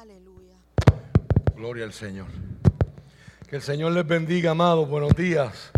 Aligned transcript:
Aleluya. 0.00 0.56
Gloria 1.54 1.84
al 1.84 1.92
Señor. 1.92 2.28
Que 3.50 3.56
el 3.56 3.62
Señor 3.62 3.92
les 3.92 4.06
bendiga, 4.06 4.52
amados. 4.52 4.88
Buenos 4.88 5.14
días. 5.14 5.72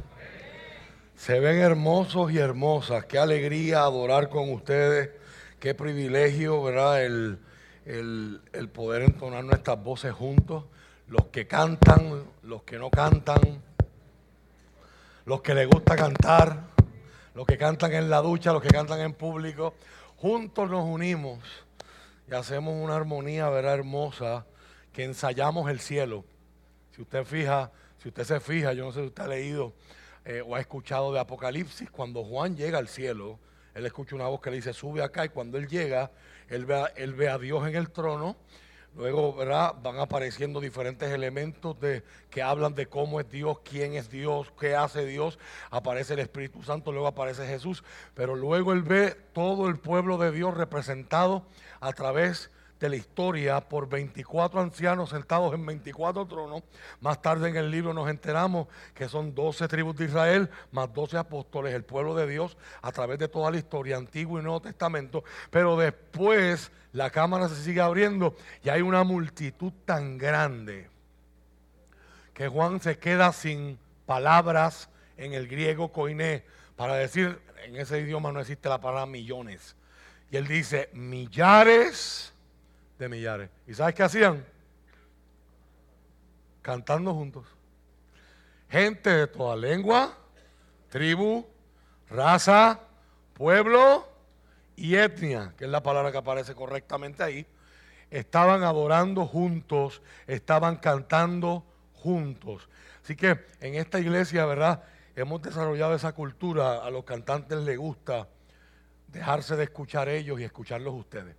Se 1.17 1.41
ven 1.41 1.59
hermosos 1.59 2.31
y 2.31 2.39
hermosas. 2.39 3.05
Qué 3.07 3.19
alegría 3.19 3.81
adorar 3.81 4.29
con 4.29 4.53
ustedes. 4.53 5.11
Qué 5.59 5.75
privilegio, 5.75 6.63
¿verdad? 6.63 7.05
El, 7.05 7.41
el- 7.85 8.41
el 8.53 8.69
poder 8.69 9.03
entonar 9.03 9.43
nuestras 9.43 9.83
voces 9.83 10.13
juntos. 10.13 10.67
Los 11.09 11.25
que 11.27 11.49
cantan, 11.49 12.23
los 12.45 12.63
que 12.63 12.79
no 12.79 12.91
cantan, 12.91 13.41
los 15.25 15.43
que 15.43 15.53
les 15.55 15.67
gusta 15.69 15.97
cantar, 15.97 16.61
los 17.35 17.45
que 17.45 17.59
cantan 17.59 17.93
en 17.93 18.09
la 18.09 18.19
ducha, 18.21 18.53
los 18.53 18.63
que 18.63 18.69
cantan 18.69 19.01
en 19.01 19.15
público. 19.15 19.75
Juntos 20.17 20.71
nos 20.71 20.85
unimos 20.85 21.41
y 22.31 22.35
hacemos 22.35 22.75
una 22.75 22.97
armonía, 22.97 23.49
¿verdad? 23.49 23.75
Hermosa, 23.75 24.47
que 24.93 25.05
ensayamos 25.05 25.71
el 25.71 25.81
cielo. 25.81 26.25
Si 26.95 27.03
usted 27.03 27.25
fija, 27.25 27.71
si 27.99 28.09
usted 28.09 28.25
se 28.25 28.41
fija, 28.41 28.73
yo 28.73 28.85
no 28.85 28.93
sé 28.93 29.01
si 29.01 29.07
usted 29.07 29.23
ha 29.23 29.29
leído 29.29 29.75
eh, 30.25 30.43
o 30.47 30.55
ha 30.55 30.61
escuchado 30.61 31.13
de 31.13 31.21
Apocalipsis, 31.21 31.91
cuando 31.91 32.25
Juan 32.25 32.57
llega 32.57 32.79
al 32.79 32.89
cielo, 32.89 33.39
él 33.75 33.87
escucha 33.87 34.15
una 34.15 34.27
voz 34.27 34.41
que 34.41 34.51
le 34.51 34.57
dice, 34.57 34.73
sube 34.73 35.03
acá, 35.03 35.25
y 35.25 35.31
cuando 35.31 35.59
él 35.59 35.67
llega, 35.67 36.11
él 36.49 36.67
ve 36.67 36.75
a, 36.75 36.87
él 36.97 37.15
ve 37.15 37.29
a 37.29 37.39
Dios 37.39 37.67
en 37.67 37.75
el 37.75 37.91
trono. 37.91 38.37
Luego, 38.95 39.35
¿verdad? 39.35 39.75
Van 39.83 39.99
apareciendo 39.99 40.61
diferentes 40.61 41.11
elementos 41.11 41.81
de, 41.81 42.03
que 42.29 42.43
hablan 42.43 42.75
de 42.75 42.87
cómo 42.87 43.21
es 43.21 43.31
Dios, 43.31 43.59
quién 43.65 43.95
es 43.95 44.11
Dios, 44.11 44.53
qué 44.61 44.77
hace 44.77 45.07
Dios. 45.07 45.39
Aparece 45.71 46.13
el 46.13 46.21
Espíritu 46.21 46.63
Santo, 46.63 46.93
luego 46.93 47.07
aparece 47.07 47.47
Jesús. 47.47 47.83
Pero 48.15 48.37
luego 48.37 48.73
él 48.73 48.83
ve 48.83 49.17
todo 49.33 49.69
el 49.69 49.79
pueblo 49.79 50.19
de 50.19 50.31
Dios 50.31 50.55
representado 50.55 51.47
a 51.81 51.93
través 51.93 52.51
de 52.83 52.89
la 52.89 52.97
historia 52.97 53.61
por 53.61 53.89
24 53.89 54.61
ancianos 54.61 55.11
sentados 55.11 55.55
en 55.55 55.65
24 55.65 56.27
tronos. 56.27 56.63
Más 57.01 57.23
tarde 57.23 57.49
en 57.49 57.57
el 57.57 57.71
libro 57.71 57.95
nos 57.95 58.11
enteramos 58.11 58.67
que 58.93 59.09
son 59.09 59.35
12 59.35 59.69
tribus 59.69 59.97
de 59.97 60.07
Israel, 60.07 60.51
más 60.73 60.93
12 60.93 61.17
apóstoles, 61.17 61.73
el 61.75 61.85
pueblo 61.85 62.15
de 62.15 62.27
Dios 62.27 62.59
a 62.83 62.91
través 62.91 63.21
de 63.21 63.29
toda 63.29 63.53
la 63.53 63.59
historia, 63.59 63.97
Antiguo 63.97 64.39
y 64.39 64.43
Nuevo 64.43 64.61
Testamento. 64.61 65.23
Pero 65.51 65.77
después 65.77 66.73
la 66.93 67.11
cámara 67.11 67.49
se 67.49 67.57
sigue 67.57 67.81
abriendo 67.81 68.37
y 68.63 68.69
hay 68.69 68.83
una 68.83 69.03
multitud 69.03 69.73
tan 69.85 70.19
grande 70.19 70.91
que 72.35 72.49
Juan 72.49 72.81
se 72.81 72.99
queda 72.99 73.33
sin 73.33 73.79
palabras 74.07 74.89
en 75.17 75.33
el 75.33 75.49
griego 75.49 75.93
koiné 75.93 76.45
para 76.77 76.97
decir, 76.97 77.41
en 77.65 77.77
ese 77.77 78.01
idioma 78.01 78.33
no 78.33 78.41
existe 78.41 78.69
la 78.69 78.81
palabra 78.81 79.07
millones. 79.07 79.77
Y 80.31 80.37
él 80.37 80.47
dice, 80.47 80.91
millares 80.93 82.33
de 82.99 83.09
millares. 83.09 83.51
¿Y 83.67 83.75
sabes 83.75 83.95
qué 83.95 84.03
hacían? 84.03 84.45
Cantando 86.63 87.15
juntos. 87.15 87.47
Gente 88.69 89.11
de 89.11 89.27
toda 89.27 89.55
lengua, 89.57 90.17
tribu, 90.89 91.47
raza, 92.09 92.81
pueblo 93.35 94.12
y 94.77 94.97
etnia, 94.97 95.55
que 95.57 95.65
es 95.65 95.71
la 95.71 95.83
palabra 95.83 96.13
que 96.13 96.19
aparece 96.19 96.55
correctamente 96.55 97.23
ahí, 97.23 97.47
estaban 98.11 98.63
adorando 98.63 99.27
juntos, 99.27 100.03
estaban 100.27 100.77
cantando 100.77 101.65
juntos. 101.95 102.69
Así 103.03 103.17
que 103.17 103.39
en 103.61 103.75
esta 103.75 103.99
iglesia, 104.01 104.45
¿verdad? 104.47 104.83
Hemos 105.17 105.43
desarrollado 105.43 105.95
esa 105.95 106.13
cultura, 106.13 106.85
a 106.85 106.91
los 106.91 107.05
cantantes 107.05 107.59
les 107.59 107.79
gusta 107.79 108.29
dejarse 109.09 109.57
de 109.57 109.65
escuchar 109.65 110.09
ellos 110.09 110.41
y 110.41 110.45
escucharlos 110.45 110.95
ustedes. 110.95 111.37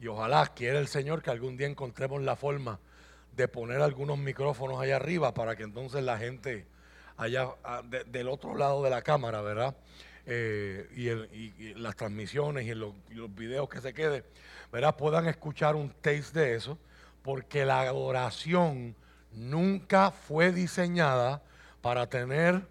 Y 0.00 0.06
ojalá 0.06 0.46
quiera 0.54 0.78
el 0.78 0.88
Señor 0.88 1.22
que 1.22 1.30
algún 1.30 1.56
día 1.56 1.66
encontremos 1.66 2.22
la 2.22 2.36
forma 2.36 2.78
de 3.36 3.48
poner 3.48 3.80
algunos 3.80 4.18
micrófonos 4.18 4.80
allá 4.80 4.96
arriba 4.96 5.34
para 5.34 5.56
que 5.56 5.62
entonces 5.62 6.02
la 6.02 6.18
gente 6.18 6.66
allá 7.16 7.48
ah, 7.64 7.82
de- 7.84 8.04
del 8.04 8.28
otro 8.28 8.54
lado 8.56 8.82
de 8.82 8.90
la 8.90 9.02
cámara, 9.02 9.40
¿verdad? 9.40 9.76
Eh, 10.26 10.88
y, 10.96 11.74
las 11.74 11.96
transmisiones 11.96 12.66
y 12.66 12.74
los, 12.74 12.94
y 13.10 13.14
los 13.14 13.34
videos 13.34 13.68
que 13.68 13.80
se 13.80 13.92
queden, 13.92 14.24
¿verdad? 14.72 14.96
Puedan 14.96 15.28
escuchar 15.28 15.76
un 15.76 15.90
taste 15.90 16.40
de 16.40 16.54
eso, 16.54 16.78
porque 17.22 17.66
la 17.66 17.80
adoración 17.80 18.96
nunca 19.32 20.10
fue 20.10 20.52
diseñada 20.52 21.42
para 21.82 22.08
tener 22.08 22.62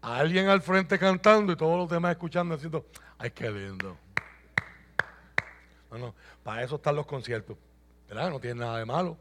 a 0.00 0.18
alguien 0.18 0.48
al 0.48 0.62
frente 0.62 0.98
cantando 0.98 1.52
y 1.52 1.56
todos 1.56 1.78
los 1.78 1.90
demás 1.90 2.12
escuchando 2.12 2.54
diciendo, 2.54 2.86
ay, 3.18 3.30
qué 3.30 3.50
lindo. 3.50 3.98
No, 5.90 5.98
no, 5.98 6.14
para 6.42 6.62
eso 6.62 6.76
están 6.76 6.96
los 6.96 7.04
conciertos, 7.06 7.58
¿verdad? 8.08 8.30
No 8.30 8.40
tiene 8.40 8.60
nada 8.60 8.78
de 8.78 8.86
malo. 8.86 9.18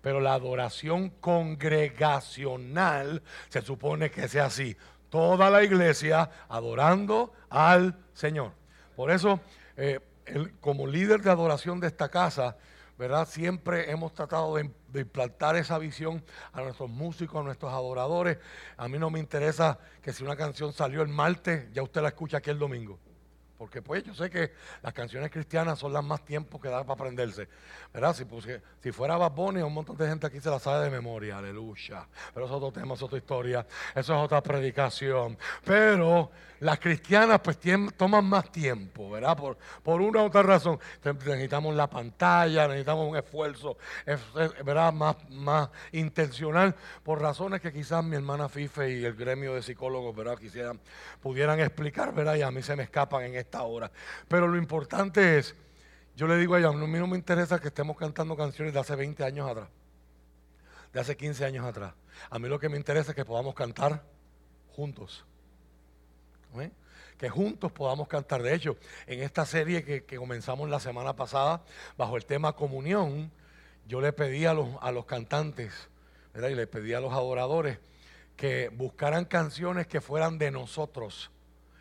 Pero 0.00 0.20
la 0.20 0.32
adoración 0.34 1.10
congregacional 1.20 3.22
se 3.48 3.62
supone 3.62 4.10
que 4.10 4.28
sea 4.28 4.46
así. 4.46 4.76
Toda 5.16 5.48
la 5.48 5.64
iglesia 5.64 6.28
adorando 6.46 7.32
al 7.48 7.96
Señor. 8.12 8.52
Por 8.94 9.10
eso, 9.10 9.40
eh, 9.78 9.98
como 10.60 10.86
líder 10.86 11.22
de 11.22 11.30
adoración 11.30 11.80
de 11.80 11.86
esta 11.86 12.10
casa, 12.10 12.58
¿verdad? 12.98 13.26
Siempre 13.26 13.90
hemos 13.90 14.12
tratado 14.12 14.56
de, 14.56 14.70
de 14.88 15.00
implantar 15.00 15.56
esa 15.56 15.78
visión 15.78 16.22
a 16.52 16.60
nuestros 16.60 16.90
músicos, 16.90 17.40
a 17.40 17.44
nuestros 17.44 17.72
adoradores. 17.72 18.36
A 18.76 18.88
mí 18.88 18.98
no 18.98 19.08
me 19.08 19.18
interesa 19.18 19.78
que 20.02 20.12
si 20.12 20.22
una 20.22 20.36
canción 20.36 20.74
salió 20.74 21.00
el 21.00 21.08
martes, 21.08 21.72
ya 21.72 21.82
usted 21.82 22.02
la 22.02 22.08
escucha 22.08 22.36
aquí 22.36 22.50
el 22.50 22.58
domingo. 22.58 22.98
Porque 23.58 23.80
pues 23.80 24.04
yo 24.04 24.14
sé 24.14 24.28
que 24.28 24.52
las 24.82 24.92
canciones 24.92 25.30
cristianas 25.30 25.78
son 25.78 25.92
las 25.92 26.04
más 26.04 26.24
tiempo 26.24 26.60
que 26.60 26.68
da 26.68 26.82
para 26.82 26.94
aprenderse. 26.94 27.48
¿Verdad? 27.92 28.14
Si, 28.14 28.24
pusie- 28.24 28.60
si 28.82 28.92
fuera 28.92 29.16
Bad 29.16 29.38
un 29.38 29.72
montón 29.72 29.96
de 29.96 30.06
gente 30.06 30.26
aquí 30.26 30.40
se 30.40 30.50
la 30.50 30.58
sabe 30.58 30.84
de 30.84 30.90
memoria. 30.90 31.38
Aleluya. 31.38 32.06
Pero 32.34 32.46
eso 32.46 32.56
es 32.56 32.62
otro 32.62 32.80
tema, 32.80 32.94
es 32.94 33.02
otra 33.02 33.18
historia. 33.18 33.66
Eso 33.94 34.14
es 34.14 34.20
otra 34.22 34.42
predicación. 34.42 35.38
Pero 35.64 36.30
las 36.60 36.78
cristianas 36.78 37.40
pues 37.40 37.58
toman 37.96 38.24
más 38.24 38.50
tiempo, 38.50 39.10
¿verdad? 39.10 39.36
Por, 39.36 39.56
por 39.82 40.00
una 40.00 40.22
u 40.22 40.26
otra 40.26 40.42
razón. 40.42 40.78
Necesitamos 41.02 41.74
la 41.74 41.88
pantalla, 41.88 42.66
necesitamos 42.68 43.10
un 43.10 43.16
esfuerzo, 43.16 43.76
es- 44.04 44.20
es- 44.38 44.64
¿verdad? 44.64 44.92
Más, 44.92 45.16
más 45.30 45.70
intencional. 45.92 46.74
Por 47.02 47.20
razones 47.22 47.60
que 47.60 47.72
quizás 47.72 48.04
mi 48.04 48.16
hermana 48.16 48.48
Fife 48.48 48.90
y 48.98 49.04
el 49.04 49.14
gremio 49.14 49.54
de 49.54 49.62
psicólogos, 49.62 50.14
¿verdad? 50.14 50.38
Quisieran, 50.38 50.78
pudieran 51.22 51.58
explicar, 51.60 52.14
¿verdad? 52.14 52.34
Y 52.36 52.42
a 52.42 52.50
mí 52.50 52.62
se 52.62 52.76
me 52.76 52.82
escapan 52.82 53.24
en 53.24 53.34
esta 53.46 53.62
hora. 53.62 53.90
Pero 54.28 54.46
lo 54.46 54.58
importante 54.58 55.38
es, 55.38 55.54
yo 56.14 56.26
le 56.26 56.36
digo 56.36 56.54
a 56.54 56.58
ella, 56.58 56.68
a 56.68 56.72
mí 56.72 56.98
no 56.98 57.06
me 57.06 57.16
interesa 57.16 57.58
que 57.58 57.68
estemos 57.68 57.96
cantando 57.96 58.36
canciones 58.36 58.74
de 58.74 58.80
hace 58.80 58.94
20 58.94 59.24
años 59.24 59.50
atrás, 59.50 59.68
de 60.92 61.00
hace 61.00 61.16
15 61.16 61.44
años 61.44 61.64
atrás. 61.64 61.94
A 62.30 62.38
mí 62.38 62.48
lo 62.48 62.58
que 62.58 62.68
me 62.68 62.76
interesa 62.76 63.12
es 63.12 63.16
que 63.16 63.24
podamos 63.24 63.54
cantar 63.54 64.02
juntos. 64.74 65.24
Que 67.18 67.28
juntos 67.30 67.72
podamos 67.72 68.08
cantar. 68.08 68.42
De 68.42 68.54
hecho, 68.54 68.76
en 69.06 69.22
esta 69.22 69.46
serie 69.46 69.84
que, 69.84 70.16
comenzamos 70.16 70.68
la 70.68 70.80
semana 70.80 71.16
pasada, 71.16 71.62
bajo 71.96 72.16
el 72.16 72.26
tema 72.26 72.54
comunión, 72.54 73.30
yo 73.86 74.00
le 74.00 74.12
pedí 74.12 74.44
a 74.44 74.54
los, 74.54 75.06
cantantes, 75.06 75.88
y 76.34 76.40
le 76.40 76.66
pedí 76.66 76.92
a 76.92 77.00
los 77.00 77.12
adoradores, 77.12 77.78
que 78.36 78.68
buscaran 78.68 79.24
canciones 79.24 79.86
que 79.86 80.00
fueran 80.00 80.38
de 80.38 80.50
nosotros, 80.50 81.30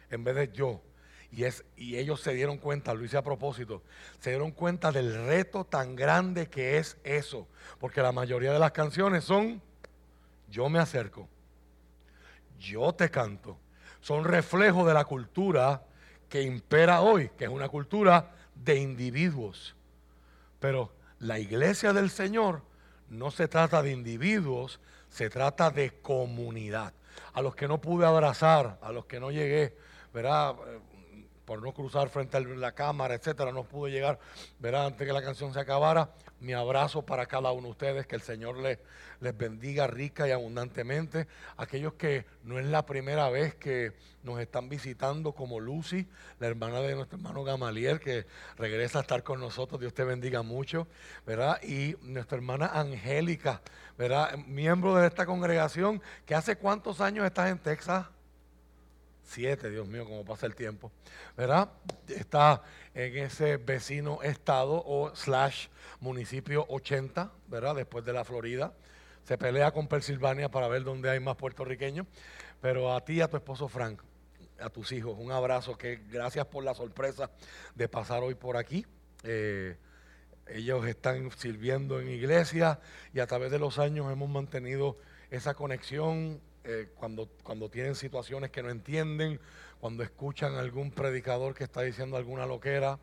en 0.10 0.24
vez 0.24 0.36
de 0.36 0.52
yo. 0.54 0.82
Y, 1.36 1.98
ellos 1.98 2.22
se 2.22 2.34
dieron 2.34 2.58
cuenta, 2.58 2.94
lo 2.94 3.04
hice 3.04 3.18
a 3.18 3.22
propósito, 3.22 3.84
se 4.20 4.30
dieron 4.30 4.52
cuenta 4.52 4.92
del 4.94 5.26
reto 5.26 5.66
tan 5.66 5.96
grande 5.96 6.48
que 6.48 6.78
es 6.78 6.98
eso. 7.04 7.48
Porque 7.78 8.02
la 8.02 8.14
mayoría 8.14 8.54
de 8.54 8.60
las 8.60 8.72
canciones 8.72 9.26
son, 9.26 9.62
yo 10.50 10.70
me 10.70 10.80
acerco, 10.80 11.28
yo 12.58 12.94
te 12.94 13.12
canto. 13.12 13.58
Son 14.00 14.24
reflejo 14.24 14.86
de 14.86 14.94
la 14.94 15.04
cultura 15.04 15.84
que 16.30 16.42
impera 16.42 17.02
hoy, 17.02 17.30
que 17.38 17.46
es 17.46 17.50
una 17.50 17.68
cultura 17.68 18.32
de 18.54 18.78
individuos. 18.78 19.76
Pero 20.60 20.94
la 21.20 21.38
iglesia 21.40 21.92
del 21.92 22.10
Señor 22.10 22.62
no 23.10 23.30
se 23.30 23.50
trata 23.50 23.82
de 23.82 23.92
individuos, 23.92 24.80
se 25.10 25.30
trata 25.30 25.70
de 25.70 26.00
comunidad. 26.02 26.94
A 27.34 27.42
los 27.42 27.56
que 27.56 27.68
no 27.68 27.82
pude 27.82 28.06
abrazar, 28.06 28.80
a 28.82 28.92
los 28.94 29.06
que 29.06 29.20
no 29.20 29.32
llegué, 29.32 29.76
¿verdad? 30.14 30.56
Por 31.46 31.62
no 31.62 31.74
cruzar 31.74 32.10
frente 32.10 32.38
a 32.38 32.40
la 32.42 32.72
cámara, 32.72 33.14
etcétera, 33.14 33.52
no 33.52 33.64
pude 33.64 33.92
llegar, 33.92 34.20
¿verdad? 34.60 34.88
Antes 34.88 35.08
que 35.08 35.14
la 35.14 35.22
canción 35.22 35.54
se 35.54 35.60
acabara, 35.60 36.10
mi 36.40 36.54
abrazo 36.54 37.04
para 37.04 37.26
cada 37.26 37.52
uno 37.52 37.68
de 37.68 37.72
ustedes, 37.72 38.08
que 38.08 38.16
el 38.16 38.22
Señor 38.22 38.58
les, 38.58 38.80
les 39.20 39.38
bendiga 39.38 39.88
rica 39.88 40.28
y 40.28 40.32
abundantemente. 40.32 41.28
Aquellos 41.58 41.94
que 41.94 42.26
no 42.44 42.60
es 42.60 42.66
la 42.66 42.86
primera 42.86 43.30
vez 43.30 43.56
que 43.56 43.94
nos 44.24 44.40
están 44.40 44.68
visitando, 44.70 45.34
como 45.34 45.60
Lucy, 45.60 46.08
la 46.40 46.48
hermana 46.48 46.82
de 46.82 46.96
nuestro 46.96 47.18
hermano 47.18 47.44
Gamaliel, 47.44 48.00
que 48.00 48.26
regresa 48.58 49.00
a 49.00 49.02
estar 49.02 49.24
con 49.24 49.40
nosotros, 49.40 49.80
Dios 49.80 49.94
te 49.94 50.04
bendiga 50.04 50.42
mucho, 50.42 50.88
¿verdad? 51.26 51.62
Y 51.64 51.96
nuestra 52.02 52.38
hermana 52.38 52.68
Angélica, 52.74 53.62
¿verdad? 53.98 54.36
Miembro 54.48 54.96
de 54.96 55.08
esta 55.08 55.26
congregación, 55.26 56.02
que 56.26 56.36
hace 56.36 56.58
cuántos 56.58 57.02
años 57.02 57.26
estás 57.26 57.50
en 57.50 57.60
Texas? 57.60 58.08
Siete, 59.26 59.70
Dios 59.70 59.88
mío, 59.88 60.06
cómo 60.06 60.24
pasa 60.24 60.46
el 60.46 60.56
tiempo, 60.56 60.92
¿verdad? 61.36 61.70
Está 62.08 62.62
en 62.94 63.18
ese 63.18 63.58
vecino 63.58 64.22
estado 64.22 64.82
o 64.86 65.16
slash 65.16 65.68
municipio 66.00 66.66
80, 66.70 67.32
¿verdad? 67.48 67.76
Después 67.76 68.06
de 68.06 68.14
la 68.14 68.24
Florida. 68.24 68.74
Se 69.24 69.38
pelea 69.38 69.72
con 69.72 69.88
Pensilvania 69.88 70.50
para 70.50 70.68
ver 70.68 70.84
dónde 70.84 71.10
hay 71.10 71.20
más 71.20 71.36
puertorriqueños. 71.36 72.06
Pero 72.62 72.94
a 72.94 73.04
ti 73.04 73.14
y 73.14 73.22
a 73.22 73.28
tu 73.28 73.38
esposo 73.38 73.68
Frank, 73.68 74.02
a 74.60 74.70
tus 74.70 74.92
hijos, 74.92 75.18
un 75.20 75.32
abrazo, 75.32 75.78
que 75.78 76.02
gracias 76.10 76.46
por 76.46 76.64
la 76.64 76.74
sorpresa 76.74 77.32
de 77.74 77.90
pasar 77.90 78.24
hoy 78.24 78.36
por 78.36 78.58
aquí. 78.58 78.86
Eh, 79.24 79.78
ellos 80.48 80.86
están 80.86 81.32
sirviendo 81.32 82.00
en 82.00 82.10
iglesia 82.10 82.80
y 83.14 83.20
a 83.20 83.28
través 83.28 83.52
de 83.52 83.60
los 83.60 83.80
años 83.80 84.12
hemos 84.12 84.30
mantenido 84.30 84.98
esa 85.32 85.56
conexión 85.56 86.40
eh, 86.66 86.90
cuando, 86.96 87.30
cuando 87.44 87.70
tienen 87.70 87.96
situaciones 87.96 88.50
que 88.50 88.64
no 88.64 88.70
entienden, 88.70 89.40
cuando 89.80 90.04
escuchan 90.04 90.56
algún 90.56 90.92
predicador 90.92 91.54
que 91.54 91.64
está 91.64 91.82
diciendo 91.82 92.18
alguna 92.18 92.46
loquera, 92.46 93.00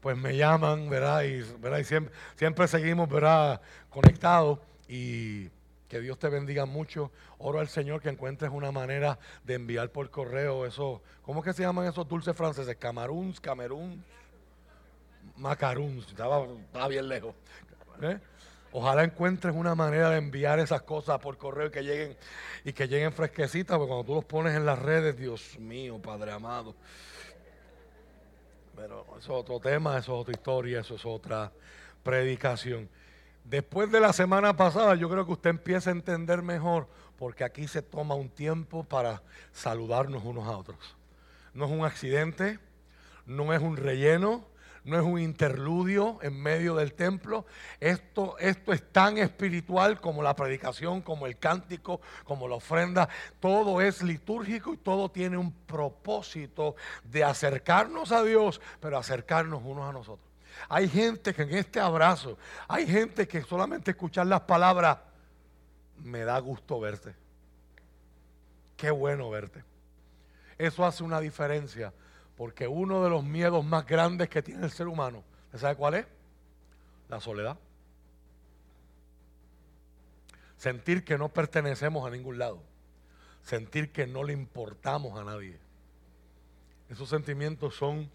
pues 0.00 0.16
me 0.16 0.36
llaman, 0.36 0.90
¿verdad? 0.90 1.22
Y, 1.22 1.40
¿verdad? 1.60 1.78
y 1.78 1.84
siempre, 1.84 2.12
siempre 2.36 2.68
seguimos, 2.68 3.08
¿verdad? 3.08 3.60
Conectados 3.88 4.58
y 4.88 5.48
que 5.88 6.00
Dios 6.00 6.18
te 6.18 6.28
bendiga 6.28 6.66
mucho. 6.66 7.12
Oro 7.38 7.60
al 7.60 7.68
Señor 7.68 8.02
que 8.02 8.08
encuentres 8.08 8.50
una 8.52 8.72
manera 8.72 9.18
de 9.44 9.54
enviar 9.54 9.90
por 9.90 10.10
correo 10.10 10.66
eso. 10.66 11.00
¿Cómo 11.22 11.42
que 11.42 11.52
se 11.52 11.62
llaman 11.62 11.86
esos 11.86 12.08
dulces 12.08 12.36
franceses? 12.36 12.76
Camaruns, 12.76 13.40
Cameruns, 13.40 14.02
Macaruns. 15.36 16.08
Estaba, 16.08 16.44
estaba 16.46 16.88
bien 16.88 17.08
lejos. 17.08 17.34
¿eh? 18.02 18.18
Ojalá 18.76 19.04
encuentres 19.04 19.54
una 19.54 19.76
manera 19.76 20.10
de 20.10 20.18
enviar 20.18 20.58
esas 20.58 20.82
cosas 20.82 21.20
por 21.20 21.38
correo 21.38 21.68
y 21.68 21.70
que 21.70 21.84
lleguen 21.84 22.16
y 22.64 22.72
que 22.72 22.88
lleguen 22.88 23.12
fresquecitas, 23.12 23.76
porque 23.76 23.88
cuando 23.88 24.04
tú 24.04 24.14
los 24.16 24.24
pones 24.24 24.56
en 24.56 24.66
las 24.66 24.80
redes, 24.80 25.16
Dios 25.16 25.56
mío, 25.60 26.02
Padre 26.02 26.32
amado. 26.32 26.74
Pero 28.74 29.06
eso 29.10 29.18
es 29.18 29.28
otro 29.28 29.60
tema, 29.60 29.96
eso 29.96 30.16
es 30.16 30.20
otra 30.22 30.32
historia, 30.32 30.80
eso 30.80 30.96
es 30.96 31.06
otra 31.06 31.52
predicación. 32.02 32.88
Después 33.44 33.92
de 33.92 34.00
la 34.00 34.12
semana 34.12 34.56
pasada, 34.56 34.96
yo 34.96 35.08
creo 35.08 35.24
que 35.24 35.34
usted 35.34 35.50
empieza 35.50 35.90
a 35.90 35.92
entender 35.92 36.42
mejor, 36.42 36.88
porque 37.16 37.44
aquí 37.44 37.68
se 37.68 37.80
toma 37.80 38.16
un 38.16 38.28
tiempo 38.28 38.82
para 38.82 39.22
saludarnos 39.52 40.24
unos 40.24 40.48
a 40.48 40.58
otros. 40.58 40.96
No 41.52 41.66
es 41.66 41.70
un 41.70 41.84
accidente, 41.84 42.58
no 43.24 43.54
es 43.54 43.62
un 43.62 43.76
relleno, 43.76 44.44
no 44.84 44.98
es 44.98 45.02
un 45.02 45.18
interludio 45.18 46.18
en 46.22 46.40
medio 46.40 46.74
del 46.74 46.92
templo. 46.92 47.46
Esto, 47.80 48.36
esto 48.38 48.72
es 48.72 48.92
tan 48.92 49.16
espiritual 49.16 50.00
como 50.00 50.22
la 50.22 50.36
predicación, 50.36 51.00
como 51.00 51.26
el 51.26 51.38
cántico, 51.38 52.00
como 52.24 52.48
la 52.48 52.56
ofrenda. 52.56 53.08
Todo 53.40 53.80
es 53.80 54.02
litúrgico 54.02 54.74
y 54.74 54.76
todo 54.76 55.10
tiene 55.10 55.38
un 55.38 55.52
propósito 55.52 56.76
de 57.02 57.24
acercarnos 57.24 58.12
a 58.12 58.22
Dios, 58.22 58.60
pero 58.80 58.98
acercarnos 58.98 59.62
unos 59.64 59.88
a 59.88 59.92
nosotros. 59.92 60.28
Hay 60.68 60.88
gente 60.88 61.34
que 61.34 61.42
en 61.42 61.54
este 61.54 61.80
abrazo, 61.80 62.38
hay 62.68 62.86
gente 62.86 63.26
que 63.26 63.42
solamente 63.42 63.92
escuchar 63.92 64.26
las 64.26 64.42
palabras, 64.42 64.98
me 65.98 66.24
da 66.24 66.38
gusto 66.38 66.78
verte. 66.78 67.14
Qué 68.76 68.90
bueno 68.90 69.30
verte. 69.30 69.64
Eso 70.58 70.84
hace 70.84 71.02
una 71.02 71.20
diferencia, 71.20 71.92
porque 72.36 72.66
uno 72.66 73.02
de 73.04 73.10
los 73.10 73.24
miedos 73.24 73.64
más 73.64 73.86
grandes 73.86 74.28
que 74.28 74.42
tiene 74.42 74.64
el 74.64 74.70
ser 74.70 74.88
humano, 74.88 75.22
¿sabe 75.54 75.76
cuál 75.76 75.94
es? 75.94 76.06
La 77.08 77.20
soledad. 77.20 77.58
Sentir 80.56 81.04
que 81.04 81.18
no 81.18 81.28
pertenecemos 81.28 82.06
a 82.06 82.10
ningún 82.10 82.38
lado. 82.38 82.62
Sentir 83.42 83.92
que 83.92 84.06
no 84.06 84.24
le 84.24 84.32
importamos 84.32 85.18
a 85.18 85.24
nadie. 85.24 85.58
Esos 86.88 87.08
sentimientos 87.08 87.74
son 87.76 88.10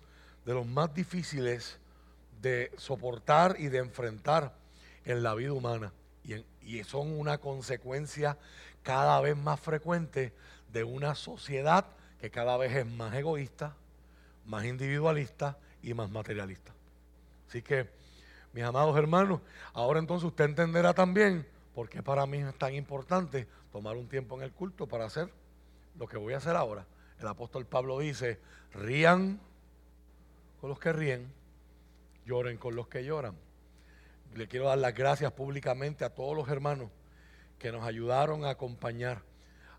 de 0.45 0.54
los 0.54 0.65
más 0.65 0.94
difíciles 0.94 1.80
de 2.42 2.72
soportar 2.77 3.56
y 3.60 3.68
de 3.68 3.80
enfrentar 3.80 4.56
en 5.06 5.22
la 5.24 5.36
vida 5.36 5.54
humana. 5.54 5.94
Y, 6.24 6.44
y, 6.62 6.83
son 6.83 7.19
una 7.19 7.38
consecuencia 7.38 8.38
cada 8.83 9.19
vez 9.22 9.38
más 9.38 9.60
frecuente 9.60 10.33
de 10.72 10.83
una 10.83 11.15
sociedad 11.15 11.86
que 12.19 12.30
cada 12.30 12.57
vez 12.57 12.75
es 12.75 12.86
más 12.86 13.13
egoísta, 13.15 13.75
más 14.50 14.66
individualista 14.66 15.57
y 15.81 15.94
más 15.94 16.10
materialista. 16.10 16.74
Así 17.48 17.62
que, 17.62 17.88
mis 18.51 18.63
amados 18.63 18.98
hermanos, 18.98 19.42
ahora 19.74 20.00
entonces 20.00 20.25
usted 20.28 20.46
entenderá 20.46 20.94
también 20.94 21.48
por 21.74 21.88
qué 21.88 22.04
para 22.04 22.25
mí 22.25 22.40
es 22.40 22.57
tan 22.57 22.74
importante 22.74 23.48
tomar 23.72 23.96
un 23.96 24.10
tiempo 24.10 24.36
en 24.36 24.44
el 24.44 24.51
culto 24.51 24.88
para 24.88 25.06
hacer 25.06 25.31
lo 25.98 26.07
que 26.07 26.18
voy 26.18 26.34
a 26.34 26.38
hacer 26.38 26.56
ahora. 26.56 26.86
El 27.19 27.28
apóstol 27.28 27.66
Pablo 27.66 28.00
dice, 28.00 28.40
rían 28.74 29.40
con 30.60 30.69
los 30.69 30.80
que 30.80 30.92
ríen 30.92 31.40
lloren 32.30 32.57
con 32.57 32.75
los 32.75 32.88
que 32.88 33.04
lloran. 33.04 33.36
Le 34.36 34.48
quiero 34.48 34.68
dar 34.68 34.78
las 34.78 34.94
gracias 34.94 35.31
públicamente 35.31 36.06
a 36.06 36.13
todos 36.13 36.38
los 36.38 36.48
hermanos 36.48 36.92
que 37.57 37.72
nos 37.72 37.84
ayudaron 37.84 38.46
a 38.46 38.51
acompañar 38.51 39.24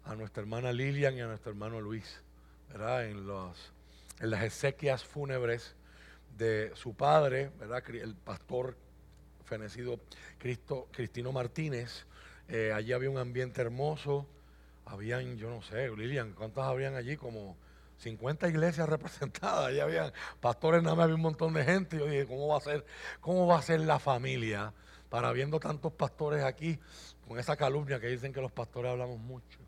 a 0.05 0.17
nuestra 0.17 0.43
hermana 0.43 0.73
Lilian 0.73 1.15
y 1.17 1.21
a 1.21 1.27
nuestro 1.27 1.53
hermano 1.53 1.81
Luis, 1.81 2.23
¿verdad? 2.69 3.07
En, 3.07 3.27
los, 3.27 3.73
en 4.21 4.31
las 4.31 4.45
exequias 4.45 5.03
fúnebres 5.05 5.75
de 6.37 6.73
su 6.75 6.95
padre, 6.95 7.51
¿verdad? 7.59 7.83
El 7.91 8.15
pastor 8.15 8.77
fenecido 9.45 10.01
Cristo, 10.39 10.89
Cristino 10.93 11.33
Martínez. 11.33 12.07
Eh, 12.49 12.73
allí 12.73 12.93
había 12.93 13.11
un 13.11 13.19
ambiente 13.19 13.61
hermoso. 13.61 14.27
Habían, 14.85 15.37
yo 15.37 15.51
no 15.51 15.63
sé, 15.63 15.89
Lilian, 15.91 16.33
¿cuántos 16.33 16.65
habrían 16.65 16.95
allí? 16.95 17.17
Como 17.17 17.57
50 17.99 18.49
iglesias 18.49 18.89
representadas, 18.89 19.75
ya 19.75 19.85
había 19.85 20.13
pastores, 20.41 20.83
nada 20.83 20.97
más 20.97 21.05
había 21.05 21.17
un 21.17 21.23
montón 21.23 21.53
de 21.55 21.65
gente. 21.65 21.99
Yo 21.99 22.07
dije, 22.07 22.27
¿cómo 22.27 22.49
va 22.49 22.59
a 22.59 22.61
ser, 22.61 22.85
cómo 23.21 23.47
va 23.47 23.59
a 23.59 23.63
ser 23.63 23.81
la 23.81 23.99
familia 23.99 24.73
para 25.09 25.33
viendo 25.33 25.59
tantos 25.59 25.93
pastores 25.93 26.45
aquí 26.45 26.79
con 27.27 27.39
esa 27.39 27.57
calumnia 27.57 28.01
que 28.01 28.09
dicen 28.09 28.33
que 28.33 28.41
los 28.41 28.53
pastores 28.53 28.91
hablamos 28.91 29.19
mucho? 29.19 29.59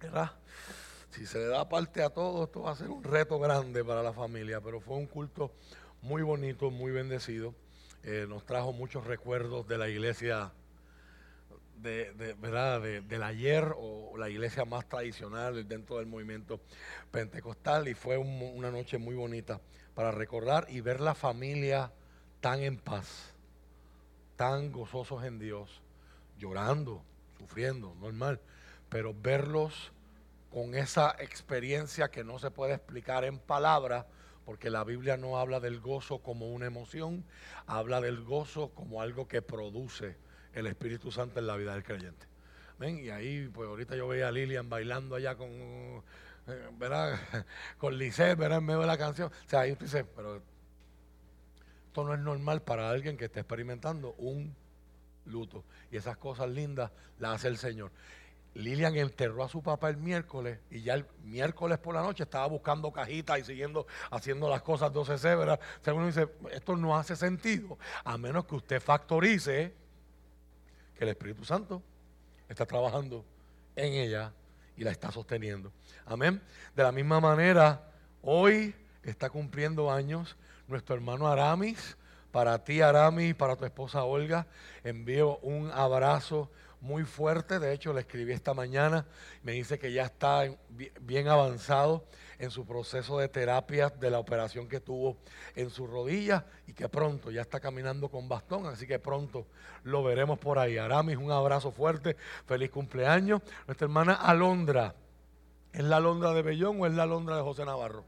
¿Verdad? 0.00 0.39
Si 1.10 1.26
se 1.26 1.38
le 1.38 1.46
da 1.46 1.68
parte 1.68 2.02
a 2.02 2.10
todo, 2.10 2.44
esto 2.44 2.62
va 2.62 2.72
a 2.72 2.76
ser 2.76 2.88
un 2.88 3.02
reto 3.02 3.38
grande 3.38 3.84
para 3.84 4.02
la 4.02 4.12
familia, 4.12 4.60
pero 4.60 4.80
fue 4.80 4.96
un 4.96 5.06
culto 5.06 5.52
muy 6.02 6.22
bonito, 6.22 6.70
muy 6.70 6.92
bendecido. 6.92 7.54
Eh, 8.04 8.26
nos 8.28 8.46
trajo 8.46 8.72
muchos 8.72 9.06
recuerdos 9.06 9.66
de 9.66 9.76
la 9.76 9.88
iglesia 9.88 10.52
de, 11.82 12.34
¿verdad? 12.38 12.80
del 12.80 13.22
ayer 13.22 13.74
o 13.76 14.16
la 14.16 14.28
iglesia 14.28 14.64
más 14.64 14.86
tradicional 14.88 15.66
dentro 15.66 15.96
del 15.96 16.06
movimiento 16.06 16.60
pentecostal 17.10 17.88
y 17.88 17.94
fue 17.94 18.18
una 18.18 18.70
noche 18.70 18.98
muy 18.98 19.14
bonita 19.14 19.60
para 19.94 20.12
recordar 20.12 20.66
y 20.68 20.80
ver 20.80 21.00
la 21.00 21.14
familia 21.14 21.92
tan 22.40 22.60
en 22.60 22.76
paz, 22.78 23.34
tan 24.36 24.72
gozosos 24.72 25.24
en 25.24 25.38
Dios, 25.38 25.82
llorando, 26.38 27.02
sufriendo, 27.38 27.94
normal, 28.00 28.40
pero 28.88 29.14
verlos 29.14 29.92
con 30.50 30.74
esa 30.74 31.14
experiencia 31.18 32.10
que 32.10 32.24
no 32.24 32.38
se 32.38 32.50
puede 32.50 32.74
explicar 32.74 33.24
en 33.24 33.38
palabras, 33.38 34.06
porque 34.44 34.68
la 34.68 34.84
Biblia 34.84 35.16
no 35.16 35.38
habla 35.38 35.60
del 35.60 35.80
gozo 35.80 36.18
como 36.18 36.52
una 36.52 36.66
emoción, 36.66 37.24
habla 37.66 38.00
del 38.00 38.22
gozo 38.22 38.70
como 38.74 39.00
algo 39.00 39.28
que 39.28 39.42
produce 39.42 40.16
el 40.52 40.66
Espíritu 40.66 41.12
Santo 41.12 41.38
en 41.38 41.46
la 41.46 41.56
vida 41.56 41.74
del 41.74 41.84
creyente. 41.84 42.26
¿Ven? 42.78 42.98
Y 42.98 43.10
ahí, 43.10 43.48
pues 43.48 43.68
ahorita 43.68 43.94
yo 43.94 44.08
veía 44.08 44.28
a 44.28 44.32
Lilian 44.32 44.68
bailando 44.68 45.14
allá 45.14 45.36
con, 45.36 45.50
eh, 45.50 46.02
¿verdad? 46.78 47.18
con 47.78 47.96
¿verdad? 47.98 48.58
En 48.58 48.64
medio 48.64 48.80
de 48.80 48.86
la 48.86 48.98
canción. 48.98 49.28
O 49.28 49.48
sea, 49.48 49.60
ahí 49.60 49.72
usted 49.72 49.86
dice, 49.86 50.04
pero 50.04 50.42
esto 51.86 52.04
no 52.04 52.14
es 52.14 52.20
normal 52.20 52.62
para 52.62 52.90
alguien 52.90 53.16
que 53.16 53.26
esté 53.26 53.40
experimentando 53.40 54.14
un 54.14 54.56
luto. 55.26 55.64
Y 55.90 55.96
esas 55.96 56.16
cosas 56.16 56.48
lindas 56.48 56.90
las 57.18 57.36
hace 57.36 57.48
el 57.48 57.58
Señor. 57.58 57.92
Lilian 58.54 58.96
enterró 58.96 59.44
a 59.44 59.48
su 59.48 59.62
papá 59.62 59.90
el 59.90 59.96
miércoles 59.96 60.58
y 60.70 60.82
ya 60.82 60.94
el 60.94 61.06
miércoles 61.22 61.78
por 61.78 61.94
la 61.94 62.02
noche 62.02 62.24
estaba 62.24 62.46
buscando 62.46 62.90
cajitas 62.92 63.38
y 63.38 63.44
siguiendo 63.44 63.86
haciendo 64.10 64.48
las 64.48 64.62
cosas 64.62 64.92
de 64.92 64.98
OCC, 64.98 65.22
¿verdad? 65.22 65.60
Según 65.82 66.06
dice, 66.06 66.28
esto 66.50 66.76
no 66.76 66.98
hace 66.98 67.14
sentido, 67.14 67.78
a 68.04 68.18
menos 68.18 68.46
que 68.46 68.56
usted 68.56 68.80
factorice 68.80 69.72
que 70.96 71.04
el 71.04 71.10
Espíritu 71.10 71.44
Santo 71.44 71.82
está 72.48 72.66
trabajando 72.66 73.24
en 73.76 73.94
ella 73.94 74.32
y 74.76 74.82
la 74.82 74.90
está 74.90 75.12
sosteniendo. 75.12 75.72
Amén. 76.04 76.42
De 76.74 76.82
la 76.82 76.90
misma 76.90 77.20
manera, 77.20 77.92
hoy 78.22 78.74
está 79.02 79.30
cumpliendo 79.30 79.92
años 79.92 80.36
nuestro 80.66 80.94
hermano 80.96 81.28
Aramis. 81.28 81.96
Para 82.32 82.62
ti, 82.62 82.80
Aramis, 82.80 83.34
para 83.34 83.56
tu 83.56 83.64
esposa 83.64 84.04
Olga, 84.04 84.46
envío 84.84 85.38
un 85.38 85.70
abrazo 85.70 86.50
muy 86.80 87.04
fuerte. 87.04 87.58
De 87.58 87.72
hecho, 87.72 87.92
le 87.92 88.00
escribí 88.00 88.32
esta 88.32 88.54
mañana. 88.54 89.06
Me 89.42 89.52
dice 89.52 89.78
que 89.78 89.92
ya 89.92 90.04
está 90.04 90.44
bien 91.00 91.28
avanzado 91.28 92.04
en 92.38 92.50
su 92.50 92.64
proceso 92.64 93.18
de 93.18 93.28
terapia 93.28 93.90
de 93.90 94.10
la 94.10 94.18
operación 94.18 94.66
que 94.66 94.80
tuvo 94.80 95.18
en 95.54 95.68
su 95.70 95.86
rodilla 95.86 96.46
y 96.66 96.72
que 96.72 96.88
pronto 96.88 97.30
ya 97.30 97.42
está 97.42 97.60
caminando 97.60 98.08
con 98.08 98.28
bastón, 98.28 98.64
así 98.66 98.86
que 98.86 98.98
pronto 98.98 99.46
lo 99.84 100.02
veremos 100.02 100.38
por 100.38 100.58
ahí. 100.58 100.78
Aramis, 100.78 101.18
un 101.18 101.30
abrazo 101.30 101.70
fuerte, 101.70 102.16
feliz 102.46 102.70
cumpleaños. 102.70 103.42
Nuestra 103.66 103.84
hermana 103.84 104.14
Alondra, 104.14 104.94
¿es 105.72 105.84
la 105.84 105.96
Alondra 105.96 106.32
de 106.32 106.40
Bellón 106.40 106.80
o 106.80 106.86
es 106.86 106.94
la 106.94 107.02
Alondra 107.02 107.36
de 107.36 107.42
José 107.42 107.66
Navarro? 107.66 108.04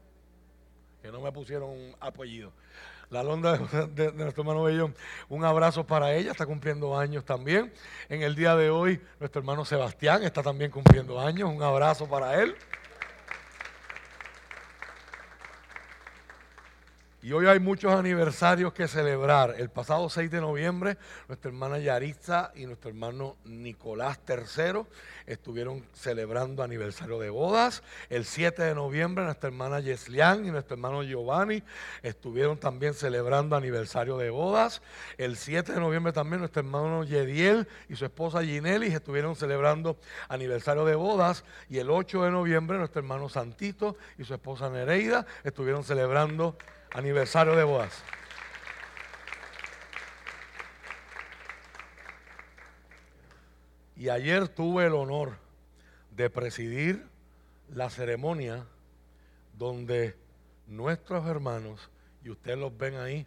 Que 1.03 1.11
no 1.11 1.21
me 1.21 1.31
pusieron 1.31 1.95
apellido 1.99 2.53
la 3.13 3.19
Alondra 3.19 3.57
de, 3.95 4.11
nuestro 4.11 4.41
hermano 4.41 4.63
Bellón. 4.63 4.95
Un 5.29 5.45
abrazo 5.45 5.85
para 5.85 6.13
ella, 6.15 6.31
está 6.31 6.47
cumpliendo 6.47 6.97
años 6.97 7.23
también. 7.23 7.71
En 8.09 8.23
el 8.23 8.35
día 8.35 8.55
de 8.55 8.71
hoy, 8.71 8.99
nuestro 9.19 9.39
hermano 9.39 9.63
Sebastián 9.63 10.23
está 10.23 10.41
también 10.41 10.71
cumpliendo 10.71 11.19
años. 11.19 11.49
Un 11.53 11.61
abrazo 11.61 12.07
para 12.09 12.41
él. 12.41 12.55
Y 17.23 17.31
hoy 17.31 17.45
hay 17.45 17.61
muchos 17.61 17.93
aniversarios 17.93 18.73
que 18.73 18.85
celebrar. 18.85 19.55
El 19.57 19.69
pasado 19.69 20.09
6 20.09 20.29
de 20.29 20.41
noviembre, 20.41 20.97
nuestra 21.29 21.51
hermana 21.51 21.79
Yaritza 21.79 22.51
y 22.53 22.65
nuestro 22.65 22.89
hermano 22.89 23.37
Nicolás 23.45 24.19
III 24.27 24.81
estuvieron 25.25 25.85
celebrando 25.93 26.63
aniversario 26.63 27.19
de 27.19 27.29
bodas. 27.29 27.81
El 28.09 28.25
7 28.25 28.61
de 28.63 28.75
noviembre, 28.75 29.23
nuestra 29.23 29.47
hermana 29.47 29.79
Yeslian 29.79 30.45
y 30.45 30.51
nuestro 30.51 30.73
hermano 30.73 31.01
Giovanni 31.01 31.63
estuvieron 32.01 32.57
también 32.57 32.93
celebrando 32.93 33.55
aniversario 33.55 34.17
de 34.17 34.29
bodas. 34.29 34.81
El 35.17 35.37
7 35.37 35.71
de 35.71 35.79
noviembre 35.79 36.11
también 36.11 36.41
nuestro 36.41 36.59
hermano 36.59 37.05
Yediel 37.05 37.69
y 37.87 37.95
su 37.95 38.03
esposa 38.03 38.43
Ginelli 38.43 38.87
estuvieron 38.87 39.37
celebrando 39.37 39.97
aniversario 40.27 40.83
de 40.83 40.95
bodas. 40.95 41.45
Y 41.69 41.77
el 41.77 41.89
8 41.89 42.23
de 42.23 42.31
noviembre, 42.31 42.77
nuestro 42.77 42.99
hermano 42.99 43.29
Santito 43.29 43.95
y 44.17 44.25
su 44.25 44.33
esposa 44.33 44.69
Nereida 44.69 45.25
estuvieron 45.45 45.85
celebrando 45.85 46.57
aniversario 46.93 47.55
de 47.55 47.63
bodas. 47.63 48.03
Y 53.95 54.09
ayer 54.09 54.47
tuve 54.47 54.85
el 54.85 54.93
honor 54.93 55.37
de 56.11 56.29
presidir 56.29 57.07
la 57.69 57.89
ceremonia 57.89 58.65
donde 59.57 60.17
nuestros 60.67 61.27
hermanos, 61.27 61.89
y 62.23 62.29
ustedes 62.29 62.57
los 62.57 62.75
ven 62.77 62.97
ahí, 62.97 63.25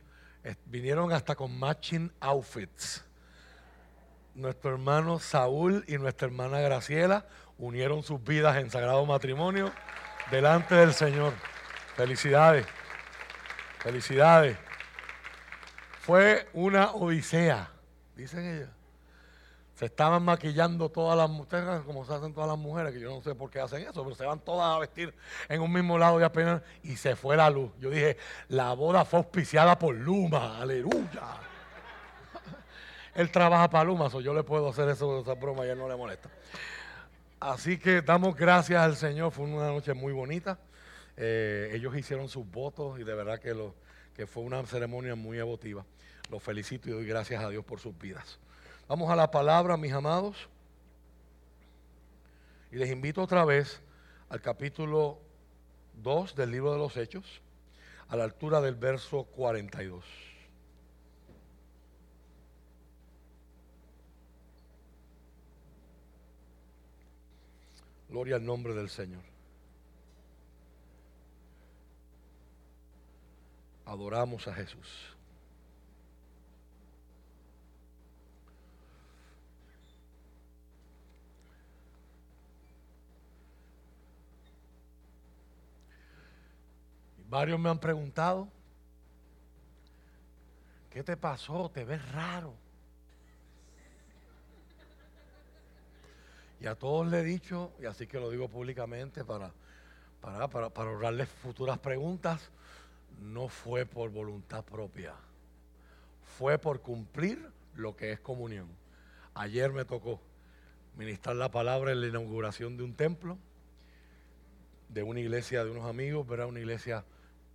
vinieron 0.66 1.12
hasta 1.12 1.34
con 1.34 1.58
matching 1.58 2.12
outfits. 2.20 3.04
Nuestro 4.34 4.72
hermano 4.72 5.18
Saúl 5.18 5.84
y 5.88 5.96
nuestra 5.98 6.26
hermana 6.26 6.60
Graciela 6.60 7.26
unieron 7.58 8.02
sus 8.02 8.22
vidas 8.22 8.56
en 8.58 8.70
sagrado 8.70 9.06
matrimonio 9.06 9.72
delante 10.30 10.74
del 10.74 10.92
Señor. 10.92 11.32
Felicidades. 11.96 12.66
Felicidades. 13.78 14.56
Fue 16.00 16.48
una 16.52 16.92
odisea, 16.92 17.70
dicen 18.14 18.44
ellas. 18.44 18.70
Se 19.74 19.86
estaban 19.86 20.22
maquillando 20.22 20.88
todas 20.88 21.18
las 21.18 21.28
mujeres, 21.28 21.82
como 21.84 22.04
se 22.06 22.14
hacen 22.14 22.32
todas 22.32 22.48
las 22.48 22.56
mujeres, 22.56 22.94
que 22.94 23.00
yo 23.00 23.10
no 23.10 23.22
sé 23.22 23.34
por 23.34 23.50
qué 23.50 23.60
hacen 23.60 23.82
eso, 23.82 24.02
pero 24.04 24.14
se 24.14 24.24
van 24.24 24.38
todas 24.38 24.74
a 24.74 24.78
vestir 24.78 25.14
en 25.48 25.60
un 25.60 25.70
mismo 25.70 25.98
lado 25.98 26.18
y 26.18 26.22
apenas, 26.22 26.62
y 26.82 26.96
se 26.96 27.14
fue 27.14 27.36
la 27.36 27.50
luz. 27.50 27.70
Yo 27.78 27.90
dije, 27.90 28.16
la 28.48 28.72
boda 28.72 29.04
fue 29.04 29.18
auspiciada 29.18 29.78
por 29.78 29.94
Luma, 29.94 30.60
aleluya. 30.60 31.22
Él 33.14 33.30
trabaja 33.30 33.68
para 33.68 33.84
Luma, 33.84 34.08
so 34.08 34.20
yo 34.20 34.32
le 34.32 34.44
puedo 34.44 34.70
hacer 34.70 34.88
eso, 34.88 35.20
esa 35.20 35.34
broma 35.34 35.66
y 35.66 35.70
él 35.70 35.78
no 35.78 35.88
le 35.88 35.96
molesta. 35.96 36.30
Así 37.40 37.78
que 37.78 38.00
damos 38.00 38.34
gracias 38.34 38.82
al 38.82 38.96
Señor, 38.96 39.32
fue 39.32 39.44
una 39.44 39.66
noche 39.66 39.92
muy 39.92 40.12
bonita. 40.12 40.58
Eh, 41.16 41.70
ellos 41.72 41.96
hicieron 41.96 42.28
sus 42.28 42.48
votos 42.50 43.00
y 43.00 43.04
de 43.04 43.14
verdad 43.14 43.38
que, 43.40 43.54
lo, 43.54 43.74
que 44.14 44.26
fue 44.26 44.42
una 44.42 44.64
ceremonia 44.66 45.14
muy 45.14 45.38
emotiva. 45.38 45.84
Los 46.30 46.42
felicito 46.42 46.88
y 46.88 46.92
doy 46.92 47.06
gracias 47.06 47.42
a 47.42 47.48
Dios 47.48 47.64
por 47.64 47.80
sus 47.80 47.96
vidas. 47.98 48.38
Vamos 48.88 49.10
a 49.10 49.16
la 49.16 49.30
palabra, 49.30 49.76
mis 49.76 49.92
amados. 49.92 50.48
Y 52.70 52.76
les 52.76 52.90
invito 52.90 53.22
otra 53.22 53.44
vez 53.44 53.80
al 54.28 54.40
capítulo 54.40 55.20
2 56.02 56.34
del 56.34 56.50
libro 56.50 56.72
de 56.72 56.78
los 56.78 56.96
Hechos, 56.96 57.40
a 58.08 58.16
la 58.16 58.24
altura 58.24 58.60
del 58.60 58.74
verso 58.74 59.24
42. 59.24 60.04
Gloria 68.08 68.36
al 68.36 68.44
nombre 68.44 68.74
del 68.74 68.88
Señor. 68.88 69.35
Adoramos 73.86 74.46
a 74.48 74.54
Jesús. 74.54 75.16
Varios 87.28 87.58
me 87.58 87.68
han 87.68 87.78
preguntado, 87.78 88.48
¿qué 90.90 91.02
te 91.02 91.16
pasó? 91.16 91.68
Te 91.70 91.84
ves 91.84 92.12
raro. 92.12 92.54
Y 96.60 96.66
a 96.66 96.74
todos 96.74 97.06
le 97.08 97.20
he 97.20 97.24
dicho, 97.24 97.72
y 97.80 97.84
así 97.84 98.06
que 98.06 98.18
lo 98.18 98.30
digo 98.30 98.48
públicamente 98.48 99.24
para, 99.24 99.52
para, 100.20 100.48
para, 100.48 100.70
para 100.70 100.90
ahorrarles 100.90 101.28
futuras 101.28 101.78
preguntas, 101.78 102.40
no 103.20 103.48
fue 103.48 103.86
por 103.86 104.10
voluntad 104.10 104.64
propia, 104.64 105.14
fue 106.38 106.58
por 106.58 106.80
cumplir 106.80 107.50
lo 107.74 107.96
que 107.96 108.12
es 108.12 108.20
comunión. 108.20 108.68
Ayer 109.34 109.72
me 109.72 109.84
tocó 109.84 110.20
ministrar 110.96 111.36
la 111.36 111.50
palabra 111.50 111.92
en 111.92 112.00
la 112.00 112.06
inauguración 112.08 112.76
de 112.76 112.82
un 112.82 112.94
templo, 112.94 113.38
de 114.88 115.02
una 115.02 115.20
iglesia 115.20 115.64
de 115.64 115.70
unos 115.70 115.84
amigos, 115.84 116.26
¿verdad? 116.26 116.46
Una 116.46 116.60
iglesia 116.60 117.04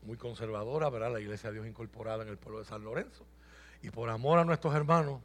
muy 0.04 0.18
conservadora, 0.18 0.90
¿verdad? 0.90 1.14
La 1.14 1.20
iglesia 1.20 1.50
de 1.50 1.56
Dios 1.56 1.68
incorporada 1.68 2.24
en 2.24 2.30
el 2.30 2.38
pueblo 2.38 2.60
de 2.60 2.66
San 2.66 2.84
Lorenzo. 2.84 3.26
Y 3.82 3.90
por 3.90 4.10
amor 4.10 4.40
a 4.40 4.46
nuestros 4.46 4.76
hermanos, 4.76 5.22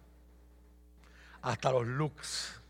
hasta 1.42 1.70
los 1.70 1.86
looks 1.86 2.60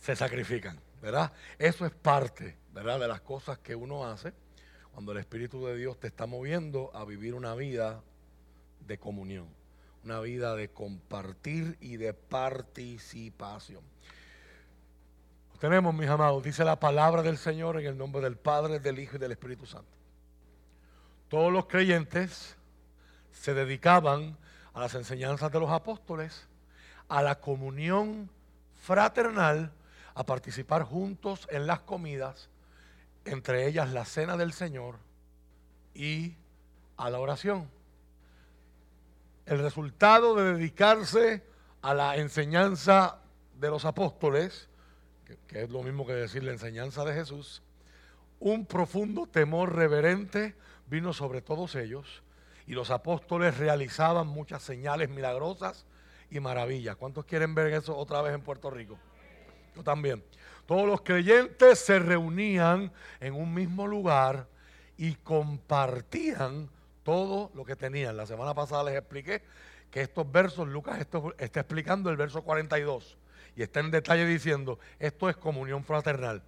se 0.00 0.16
sacrifican, 0.16 0.80
¿verdad? 1.00 1.32
Eso 1.58 1.86
es 1.86 1.92
parte, 1.92 2.56
¿verdad? 2.72 2.98
De 2.98 3.08
las 3.08 3.20
cosas 3.20 3.58
que 3.58 3.74
uno 3.74 4.06
hace 4.06 4.32
cuando 4.98 5.12
el 5.12 5.18
Espíritu 5.18 5.64
de 5.64 5.76
Dios 5.76 6.00
te 6.00 6.08
está 6.08 6.26
moviendo 6.26 6.90
a 6.92 7.04
vivir 7.04 7.34
una 7.34 7.54
vida 7.54 8.02
de 8.80 8.98
comunión, 8.98 9.46
una 10.02 10.18
vida 10.18 10.56
de 10.56 10.70
compartir 10.70 11.78
y 11.80 11.98
de 11.98 12.14
participación. 12.14 13.80
Tenemos, 15.60 15.94
mis 15.94 16.08
amados, 16.08 16.42
dice 16.42 16.64
la 16.64 16.80
palabra 16.80 17.22
del 17.22 17.38
Señor 17.38 17.78
en 17.78 17.86
el 17.86 17.96
nombre 17.96 18.20
del 18.20 18.36
Padre, 18.36 18.80
del 18.80 18.98
Hijo 18.98 19.14
y 19.14 19.18
del 19.20 19.30
Espíritu 19.30 19.66
Santo. 19.66 19.96
Todos 21.28 21.52
los 21.52 21.66
creyentes 21.66 22.56
se 23.30 23.54
dedicaban 23.54 24.36
a 24.74 24.80
las 24.80 24.96
enseñanzas 24.96 25.52
de 25.52 25.60
los 25.60 25.70
apóstoles, 25.70 26.48
a 27.08 27.22
la 27.22 27.38
comunión 27.38 28.28
fraternal, 28.74 29.70
a 30.16 30.24
participar 30.26 30.82
juntos 30.82 31.46
en 31.52 31.68
las 31.68 31.78
comidas 31.82 32.50
entre 33.30 33.66
ellas 33.66 33.92
la 33.92 34.04
cena 34.04 34.36
del 34.36 34.52
Señor 34.52 34.96
y 35.94 36.36
a 36.96 37.10
la 37.10 37.20
oración. 37.20 37.70
El 39.46 39.60
resultado 39.60 40.34
de 40.34 40.54
dedicarse 40.54 41.42
a 41.82 41.94
la 41.94 42.16
enseñanza 42.16 43.18
de 43.54 43.70
los 43.70 43.84
apóstoles, 43.84 44.68
que, 45.46 45.62
es 45.62 45.70
lo 45.70 45.82
mismo 45.82 46.06
que 46.06 46.12
decir 46.12 46.44
la 46.44 46.52
enseñanza 46.52 47.04
de 47.04 47.14
Jesús, 47.14 47.62
un 48.40 48.66
profundo 48.66 49.26
temor 49.26 49.74
reverente 49.74 50.54
vino 50.86 51.12
sobre 51.12 51.42
todos 51.42 51.74
ellos 51.74 52.22
y 52.66 52.72
los 52.72 52.90
apóstoles 52.90 53.56
realizaban 53.56 54.26
muchas 54.26 54.62
señales 54.62 55.08
milagrosas 55.08 55.86
y 56.30 56.40
maravillas. 56.40 56.96
¿Cuántos 56.96 57.24
quieren 57.24 57.54
ver 57.54 57.72
eso 57.72 57.96
otra 57.96 58.22
vez 58.22 58.34
en 58.34 58.42
Puerto 58.42 58.70
Rico? 58.70 58.98
Yo 59.74 59.82
también. 59.82 60.22
Todos 60.68 60.86
los 60.86 61.00
creyentes 61.00 61.78
se 61.78 61.98
reunían 61.98 62.92
en 63.20 63.32
un 63.32 63.54
mismo 63.54 63.86
lugar 63.86 64.48
y 64.98 65.14
compartían 65.14 66.68
todo 67.04 67.50
lo 67.54 67.64
que 67.64 67.74
tenían. 67.74 68.18
La 68.18 68.26
semana 68.26 68.52
pasada 68.52 68.84
les 68.84 68.96
expliqué 68.96 69.42
que 69.90 70.02
estos 70.02 70.30
versos, 70.30 70.68
Lucas 70.68 70.98
está 71.38 71.60
explicando 71.60 72.10
el 72.10 72.18
verso 72.18 72.42
42 72.42 73.16
y 73.56 73.62
está 73.62 73.80
en 73.80 73.90
detalle 73.90 74.26
diciendo, 74.26 74.78
esto 74.98 75.30
es 75.30 75.38
comunión 75.38 75.84
fraternal. 75.84 76.42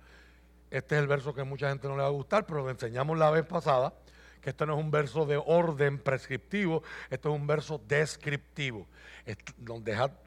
Este 0.70 0.96
es 0.96 1.00
el 1.00 1.08
verso 1.08 1.32
que 1.32 1.44
mucha 1.44 1.70
gente 1.70 1.88
no 1.88 1.96
le 1.96 2.02
va 2.02 2.08
a 2.08 2.12
gustar, 2.12 2.44
pero 2.44 2.62
lo 2.62 2.68
enseñamos 2.68 3.16
la 3.16 3.30
vez 3.30 3.46
pasada, 3.46 3.94
que 4.40 4.50
esto 4.50 4.66
no 4.66 4.78
es 4.78 4.84
un 4.84 4.90
verso 4.90 5.26
de 5.26 5.36
orden 5.36 5.98
prescriptivo, 5.98 6.82
esto 7.10 7.32
es 7.32 7.40
un 7.40 7.46
verso 7.46 7.80
descriptivo. 7.86 8.86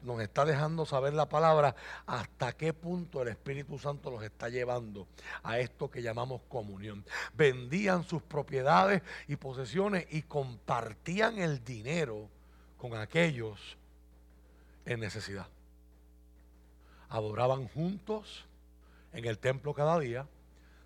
Nos, 0.02 0.20
está 0.20 0.44
dejando 0.44 0.86
saber 0.86 1.14
la 1.14 1.28
palabra 1.28 1.74
hasta 2.06 2.52
qué 2.52 2.72
punto 2.72 3.22
el 3.22 3.28
Espíritu 3.28 3.78
Santo 3.78 4.10
los 4.10 4.22
está 4.22 4.48
llevando 4.48 5.08
a 5.42 5.58
esto 5.58 5.90
que 5.90 6.02
llamamos 6.02 6.42
comunión. 6.48 7.04
Vendían 7.34 8.04
sus 8.04 8.22
propiedades 8.22 9.02
y 9.26 9.36
posesiones 9.36 10.06
y 10.10 10.22
compartían 10.22 11.38
el 11.38 11.64
dinero 11.64 12.28
con 12.78 12.94
aquellos 12.94 13.76
en 14.86 15.00
necesidad. 15.00 15.48
Adoraban 17.08 17.68
juntos 17.68 18.46
en 19.12 19.24
el 19.24 19.38
templo 19.38 19.74
cada 19.74 19.98
día, 19.98 20.26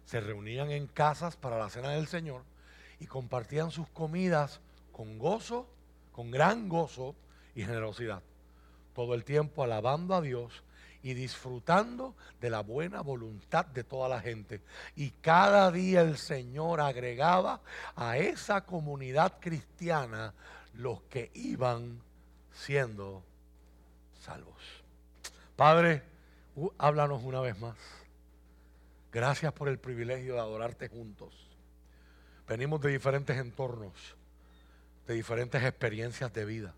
se 0.05 0.21
reunían 0.21 0.71
en 0.71 0.87
casas 0.87 1.37
para 1.37 1.59
la 1.59 1.71
cena 1.71 1.91
del 1.91 2.07
Señor 2.07 2.43
y 3.01 3.07
compartían 3.07 3.71
sus 3.71 3.89
comidas 3.89 4.61
con 4.93 5.19
gozo, 5.19 5.67
con 6.13 6.31
gran 6.31 6.69
gozo 6.69 7.15
y 7.55 7.63
generosidad. 7.63 8.23
Todo 8.95 9.15
el 9.15 9.25
tiempo 9.25 9.63
alabando 9.63 10.15
a 10.15 10.21
Dios 10.21 10.63
y 11.03 11.15
disfrutando 11.15 12.15
de 12.41 12.51
la 12.51 12.61
buena 12.61 13.01
voluntad 13.01 13.67
de 13.67 13.85
toda 13.85 14.09
la 14.09 14.21
gente. 14.21 14.61
Y 14.97 15.11
cada 15.11 15.71
día 15.71 16.01
el 16.01 16.19
Señor 16.19 16.81
agregaba 16.81 17.61
a 17.95 18.19
esa 18.19 18.63
comunidad 18.63 19.35
cristiana 19.41 20.35
los 20.75 21.03
que 21.03 21.31
iban 21.35 22.01
siendo 22.53 23.23
salvos. 24.21 24.57
Padre, 25.57 26.03
háblanos 26.79 27.23
una 27.23 27.41
vez 27.41 27.59
más. 27.59 27.77
Gracias 29.13 29.53
por 29.53 29.69
el 29.69 29.79
privilegio 29.79 30.35
de 30.35 30.41
adorarte 30.41 30.89
juntos. 30.89 31.48
Venimos 32.49 32.81
de 32.81 32.91
diferentes 32.91 33.37
entornos, 33.37 34.17
de 35.07 35.15
diferentes 35.15 35.63
experiencias 35.63 36.33
de 36.33 36.47
vida. 36.47 36.75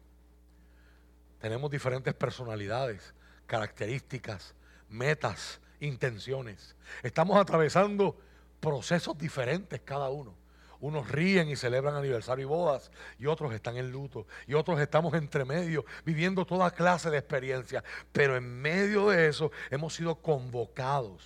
Tenemos 1.39 1.71
diferentes 1.71 2.13
personalidades, 2.13 3.15
características, 3.47 4.55
metas, 4.89 5.61
intenciones. 5.79 6.75
Estamos 7.05 7.39
atravesando 7.39 8.19
procesos 8.59 9.17
diferentes 9.17 9.81
cada 9.83 10.11
uno. 10.11 10.35
Unos 10.81 11.09
ríen 11.09 11.49
y 11.49 11.57
celebran 11.57 11.95
aniversario 11.95 12.47
y 12.47 12.49
bodas, 12.49 12.91
y 13.19 13.27
otros 13.27 13.53
están 13.53 13.77
en 13.77 13.93
luto, 13.93 14.27
y 14.47 14.55
otros 14.55 14.81
estamos 14.81 15.15
entre 15.15 15.45
medio, 15.45 15.85
viviendo 16.05 16.47
toda 16.47 16.71
clase 16.73 17.11
de 17.11 17.19
experiencias. 17.19 17.85
Pero 18.13 18.37
en 18.37 18.61
medio 18.61 19.11
de 19.11 19.29
eso 19.29 19.53
hemos 19.71 19.95
sido 19.95 20.17
convocados 20.17 21.23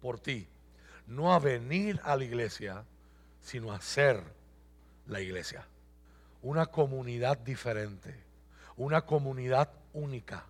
por 0.00 0.20
ti, 0.20 0.48
no 1.06 1.34
a 1.34 1.38
venir 1.38 2.00
a 2.04 2.16
la 2.16 2.24
iglesia, 2.24 2.84
sino 3.46 3.72
a 3.72 3.80
ser 3.80 4.24
la 5.06 5.20
iglesia. 5.20 5.68
Una 6.42 6.66
comunidad 6.66 7.38
diferente, 7.38 8.24
una 8.76 9.02
comunidad 9.02 9.70
única, 9.92 10.46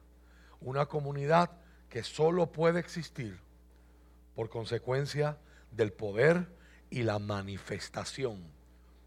una 0.62 0.86
comunidad 0.86 1.50
que 1.90 2.02
solo 2.02 2.50
puede 2.50 2.80
existir 2.80 3.38
por 4.34 4.48
consecuencia 4.48 5.36
del 5.70 5.92
poder 5.92 6.48
y 6.88 7.02
la 7.02 7.18
manifestación 7.18 8.42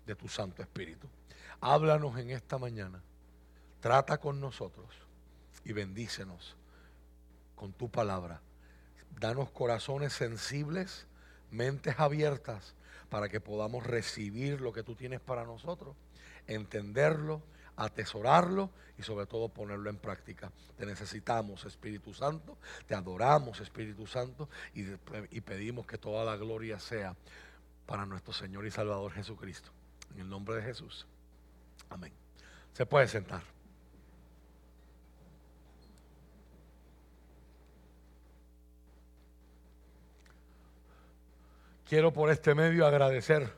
de 0.05 0.15
tu 0.15 0.27
Santo 0.27 0.61
Espíritu. 0.61 1.09
Háblanos 1.59 2.15
en 2.19 2.29
esta 2.29 2.59
mañana, 2.59 3.01
trata 3.79 4.19
con 4.19 4.39
nosotros 4.39 4.87
y 5.65 5.73
bendícenos 5.73 6.55
con 7.55 7.73
tu 7.73 7.89
palabra. 7.89 8.39
Danos 9.19 9.49
corazones 9.49 10.13
sensibles, 10.13 11.07
mentes 11.49 11.99
abiertas, 11.99 12.75
para 13.09 13.29
que 13.29 13.41
podamos 13.41 13.85
recibir 13.85 14.61
lo 14.61 14.71
que 14.71 14.83
tú 14.83 14.95
tienes 14.95 15.19
para 15.19 15.43
nosotros, 15.43 15.95
entenderlo, 16.47 17.41
atesorarlo 17.75 18.69
y 18.97 19.03
sobre 19.03 19.25
todo 19.25 19.49
ponerlo 19.49 19.89
en 19.89 19.97
práctica. 19.97 20.51
Te 20.77 20.85
necesitamos, 20.85 21.65
Espíritu 21.65 22.13
Santo, 22.13 22.57
te 22.87 22.95
adoramos, 22.95 23.59
Espíritu 23.59 24.05
Santo, 24.05 24.49
y, 24.73 24.85
y 25.31 25.41
pedimos 25.41 25.85
que 25.85 25.97
toda 25.97 26.23
la 26.23 26.35
gloria 26.37 26.79
sea 26.79 27.15
para 27.85 28.05
nuestro 28.05 28.33
Señor 28.33 28.65
y 28.65 28.71
Salvador 28.71 29.11
Jesucristo. 29.13 29.71
En 30.13 30.21
el 30.21 30.29
nombre 30.29 30.55
de 30.55 30.61
Jesús. 30.63 31.07
Amén. 31.89 32.13
Se 32.73 32.85
puede 32.85 33.07
sentar. 33.07 33.58
Quiero 41.89 42.13
por 42.13 42.29
este 42.29 42.53
medio 42.53 42.85
agradecer 42.85 43.51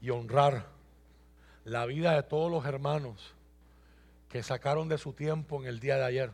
y 0.00 0.10
honrar 0.10 0.66
la 1.64 1.86
vida 1.86 2.14
de 2.14 2.24
todos 2.24 2.50
los 2.50 2.66
hermanos 2.66 3.34
que 4.28 4.42
sacaron 4.42 4.88
de 4.88 4.98
su 4.98 5.12
tiempo 5.12 5.62
en 5.62 5.68
el 5.68 5.78
día 5.78 5.96
de 5.96 6.04
ayer 6.04 6.32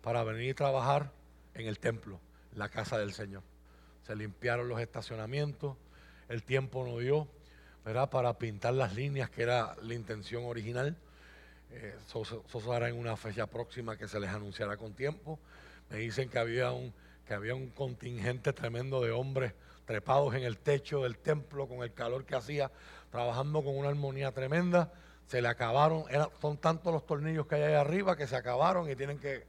para 0.00 0.24
venir 0.24 0.48
y 0.48 0.54
trabajar 0.54 1.12
en 1.52 1.66
el 1.66 1.78
templo, 1.78 2.18
la 2.54 2.70
casa 2.70 2.96
del 2.96 3.12
Señor 3.12 3.42
se 4.06 4.16
limpiaron 4.16 4.66
los 4.66 4.80
estacionamientos, 4.80 5.76
el 6.30 6.42
tiempo 6.42 6.86
no 6.86 6.98
dio, 6.98 7.28
¿verdad? 7.84 8.08
Para 8.08 8.38
pintar 8.38 8.72
las 8.72 8.94
líneas, 8.94 9.28
que 9.28 9.42
era 9.42 9.76
la 9.82 9.94
intención 9.94 10.44
original. 10.46 10.96
Eh, 11.70 11.94
eso, 12.06 12.72
hará 12.72 12.88
en 12.88 12.96
una 12.96 13.16
fecha 13.16 13.46
próxima 13.46 13.96
que 13.98 14.08
se 14.08 14.18
les 14.18 14.30
anunciará 14.30 14.78
con 14.78 14.94
tiempo. 14.94 15.38
Me 15.90 15.98
dicen 15.98 16.30
que 16.30 16.38
había 16.38 16.72
un, 16.72 16.94
que 17.26 17.34
había 17.34 17.54
un 17.54 17.68
contingente 17.68 18.54
tremendo 18.54 19.02
de 19.02 19.10
hombres 19.10 19.52
trepados 19.92 20.34
en 20.34 20.42
el 20.42 20.56
techo 20.56 21.02
del 21.02 21.18
templo 21.18 21.68
con 21.68 21.82
el 21.82 21.92
calor 21.92 22.24
que 22.24 22.34
hacía, 22.34 22.70
trabajando 23.10 23.62
con 23.62 23.76
una 23.76 23.90
armonía 23.90 24.32
tremenda. 24.32 24.90
Se 25.26 25.42
le 25.42 25.48
acabaron, 25.48 26.04
son 26.40 26.56
tantos 26.56 26.94
los 26.94 27.04
tornillos 27.04 27.46
que 27.46 27.56
hay 27.56 27.62
ahí 27.64 27.74
arriba 27.74 28.16
que 28.16 28.26
se 28.26 28.34
acabaron 28.34 28.90
y 28.90 28.96
tienen 28.96 29.18
que 29.18 29.46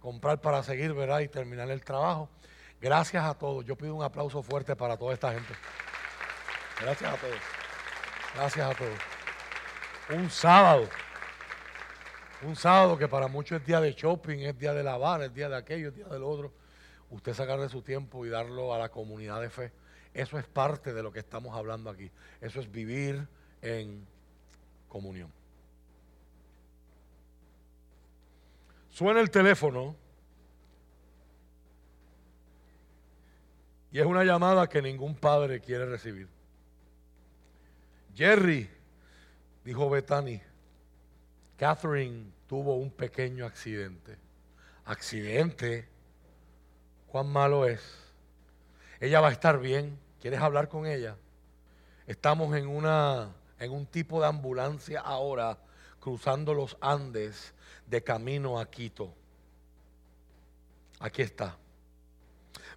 comprar 0.00 0.40
para 0.40 0.64
seguir, 0.64 0.92
¿verdad? 0.92 1.20
Y 1.20 1.28
terminar 1.28 1.70
el 1.70 1.84
trabajo. 1.84 2.28
Gracias 2.80 3.24
a 3.24 3.34
todos. 3.34 3.64
Yo 3.64 3.76
pido 3.76 3.94
un 3.94 4.02
aplauso 4.02 4.42
fuerte 4.42 4.74
para 4.74 4.96
toda 4.96 5.14
esta 5.14 5.32
gente. 5.32 5.54
Gracias 6.80 7.14
a 7.14 7.16
todos. 7.16 7.38
Gracias 8.34 8.68
a 8.68 8.74
todos. 8.74 8.98
Un 10.18 10.30
sábado. 10.30 10.88
Un 12.42 12.56
sábado 12.56 12.98
que 12.98 13.06
para 13.06 13.28
muchos 13.28 13.60
es 13.60 13.66
día 13.66 13.80
de 13.80 13.92
shopping, 13.92 14.40
es 14.40 14.58
día 14.58 14.74
de 14.74 14.82
lavar, 14.82 15.22
es 15.22 15.32
día 15.32 15.48
de 15.48 15.56
aquello, 15.56 15.90
es 15.90 15.94
día 15.94 16.06
del 16.06 16.24
otro. 16.24 16.52
Usted 17.16 17.32
sacar 17.32 17.58
de 17.58 17.70
su 17.70 17.80
tiempo 17.80 18.26
y 18.26 18.28
darlo 18.28 18.74
a 18.74 18.78
la 18.78 18.90
comunidad 18.90 19.40
de 19.40 19.48
fe. 19.48 19.72
Eso 20.12 20.38
es 20.38 20.46
parte 20.46 20.92
de 20.92 21.02
lo 21.02 21.10
que 21.10 21.18
estamos 21.18 21.56
hablando 21.56 21.88
aquí. 21.88 22.10
Eso 22.42 22.60
es 22.60 22.70
vivir 22.70 23.26
en 23.62 24.06
comunión. 24.86 25.32
Suena 28.90 29.20
el 29.20 29.30
teléfono. 29.30 29.96
Y 33.90 33.98
es 33.98 34.04
una 34.04 34.22
llamada 34.22 34.68
que 34.68 34.82
ningún 34.82 35.14
padre 35.14 35.60
quiere 35.60 35.86
recibir. 35.86 36.28
Jerry, 38.14 38.68
dijo 39.64 39.88
Bethany, 39.88 40.42
Catherine 41.56 42.30
tuvo 42.46 42.76
un 42.76 42.90
pequeño 42.90 43.46
accidente. 43.46 44.18
¿Accidente? 44.84 45.95
¿Cuán 47.16 47.28
malo 47.28 47.64
es? 47.64 47.80
Ella 49.00 49.22
va 49.22 49.28
a 49.28 49.32
estar 49.32 49.58
bien. 49.58 49.98
¿Quieres 50.20 50.38
hablar 50.38 50.68
con 50.68 50.86
ella? 50.86 51.16
Estamos 52.06 52.54
en, 52.54 52.68
una, 52.68 53.30
en 53.58 53.72
un 53.72 53.86
tipo 53.86 54.20
de 54.20 54.26
ambulancia 54.26 55.00
ahora 55.00 55.56
cruzando 55.98 56.52
los 56.52 56.76
Andes 56.78 57.54
de 57.86 58.04
camino 58.04 58.60
a 58.60 58.70
Quito. 58.70 59.14
Aquí 61.00 61.22
está. 61.22 61.56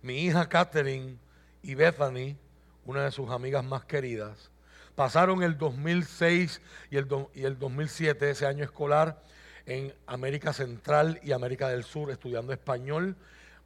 Mi 0.02 0.20
hija 0.22 0.48
Catherine 0.48 1.18
y 1.62 1.76
Bethany, 1.76 2.38
una 2.86 3.04
de 3.04 3.12
sus 3.12 3.30
amigas 3.32 3.66
más 3.66 3.84
queridas, 3.84 4.52
pasaron 4.96 5.44
el 5.44 5.58
2006 5.58 6.62
y 6.90 6.96
el, 6.96 7.10
y 7.34 7.44
el 7.44 7.60
2007, 7.60 8.30
ese 8.30 8.46
año 8.46 8.64
escolar, 8.64 9.22
en 9.66 9.94
América 10.08 10.54
Central 10.54 11.20
y 11.24 11.34
América 11.34 11.68
del 11.68 11.84
Sur, 11.84 12.10
estudiando 12.10 12.54
español, 12.54 13.18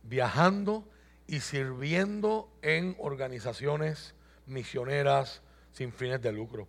viajando 0.03 0.87
y 1.27 1.39
sirviendo 1.39 2.49
en 2.61 2.95
organizaciones 2.99 4.13
misioneras 4.45 5.41
sin 5.71 5.91
fines 5.91 6.21
de 6.21 6.31
lucro. 6.31 6.67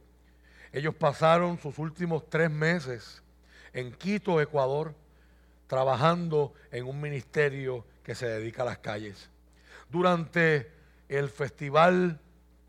Ellos 0.72 0.94
pasaron 0.94 1.58
sus 1.58 1.78
últimos 1.78 2.28
tres 2.28 2.50
meses 2.50 3.22
en 3.72 3.92
Quito, 3.92 4.40
Ecuador, 4.40 4.94
trabajando 5.66 6.54
en 6.70 6.86
un 6.86 7.00
ministerio 7.00 7.84
que 8.02 8.14
se 8.14 8.26
dedica 8.26 8.62
a 8.62 8.66
las 8.66 8.78
calles 8.78 9.30
durante 9.94 10.72
el 11.08 11.28
festival 11.30 12.20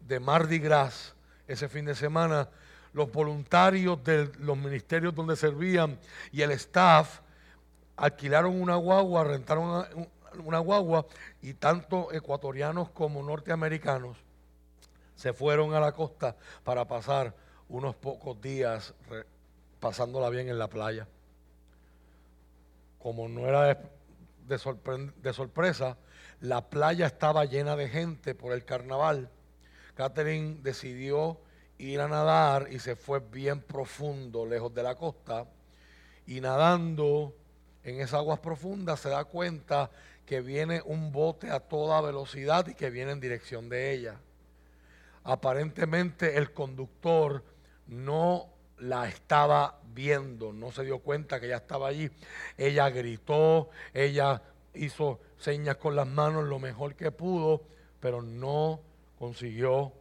de 0.01 0.19
Mardi 0.19 0.59
Gras, 0.59 1.15
ese 1.47 1.67
fin 1.67 1.85
de 1.85 1.95
semana, 1.95 2.49
los 2.93 3.11
voluntarios 3.11 4.03
de 4.03 4.31
los 4.39 4.55
ministerios 4.55 5.15
donde 5.15 5.35
servían 5.35 5.97
y 6.31 6.43
el 6.43 6.51
staff 6.51 7.21
alquilaron 7.95 8.61
una 8.61 8.75
guagua, 8.75 9.23
rentaron 9.23 10.07
una, 10.39 10.59
guagua 10.59 11.05
y 11.41 11.53
tanto 11.53 12.11
ecuatorianos 12.11 12.89
como 12.91 13.21
norteamericanos 13.23 14.17
se 15.15 15.33
fueron 15.33 15.73
a 15.73 15.79
la 15.79 15.93
costa 15.93 16.35
para 16.63 16.85
pasar 16.85 17.33
unos 17.69 17.95
pocos 17.95 18.39
días 18.41 18.93
pasándola 19.79 20.29
bien 20.29 20.49
en 20.49 20.59
la 20.59 20.67
playa. 20.67 21.07
Como 22.99 23.27
no 23.29 23.47
era 23.47 23.79
de, 24.47 25.11
de 25.21 25.33
sorpresa, 25.33 25.97
la 26.41 26.69
playa 26.69 27.07
estaba 27.07 27.45
llena 27.45 27.75
de 27.75 27.87
gente 27.87 28.35
por 28.35 28.53
el 28.53 28.65
carnaval. 28.65 29.29
Catherine 29.95 30.57
decidió 30.61 31.39
ir 31.77 32.01
a 32.01 32.07
nadar 32.07 32.67
y 32.71 32.79
se 32.79 32.95
fue 32.95 33.19
bien 33.19 33.61
profundo, 33.61 34.45
lejos 34.45 34.73
de 34.73 34.83
la 34.83 34.95
costa. 34.95 35.45
Y 36.27 36.41
nadando 36.41 37.33
en 37.83 38.01
esas 38.01 38.15
aguas 38.15 38.39
profundas 38.39 38.99
se 38.99 39.09
da 39.09 39.23
cuenta 39.25 39.91
que 40.25 40.41
viene 40.41 40.81
un 40.85 41.11
bote 41.11 41.51
a 41.51 41.59
toda 41.59 42.01
velocidad 42.01 42.67
y 42.67 42.73
que 42.73 42.89
viene 42.89 43.11
en 43.11 43.19
dirección 43.19 43.69
de 43.69 43.91
ella. 43.91 44.19
Aparentemente 45.23 46.37
el 46.37 46.51
conductor 46.51 47.43
no 47.87 48.49
la 48.79 49.07
estaba 49.07 49.79
viendo, 49.93 50.51
no 50.51 50.71
se 50.71 50.83
dio 50.83 50.99
cuenta 50.99 51.39
que 51.39 51.47
ella 51.47 51.57
estaba 51.57 51.87
allí. 51.87 52.11
Ella 52.57 52.89
gritó, 52.89 53.69
ella 53.93 54.41
hizo 54.73 55.19
señas 55.37 55.77
con 55.77 55.95
las 55.95 56.07
manos 56.07 56.45
lo 56.45 56.59
mejor 56.59 56.95
que 56.95 57.11
pudo, 57.11 57.63
pero 57.99 58.21
no 58.21 58.81
consiguió 59.17 59.93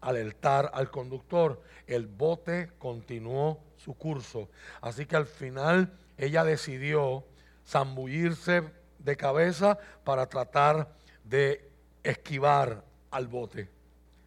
alertar 0.00 0.70
al 0.74 0.90
conductor. 0.90 1.62
El 1.86 2.06
bote 2.06 2.70
continuó 2.78 3.60
su 3.76 3.94
curso. 3.94 4.48
Así 4.80 5.06
que 5.06 5.16
al 5.16 5.26
final 5.26 5.92
ella 6.16 6.44
decidió 6.44 7.24
zambullirse 7.66 8.62
de 9.04 9.16
cabeza 9.16 9.78
para 10.02 10.26
tratar 10.26 10.88
de 11.22 11.70
esquivar 12.02 12.82
al 13.10 13.28
bote. 13.28 13.68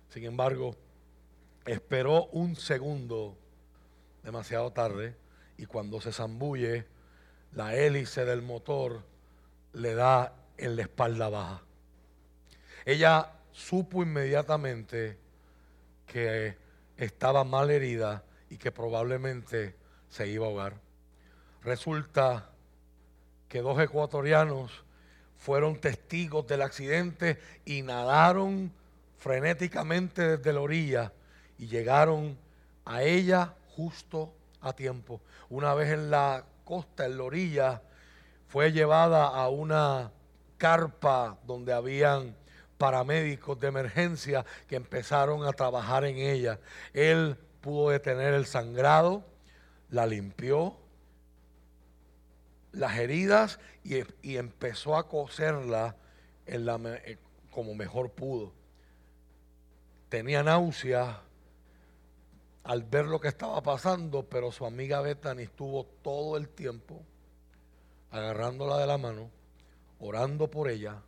Sin 0.10 0.24
embargo, 0.24 0.76
esperó 1.66 2.26
un 2.28 2.56
segundo 2.56 3.38
demasiado 4.24 4.72
tarde 4.72 5.16
y 5.58 5.66
cuando 5.66 6.00
se 6.00 6.14
zambulle, 6.14 6.86
la 7.54 7.76
hélice 7.76 8.24
del 8.24 8.42
motor 8.42 9.04
le 9.74 9.96
da 9.96 10.34
en 10.58 10.76
la 10.76 10.84
espalda 10.84 11.30
baja. 11.30 11.64
Ella 12.86 13.34
supo 13.52 14.04
inmediatamente 14.04 15.18
que 16.06 16.58
estaba 16.96 17.44
mal 17.44 17.72
herida 17.72 18.24
y 18.50 18.58
que 18.58 18.72
probablemente 18.72 19.76
se 20.10 20.28
iba 20.28 20.46
a 20.46 20.50
ahogar. 20.50 20.80
Resulta 21.64 22.52
que 23.48 23.62
dos 23.62 23.80
ecuatorianos 23.80 24.84
fueron 25.38 25.80
testigos 25.80 26.48
del 26.48 26.62
accidente 26.62 27.40
y 27.66 27.82
nadaron 27.82 28.72
frenéticamente 29.18 30.38
desde 30.38 30.54
la 30.54 30.62
orilla 30.62 31.14
y 31.58 31.68
llegaron 31.68 32.38
a 32.86 33.04
ella 33.04 33.54
justo 33.76 34.34
a 34.62 34.74
tiempo. 34.74 35.22
Una 35.50 35.74
vez 35.74 35.92
en 35.92 36.10
la 36.10 36.46
costa, 36.64 37.06
en 37.06 37.18
la 37.18 37.24
orilla, 37.24 37.82
fue 38.48 38.72
llevada 38.72 39.28
a 39.28 39.50
una 39.50 40.12
carpa 40.58 41.38
donde 41.46 41.74
habían 41.74 42.36
paramédicos 42.78 43.60
de 43.60 43.68
emergencia 43.68 44.46
que 44.68 44.76
empezaron 44.76 45.46
a 45.46 45.54
trabajar 45.54 46.06
en 46.06 46.18
ella. 46.18 46.60
Él 46.94 47.38
pudo 47.62 47.90
detener 47.90 48.34
el 48.34 48.46
sangrado, 48.46 49.24
la 49.90 50.06
limpió, 50.06 50.78
las 52.72 52.98
heridas 52.98 53.60
y, 53.84 54.38
empezó 54.38 54.98
a 54.98 55.08
coserla 55.08 55.96
eh, 56.46 57.18
como 57.52 57.76
mejor 57.76 58.12
pudo. 58.12 58.54
Tenía 60.10 60.44
náuseas 60.44 61.18
al 62.64 62.84
ver 62.84 63.06
lo 63.06 63.20
que 63.20 63.30
estaba 63.30 63.62
pasando, 63.62 64.24
pero 64.24 64.52
su 64.52 64.66
amiga 64.66 65.02
Bethany 65.02 65.44
estuvo 65.44 65.86
todo 66.02 66.38
el 66.38 66.50
tiempo 66.50 67.02
agarrándola 68.12 68.78
de 68.78 68.88
la 68.88 68.98
mano, 68.98 69.30
orando 70.00 70.50
por 70.50 70.70
ella, 70.70 71.02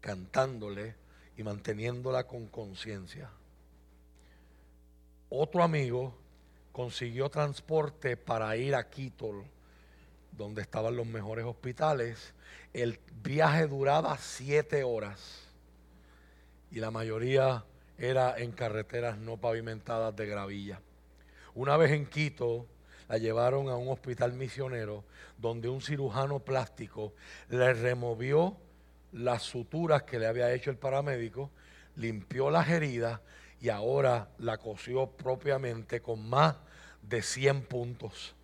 cantándole 0.00 0.96
y 1.36 1.42
manteniéndola 1.42 2.26
con 2.26 2.46
conciencia. 2.46 3.30
Otro 5.30 5.62
amigo 5.62 6.14
consiguió 6.72 7.28
transporte 7.28 8.16
para 8.16 8.56
ir 8.56 8.74
a 8.74 8.88
Quito, 8.88 9.44
donde 10.38 10.62
estaban 10.62 10.96
los 10.96 11.06
mejores 11.06 11.44
hospitales. 11.44 12.32
El 12.72 12.98
viaje 13.22 13.66
duraba 13.66 14.16
siete 14.16 14.84
horas 14.84 15.48
y 16.70 16.78
la 16.78 16.90
mayoría 16.90 17.64
era 17.98 18.38
en 18.38 18.52
carreteras 18.52 19.18
no 19.18 19.36
pavimentadas 19.36 20.14
de 20.14 20.26
gravilla. 20.26 20.80
Una 21.54 21.76
vez 21.76 21.90
en 21.90 22.06
Quito, 22.06 22.66
la 23.08 23.18
llevaron 23.18 23.68
a 23.68 23.76
un 23.76 23.88
hospital 23.88 24.32
misionero 24.34 25.04
donde 25.38 25.68
un 25.68 25.80
cirujano 25.82 26.38
plástico 26.38 27.14
le 27.48 27.74
removió 27.74 28.56
las 29.12 29.42
suturas 29.42 30.04
que 30.04 30.18
le 30.18 30.26
había 30.26 30.52
hecho 30.52 30.70
el 30.70 30.76
paramédico, 30.76 31.50
limpió 31.96 32.50
las 32.50 32.68
heridas 32.68 33.20
y 33.60 33.70
ahora 33.70 34.28
la 34.38 34.58
cosió 34.58 35.08
propiamente 35.08 36.00
con 36.00 36.28
más 36.28 36.54
de 37.02 37.22
100 37.22 37.62
puntos. 37.62 38.36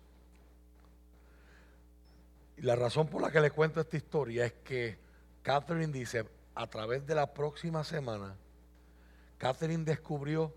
Y 2.57 2.61
la 2.61 2.75
razón 2.75 3.07
por 3.07 3.21
la 3.21 3.31
que 3.31 3.41
le 3.41 3.51
cuento 3.51 3.81
esta 3.81 3.97
historia 3.97 4.45
es 4.45 4.53
que 4.63 4.97
Catherine 5.41 5.91
dice, 5.91 6.25
a 6.55 6.67
través 6.67 7.05
de 7.05 7.15
la 7.15 7.33
próxima 7.33 7.83
semana, 7.83 8.35
Catherine 9.37 9.83
descubrió 9.83 10.53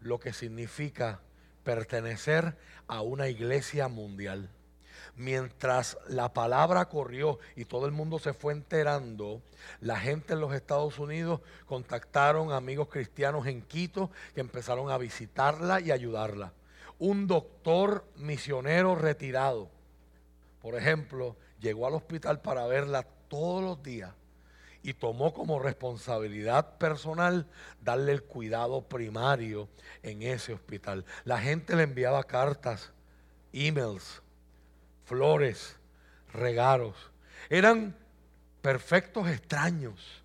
lo 0.00 0.20
que 0.20 0.32
significa 0.32 1.20
pertenecer 1.64 2.56
a 2.86 3.00
una 3.00 3.28
iglesia 3.28 3.88
mundial. 3.88 4.50
Mientras 5.16 5.98
la 6.08 6.32
palabra 6.32 6.84
corrió 6.84 7.38
y 7.56 7.64
todo 7.64 7.86
el 7.86 7.92
mundo 7.92 8.18
se 8.18 8.32
fue 8.32 8.52
enterando, 8.52 9.42
la 9.80 9.98
gente 9.98 10.34
en 10.34 10.40
los 10.40 10.54
Estados 10.54 10.98
Unidos 10.98 11.40
contactaron 11.66 12.52
amigos 12.52 12.88
cristianos 12.88 13.46
en 13.46 13.62
Quito 13.62 14.10
que 14.34 14.40
empezaron 14.40 14.90
a 14.90 14.98
visitarla 14.98 15.80
y 15.80 15.90
ayudarla. 15.90 16.52
Un 16.98 17.26
doctor 17.26 18.04
misionero 18.16 18.94
retirado, 18.94 19.70
por 20.60 20.74
ejemplo, 20.74 21.36
llegó 21.60 21.86
al 21.86 21.94
hospital 21.94 22.40
para 22.40 22.66
verla 22.66 23.06
todos 23.28 23.62
los 23.62 23.82
días 23.82 24.12
y 24.82 24.94
tomó 24.94 25.34
como 25.34 25.58
responsabilidad 25.58 26.78
personal 26.78 27.46
darle 27.80 28.12
el 28.12 28.22
cuidado 28.22 28.82
primario 28.82 29.68
en 30.02 30.22
ese 30.22 30.54
hospital. 30.54 31.04
La 31.24 31.38
gente 31.40 31.76
le 31.76 31.82
enviaba 31.82 32.24
cartas, 32.24 32.92
emails, 33.52 34.22
flores, 35.04 35.76
regalos. 36.32 36.94
Eran 37.50 37.96
perfectos 38.62 39.28
extraños, 39.28 40.22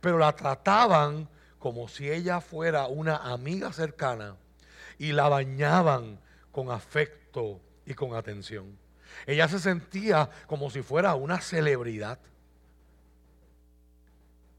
pero 0.00 0.18
la 0.18 0.34
trataban 0.34 1.28
como 1.58 1.88
si 1.88 2.10
ella 2.10 2.40
fuera 2.40 2.86
una 2.86 3.16
amiga 3.16 3.72
cercana 3.72 4.36
y 4.98 5.12
la 5.12 5.28
bañaban 5.28 6.18
con 6.50 6.70
afecto 6.70 7.60
y 7.86 7.94
con 7.94 8.14
atención. 8.14 8.81
Ella 9.26 9.48
se 9.48 9.58
sentía 9.58 10.30
como 10.46 10.70
si 10.70 10.82
fuera 10.82 11.14
una 11.14 11.40
celebridad. 11.40 12.18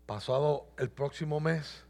Pasado 0.06 0.68
el 0.78 0.90
próximo 0.90 1.40
mes, 1.40 1.84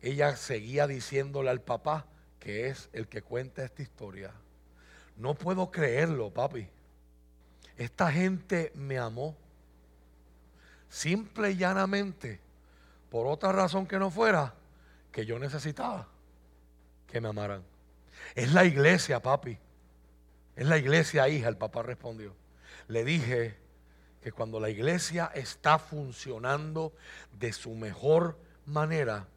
ella 0.00 0.36
seguía 0.36 0.86
diciéndole 0.86 1.50
al 1.50 1.60
papá, 1.60 2.06
que 2.38 2.68
es 2.68 2.88
el 2.92 3.08
que 3.08 3.22
cuenta 3.22 3.64
esta 3.64 3.82
historia, 3.82 4.32
no 5.16 5.34
puedo 5.34 5.70
creerlo, 5.70 6.30
papi. 6.30 6.68
Esta 7.76 8.12
gente 8.12 8.72
me 8.74 8.98
amó. 8.98 9.36
Simple 10.88 11.50
y 11.50 11.56
llanamente, 11.56 12.40
por 13.10 13.26
otra 13.26 13.52
razón 13.52 13.86
que 13.86 13.98
no 13.98 14.10
fuera, 14.10 14.54
que 15.10 15.26
yo 15.26 15.38
necesitaba 15.38 16.06
que 17.06 17.20
me 17.20 17.28
amaran. 17.28 17.62
Es 18.34 18.52
la 18.52 18.64
iglesia, 18.64 19.20
papi. 19.20 19.58
Es 20.56 20.66
la 20.66 20.78
iglesia, 20.78 21.28
hija, 21.28 21.48
el 21.48 21.56
papá 21.56 21.82
respondió. 21.82 22.34
Le 22.88 23.04
dije, 23.04 23.56
que 24.26 24.32
cuando 24.32 24.58
la 24.58 24.70
iglesia 24.70 25.30
está 25.36 25.78
funcionando 25.78 26.92
de 27.38 27.52
su 27.52 27.76
mejor 27.76 28.36
manera, 28.64 29.28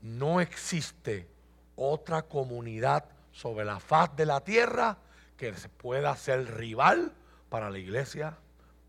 no 0.00 0.40
existe 0.40 1.28
otra 1.76 2.22
comunidad 2.22 3.04
sobre 3.30 3.64
la 3.64 3.78
faz 3.78 4.16
de 4.16 4.26
la 4.26 4.40
tierra 4.40 4.98
que 5.36 5.52
pueda 5.76 6.16
ser 6.16 6.56
rival 6.56 7.12
para 7.48 7.70
la 7.70 7.78
iglesia 7.78 8.36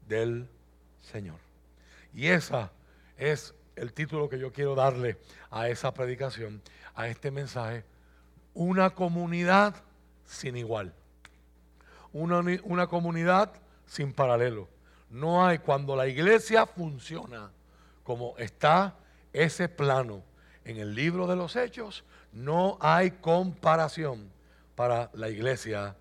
del 0.08 0.50
Señor. 1.00 1.38
Y 2.12 2.26
esa 2.30 2.72
es 3.15 3.54
el 3.76 3.93
título 3.93 4.30
que 4.30 4.39
yo 4.39 4.52
quiero 4.52 4.74
darle 4.74 5.19
a 5.52 5.69
esa 5.69 5.93
predicación, 5.93 6.60
a 6.95 7.08
este 7.08 7.30
mensaje. 7.30 7.86
Una 8.56 8.89
comunidad 8.89 9.76
sin 10.26 10.58
igual. 10.58 10.91
Una, 12.12 12.41
una 12.63 12.88
comunidad 12.88 13.52
sin 13.86 14.13
paralelo 14.13 14.67
no 15.10 15.45
hay 15.45 15.60
cuando 15.60 15.95
la 15.95 16.08
iglesia 16.08 16.65
funciona 16.65 17.52
como 18.04 18.36
está 18.38 18.95
ese 19.34 19.67
plano 19.69 20.24
en 20.65 20.78
el 20.78 20.93
libro 20.93 21.28
de 21.28 21.36
los 21.36 21.56
hechos 21.56 22.04
no 22.32 22.78
hay 22.80 23.12
comparación 23.12 24.30
para 24.76 25.10
la 25.13 25.30
iglesia 25.30 25.95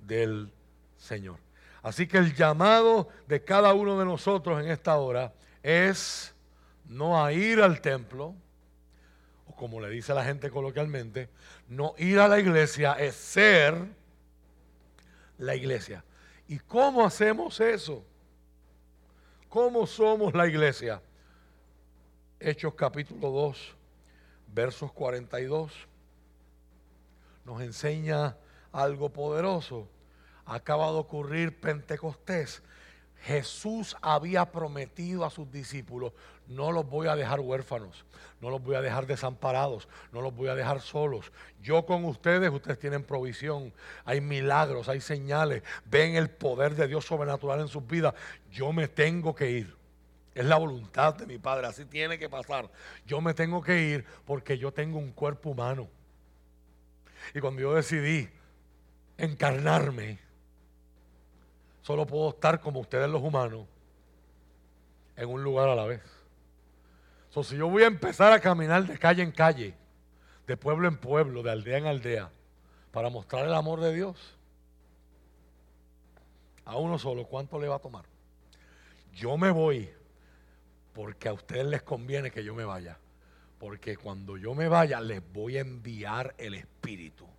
del 0.00 0.50
Señor. 0.96 1.38
Así 1.82 2.06
que 2.06 2.18
el 2.18 2.34
llamado 2.34 3.08
de 3.26 3.42
cada 3.42 3.74
uno 3.74 3.98
de 3.98 4.04
nosotros 4.04 4.62
en 4.62 4.70
esta 4.70 4.96
hora 4.96 5.32
es 5.62 6.34
no 6.88 7.24
a 7.24 7.32
ir 7.32 7.60
al 7.60 7.80
templo, 7.80 8.34
o 9.46 9.56
como 9.56 9.80
le 9.80 9.88
dice 9.90 10.14
la 10.14 10.24
gente 10.24 10.50
coloquialmente, 10.50 11.28
no 11.68 11.94
ir 11.98 12.20
a 12.20 12.28
la 12.28 12.38
iglesia, 12.38 12.92
es 12.92 13.14
ser 13.16 13.74
la 15.38 15.54
iglesia. 15.54 16.04
¿Y 16.48 16.58
cómo 16.58 17.04
hacemos 17.04 17.60
eso? 17.60 18.04
¿Cómo 19.48 19.86
somos 19.86 20.34
la 20.34 20.46
iglesia? 20.46 21.00
Hechos 22.40 22.74
capítulo 22.74 23.30
2, 23.30 23.76
versos 24.48 24.92
42, 24.92 25.72
nos 27.44 27.60
enseña 27.60 28.36
algo 28.72 29.10
poderoso. 29.10 29.88
Acaba 30.44 30.86
de 30.86 30.98
ocurrir 30.98 31.60
Pentecostés. 31.60 32.62
Jesús 33.22 33.96
había 34.02 34.50
prometido 34.50 35.24
a 35.24 35.30
sus 35.30 35.50
discípulos, 35.50 36.12
no 36.48 36.72
los 36.72 36.88
voy 36.88 37.06
a 37.06 37.14
dejar 37.14 37.38
huérfanos, 37.38 38.04
no 38.40 38.50
los 38.50 38.60
voy 38.60 38.74
a 38.74 38.82
dejar 38.82 39.06
desamparados, 39.06 39.88
no 40.10 40.20
los 40.20 40.34
voy 40.34 40.48
a 40.48 40.56
dejar 40.56 40.80
solos. 40.80 41.30
Yo 41.62 41.86
con 41.86 42.04
ustedes, 42.04 42.50
ustedes 42.50 42.80
tienen 42.80 43.04
provisión, 43.04 43.72
hay 44.04 44.20
milagros, 44.20 44.88
hay 44.88 45.00
señales, 45.00 45.62
ven 45.84 46.16
el 46.16 46.30
poder 46.30 46.74
de 46.74 46.88
Dios 46.88 47.06
sobrenatural 47.06 47.60
en 47.60 47.68
sus 47.68 47.86
vidas. 47.86 48.14
Yo 48.50 48.72
me 48.72 48.88
tengo 48.88 49.34
que 49.34 49.50
ir. 49.50 49.76
Es 50.34 50.44
la 50.44 50.56
voluntad 50.56 51.14
de 51.14 51.26
mi 51.26 51.38
Padre, 51.38 51.68
así 51.68 51.84
tiene 51.84 52.18
que 52.18 52.28
pasar. 52.28 52.70
Yo 53.06 53.20
me 53.20 53.34
tengo 53.34 53.62
que 53.62 53.82
ir 53.82 54.04
porque 54.24 54.58
yo 54.58 54.72
tengo 54.72 54.98
un 54.98 55.12
cuerpo 55.12 55.50
humano. 55.50 55.88
Y 57.34 57.40
cuando 57.40 57.62
yo 57.62 57.74
decidí 57.74 58.28
encarnarme, 59.16 60.18
solo 61.82 62.06
puedo 62.06 62.30
estar 62.30 62.60
como 62.60 62.80
ustedes 62.80 63.08
los 63.08 63.22
humanos, 63.22 63.66
en 65.16 65.28
un 65.28 65.44
lugar 65.44 65.68
a 65.68 65.74
la 65.74 65.84
vez. 65.84 66.02
So, 67.30 67.42
si 67.42 67.56
yo 67.56 67.68
voy 67.68 67.82
a 67.82 67.86
empezar 67.86 68.32
a 68.32 68.40
caminar 68.40 68.86
de 68.86 68.98
calle 68.98 69.22
en 69.22 69.32
calle, 69.32 69.74
de 70.46 70.56
pueblo 70.56 70.88
en 70.88 70.96
pueblo, 70.96 71.42
de 71.42 71.50
aldea 71.50 71.78
en 71.78 71.86
aldea, 71.86 72.30
para 72.90 73.10
mostrar 73.10 73.46
el 73.46 73.54
amor 73.54 73.80
de 73.80 73.94
Dios, 73.94 74.16
a 76.64 76.76
uno 76.76 76.98
solo, 76.98 77.26
¿cuánto 77.26 77.58
le 77.58 77.68
va 77.68 77.76
a 77.76 77.80
tomar? 77.80 78.04
Yo 79.14 79.36
me 79.36 79.50
voy 79.50 79.90
porque 80.92 81.28
a 81.28 81.32
ustedes 81.32 81.66
les 81.66 81.82
conviene 81.82 82.30
que 82.30 82.44
yo 82.44 82.54
me 82.54 82.64
vaya. 82.64 82.98
Porque 83.58 83.96
cuando 83.96 84.36
yo 84.36 84.54
me 84.54 84.68
vaya 84.68 85.00
les 85.00 85.22
voy 85.32 85.56
a 85.56 85.60
enviar 85.60 86.34
el 86.38 86.54
Espíritu 86.54 87.31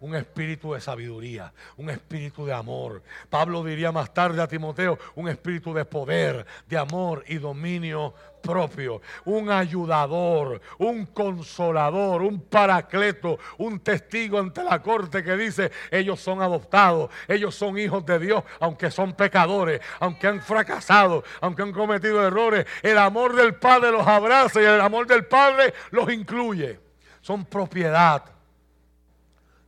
un 0.00 0.14
espíritu 0.14 0.72
de 0.72 0.80
sabiduría, 0.80 1.52
un 1.76 1.90
espíritu 1.90 2.46
de 2.46 2.54
amor. 2.54 3.02
Pablo 3.28 3.62
diría 3.62 3.92
más 3.92 4.12
tarde 4.14 4.40
a 4.40 4.48
Timoteo, 4.48 4.98
un 5.14 5.28
espíritu 5.28 5.74
de 5.74 5.84
poder, 5.84 6.46
de 6.66 6.78
amor 6.78 7.22
y 7.28 7.36
dominio 7.36 8.14
propio, 8.40 9.02
un 9.26 9.50
ayudador, 9.50 10.62
un 10.78 11.04
consolador, 11.06 12.22
un 12.22 12.40
paracleto, 12.40 13.38
un 13.58 13.80
testigo 13.80 14.38
ante 14.38 14.64
la 14.64 14.80
corte 14.80 15.22
que 15.22 15.36
dice, 15.36 15.70
ellos 15.90 16.18
son 16.18 16.40
adoptados, 16.40 17.10
ellos 17.28 17.54
son 17.54 17.78
hijos 17.78 18.04
de 18.06 18.18
Dios, 18.18 18.42
aunque 18.58 18.90
son 18.90 19.12
pecadores, 19.12 19.82
aunque 20.00 20.26
han 20.26 20.40
fracasado, 20.40 21.22
aunque 21.42 21.62
han 21.62 21.72
cometido 21.72 22.26
errores, 22.26 22.64
el 22.82 22.96
amor 22.96 23.36
del 23.36 23.54
Padre 23.56 23.92
los 23.92 24.06
abraza 24.06 24.62
y 24.62 24.64
el 24.64 24.80
amor 24.80 25.06
del 25.06 25.26
Padre 25.26 25.74
los 25.90 26.10
incluye. 26.10 26.80
Son 27.20 27.44
propiedad 27.44 28.39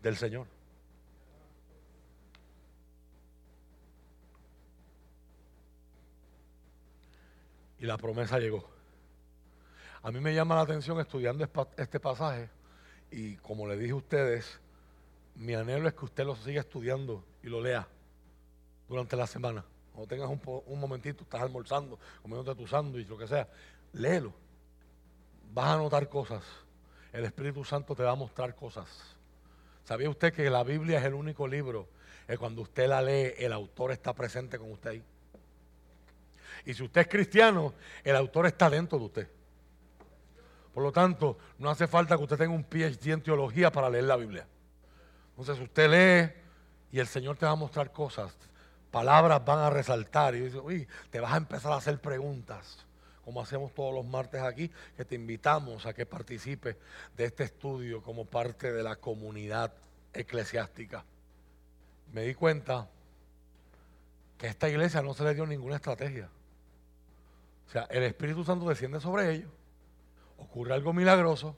del 0.03 0.17
Señor. 0.17 0.47
Y 7.79 7.87
la 7.87 7.97
promesa 7.97 8.39
llegó. 8.39 8.69
A 10.03 10.11
mí 10.11 10.21
me 10.21 10.35
llama 10.35 10.57
la 10.57 10.63
atención 10.63 11.01
estudiando 11.01 11.49
este 11.77 12.01
pasaje 12.01 12.51
y 13.11 13.37
como 13.37 13.69
le 13.69 13.77
dije 13.77 13.93
a 13.93 13.97
ustedes, 13.97 14.61
mi 15.37 15.55
anhelo 15.55 15.89
es 15.89 15.95
que 15.95 16.05
usted 16.05 16.25
lo 16.25 16.35
siga 16.37 16.61
estudiando 16.61 17.25
y 17.43 17.49
lo 17.49 17.61
lea 17.61 17.87
durante 18.89 19.17
la 19.17 19.27
semana. 19.27 19.65
Cuando 19.93 20.09
tengas 20.09 20.29
un, 20.29 20.81
momentito, 20.81 21.23
estás 21.23 21.43
almorzando, 21.43 21.99
comiéndote 22.23 22.59
tu 22.61 22.67
sándwich, 22.67 23.09
lo 23.09 23.19
que 23.19 23.29
sea, 23.29 23.49
léelo. 23.93 24.33
Vas 25.53 25.75
a 25.75 25.77
notar 25.77 26.09
cosas. 26.09 26.43
El 27.13 27.25
Espíritu 27.25 27.63
Santo 27.63 27.95
te 27.95 28.03
va 28.03 28.13
a 28.13 28.17
mostrar 28.17 28.55
cosas. 28.55 29.12
¿Sabía 29.85 30.09
usted 30.11 30.33
que 30.33 30.49
la 30.49 30.63
Biblia 30.63 30.99
es 30.99 31.05
el 31.05 31.15
único 31.15 31.47
libro 31.47 31.89
que 32.27 32.39
cuando 32.39 32.63
usted 32.63 32.89
la 32.89 33.03
lee, 33.03 33.35
el 33.39 33.53
autor 33.53 33.93
está 33.93 34.15
presente 34.15 34.59
con 34.59 34.71
usted 34.73 34.91
ahí? 34.91 35.03
Y 36.65 36.75
si 36.75 36.83
usted 36.83 37.03
es 37.03 37.09
cristiano, 37.09 37.75
el 38.05 38.17
autor 38.17 38.47
está 38.47 38.71
dentro 38.71 38.99
de 38.99 39.05
usted. 39.05 39.29
Por 40.73 40.83
lo 40.83 40.93
tanto, 40.93 41.37
no 41.59 41.69
hace 41.69 41.87
falta 41.87 42.17
que 42.17 42.23
usted 42.23 42.39
tenga 42.39 42.55
un 42.55 42.65
PhD 42.65 43.09
en 43.09 43.23
teología 43.23 43.71
para 43.71 43.91
leer 43.91 44.05
la 44.05 44.17
Biblia. 44.17 44.47
Entonces 45.31 45.59
usted 45.59 45.91
lee 45.91 46.33
y 46.93 47.01
el 47.01 47.07
Señor 47.07 47.37
te 47.37 47.47
va 47.47 47.53
a 47.53 47.57
mostrar 47.57 47.93
cosas, 47.93 48.37
palabras 48.91 49.45
van 49.45 49.59
a 49.59 49.71
resaltar 49.71 50.35
y 50.35 50.41
dice, 50.41 50.59
uy, 50.59 50.87
te 51.11 51.21
vas 51.21 51.33
a 51.33 51.37
empezar 51.39 51.73
a 51.73 51.77
hacer 51.77 52.01
preguntas 52.01 52.87
como 53.25 53.41
hacemos 53.41 53.73
todos 53.73 53.95
los 53.95 54.05
martes 54.05 54.43
aquí, 54.43 54.71
que 54.97 55.05
te 55.05 55.15
invitamos 55.15 55.87
a 55.87 55.95
que 55.95 56.07
participes 56.07 56.77
de 57.17 57.25
este 57.25 57.45
estudio 57.45 58.03
como 58.03 58.25
parte 58.25 58.73
de 58.73 58.83
la 58.83 58.97
comunidad 58.97 59.73
eclesiástica. 60.13 61.05
Me 62.13 62.23
di 62.23 62.35
cuenta 62.35 62.89
que 64.37 64.49
a 64.49 64.51
esta 64.51 64.69
iglesia 64.69 65.03
no 65.03 65.15
se 65.15 65.25
le 65.25 65.35
dio 65.35 65.47
ninguna 65.47 65.77
estrategia. 65.77 66.29
O 67.69 67.71
sea, 67.71 67.83
el 67.85 68.03
Espíritu 68.03 68.45
Santo 68.45 68.69
desciende 68.69 69.01
sobre 69.01 69.33
ellos, 69.33 69.51
ocurre 70.37 70.75
algo 70.75 70.93
milagroso, 70.93 71.57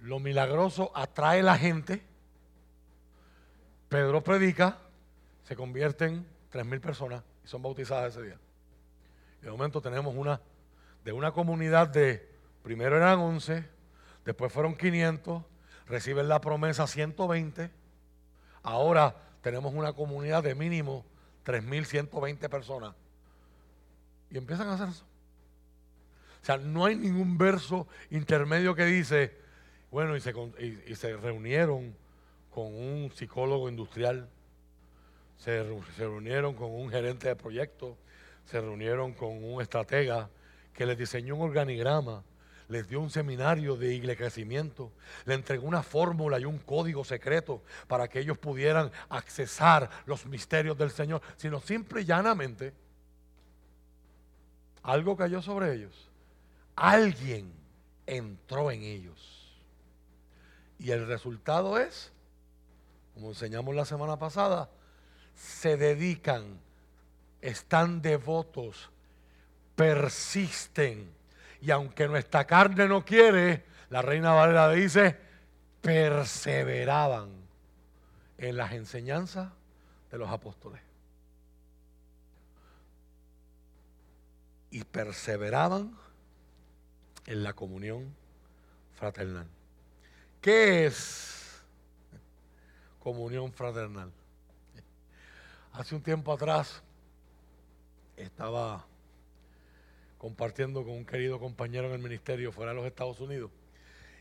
lo 0.00 0.20
milagroso 0.20 0.90
atrae 0.94 1.40
a 1.40 1.44
la 1.44 1.58
gente, 1.58 2.02
Pedro 3.88 4.22
predica, 4.22 4.78
se 5.44 5.54
convierten 5.54 6.26
tres 6.50 6.64
mil 6.64 6.80
personas 6.80 7.22
y 7.44 7.48
son 7.48 7.62
bautizadas 7.62 8.16
ese 8.16 8.26
día 8.26 8.38
de 9.42 9.50
momento 9.50 9.82
tenemos 9.82 10.14
una, 10.14 10.40
de 11.04 11.12
una 11.12 11.32
comunidad 11.32 11.88
de, 11.88 12.28
primero 12.62 12.96
eran 12.96 13.18
11, 13.18 13.68
después 14.24 14.52
fueron 14.52 14.76
500, 14.76 15.42
reciben 15.86 16.28
la 16.28 16.40
promesa 16.40 16.86
120, 16.86 17.70
ahora 18.62 19.16
tenemos 19.42 19.74
una 19.74 19.92
comunidad 19.92 20.42
de 20.42 20.54
mínimo 20.54 21.04
3.120 21.44 22.48
personas. 22.48 22.94
Y 24.30 24.38
empiezan 24.38 24.68
a 24.68 24.74
hacer 24.74 24.88
eso. 24.88 25.04
O 26.42 26.44
sea, 26.44 26.56
no 26.56 26.86
hay 26.86 26.96
ningún 26.96 27.36
verso 27.36 27.86
intermedio 28.10 28.74
que 28.74 28.84
dice, 28.84 29.36
bueno, 29.90 30.16
y 30.16 30.20
se, 30.20 30.32
y, 30.86 30.94
se 30.96 31.16
reunieron 31.16 31.94
con 32.50 32.74
un 32.74 33.12
psicólogo 33.14 33.68
industrial, 33.68 34.28
se, 35.36 35.64
se, 35.96 36.04
reunieron 36.04 36.54
con 36.54 36.70
un 36.70 36.90
gerente 36.90 37.28
de 37.28 37.36
proyecto, 37.36 37.96
se 38.44 38.60
reunieron 38.60 39.12
con 39.12 39.42
un 39.42 39.60
estratega 39.60 40.30
que 40.72 40.86
les 40.86 40.98
diseñó 40.98 41.36
un 41.36 41.42
organigrama, 41.42 42.24
les 42.68 42.88
dio 42.88 43.00
un 43.00 43.10
seminario 43.10 43.76
de 43.76 44.16
crecimiento, 44.16 44.92
le 45.24 45.34
entregó 45.34 45.66
una 45.66 45.82
fórmula 45.82 46.38
y 46.38 46.44
un 46.44 46.58
código 46.58 47.04
secreto 47.04 47.62
para 47.86 48.08
que 48.08 48.20
ellos 48.20 48.38
pudieran 48.38 48.90
accesar 49.08 49.90
los 50.06 50.26
misterios 50.26 50.78
del 50.78 50.90
Señor, 50.90 51.20
sino 51.36 51.60
simple 51.60 52.02
y 52.02 52.04
llanamente 52.04 52.72
algo 54.82 55.16
cayó 55.16 55.42
sobre 55.42 55.74
ellos. 55.74 56.10
Alguien 56.74 57.52
entró 58.06 58.70
en 58.70 58.82
ellos. 58.82 59.62
Y 60.78 60.90
el 60.90 61.06
resultado 61.06 61.78
es, 61.78 62.12
como 63.14 63.28
enseñamos 63.28 63.74
la 63.74 63.84
semana 63.84 64.18
pasada, 64.18 64.70
se 65.36 65.76
dedican 65.76 66.58
están 67.42 68.00
devotos, 68.00 68.90
persisten. 69.74 71.12
Y 71.60 71.70
aunque 71.70 72.08
nuestra 72.08 72.46
carne 72.46 72.88
no 72.88 73.04
quiere, 73.04 73.64
la 73.90 74.00
reina 74.00 74.32
Valera 74.32 74.70
dice, 74.70 75.18
perseveraban 75.82 77.30
en 78.38 78.56
las 78.56 78.72
enseñanzas 78.72 79.52
de 80.10 80.18
los 80.18 80.30
apóstoles. 80.30 80.80
Y 84.70 84.84
perseveraban 84.84 85.94
en 87.26 87.42
la 87.42 87.52
comunión 87.52 88.14
fraternal. 88.94 89.46
¿Qué 90.40 90.86
es 90.86 91.62
comunión 93.00 93.52
fraternal? 93.52 94.10
Hace 95.72 95.94
un 95.94 96.02
tiempo 96.02 96.32
atrás 96.32 96.82
estaba 98.16 98.84
compartiendo 100.18 100.84
con 100.84 100.92
un 100.92 101.04
querido 101.04 101.40
compañero 101.40 101.88
en 101.88 101.94
el 101.94 101.98
ministerio 101.98 102.52
fuera 102.52 102.70
de 102.70 102.76
los 102.76 102.86
Estados 102.86 103.20
Unidos. 103.20 103.50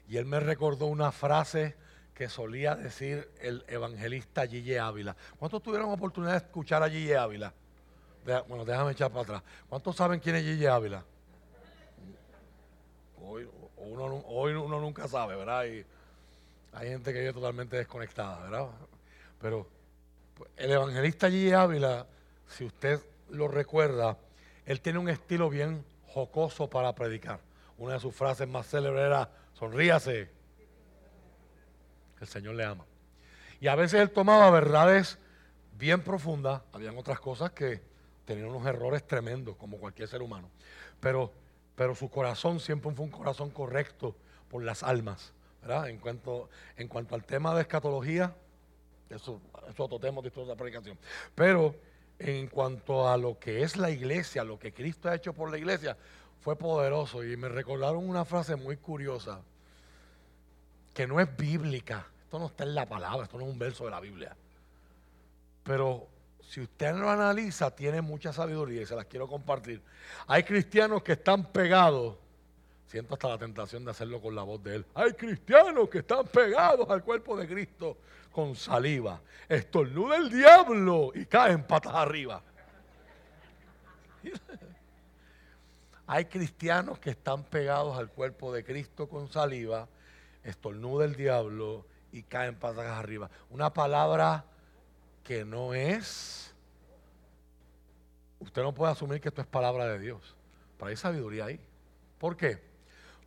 Y 0.08 0.18
él 0.18 0.26
me 0.26 0.40
recordó 0.40 0.88
una 0.88 1.12
frase 1.12 1.76
que 2.14 2.28
solía 2.28 2.76
decir 2.76 3.30
el 3.40 3.64
evangelista 3.68 4.48
Gille 4.48 4.80
Ávila. 4.80 5.16
¿Cuántos 5.38 5.62
tuvieron 5.62 5.92
oportunidad 5.92 6.32
de 6.32 6.38
escuchar 6.38 6.84
a 6.84 6.90
Gille 6.90 7.18
Ávila? 7.18 7.54
bueno, 8.48 8.66
déjame 8.66 8.92
echar 8.92 9.10
para 9.10 9.22
atrás. 9.22 9.44
¿Cuántos 9.68 9.96
saben 9.96 10.20
quién 10.20 10.36
es 10.36 10.44
Gille 10.44 10.68
Ávila? 10.68 11.04
Hoy 13.24 13.48
uno, 13.78 14.24
hoy 14.28 14.54
uno 14.54 14.80
nunca 14.80 15.08
sabe, 15.08 15.36
¿verdad? 15.36 15.66
Y 15.66 15.86
hay 16.74 16.90
gente 16.90 17.14
que 17.14 17.20
vive 17.20 17.34
totalmente 17.34 17.78
desconectada, 17.78 18.42
¿verdad? 18.42 18.68
Pero 19.40 19.68
pues, 20.36 20.50
el 20.58 20.72
evangelista 20.72 21.30
Gille 21.30 21.56
Ávila, 21.56 22.06
si 22.48 22.66
usted 22.66 23.00
lo 23.32 23.48
recuerda, 23.48 24.18
él 24.66 24.82
tiene 24.82 25.00
un 25.00 25.10
estilo 25.10 25.50
bien 25.50 25.84
jocoso 26.08 26.70
para 26.70 26.94
predicar. 26.94 27.40
Una 27.78 27.94
de 27.94 28.00
sus 28.00 28.14
frases 28.14 28.48
más 28.48 28.68
célebres 28.68 29.06
era, 29.06 29.30
sonríase, 29.54 30.30
el 32.20 32.28
Señor 32.28 32.56
le 32.56 32.66
ama. 32.66 32.86
Y 33.60 33.68
a 33.68 33.76
veces 33.76 34.02
él 34.02 34.12
tomaba 34.12 34.50
verdades 34.52 35.18
bien 35.78 36.02
profundas, 36.02 36.62
habían 36.74 36.98
otras 36.98 37.20
cosas 37.20 37.52
que 37.52 37.82
tenían 38.26 38.50
unos 38.50 38.66
errores 38.68 39.06
tremendos, 39.06 39.56
como 39.56 39.78
cualquier 39.78 40.08
ser 40.08 40.22
humano. 40.22 40.50
Pero, 41.00 41.32
pero 41.76 41.96
su 41.96 42.10
corazón 42.10 42.60
siempre 42.60 42.92
fue 42.92 43.06
un 43.06 43.12
corazón 43.12 43.50
correcto 43.50 44.16
por 44.50 44.64
las 44.64 44.84
almas. 44.84 45.34
¿verdad? 45.62 45.90
En, 45.90 45.98
cuanto, 45.98 46.50
en 46.78 46.88
cuanto 46.88 47.16
al 47.16 47.24
tema 47.24 47.56
de 47.56 47.62
escatología, 47.62 48.36
eso, 49.10 49.42
es 49.70 49.80
otro 49.80 50.00
tema 50.00 50.22
de 50.22 50.30
otra 50.30 50.56
predicación. 50.56 50.98
Pero 51.36 51.76
en 52.24 52.48
cuanto 52.48 53.10
a 53.10 53.18
lo 53.18 53.40
que 53.40 53.64
es 53.64 53.78
la 53.78 53.90
iglesia, 53.90 54.44
lo 54.44 54.60
que 54.60 54.74
Cristo 54.74 55.10
ha 55.10 55.16
hecho 55.16 55.34
por 55.34 55.50
la 55.50 55.58
iglesia, 55.58 55.98
fue 56.42 56.56
poderoso. 56.56 57.24
Y 57.24 57.36
me 57.36 57.50
recordaron 57.50 58.08
una 58.08 58.26
frase 58.26 58.56
muy 58.56 58.78
curiosa, 58.78 59.42
que 60.94 61.08
no 61.08 61.20
es 61.20 61.36
bíblica. 61.36 62.06
Esto 62.24 62.40
no 62.40 62.46
está 62.48 62.64
en 62.64 62.76
la 62.76 62.88
palabra, 62.88 63.24
esto 63.24 63.38
no 63.38 63.46
es 63.46 63.52
un 63.52 63.60
verso 63.60 63.86
de 63.86 63.92
la 63.92 64.00
Biblia. 64.00 64.36
Pero 65.64 66.08
si 66.48 66.62
usted 66.62 66.94
lo 66.96 67.10
analiza, 67.10 67.72
tiene 67.72 68.02
mucha 68.02 68.32
sabiduría 68.32 68.84
y 68.84 68.86
se 68.86 68.96
las 68.96 69.06
quiero 69.06 69.28
compartir. 69.28 69.82
Hay 70.28 70.44
cristianos 70.44 71.02
que 71.02 71.14
están 71.14 71.52
pegados. 71.52 72.18
Siento 72.92 73.14
hasta 73.14 73.30
la 73.30 73.38
tentación 73.38 73.86
de 73.86 73.92
hacerlo 73.92 74.20
con 74.20 74.36
la 74.36 74.44
voz 74.44 74.62
de 74.62 74.76
él. 74.76 74.86
Hay 74.96 75.14
cristianos 75.14 75.88
que 75.88 76.00
están 76.00 76.26
pegados 76.26 76.90
al 76.90 77.02
cuerpo 77.02 77.38
de 77.38 77.48
Cristo 77.48 77.96
con 78.34 78.54
saliva. 78.54 79.22
Estornuda 79.48 80.18
el 80.18 80.30
diablo 80.30 81.14
y 81.16 81.26
caen 81.26 81.64
patas 81.66 81.96
arriba. 81.96 82.44
Hay 86.06 86.26
cristianos 86.26 87.00
que 87.00 87.12
están 87.12 87.46
pegados 87.46 87.98
al 87.98 88.10
cuerpo 88.10 88.52
de 88.52 88.66
Cristo 88.66 89.08
con 89.08 89.30
saliva, 89.30 89.88
estornuda 90.44 91.06
el 91.06 91.16
diablo 91.16 91.86
y 92.12 92.24
caen 92.24 92.56
patas 92.56 92.88
arriba. 92.88 93.30
Una 93.52 93.72
palabra 93.72 94.44
que 95.24 95.46
no 95.46 95.74
es. 95.74 96.54
Usted 98.40 98.62
no 98.62 98.74
puede 98.74 98.92
asumir 98.92 99.22
que 99.22 99.30
esto 99.30 99.40
es 99.40 99.48
palabra 99.48 99.88
de 99.88 99.98
Dios. 99.98 100.36
Pero 100.78 100.90
hay 100.90 100.98
sabiduría 100.98 101.46
ahí. 101.46 101.62
¿Por 102.20 102.36
qué? 102.36 102.71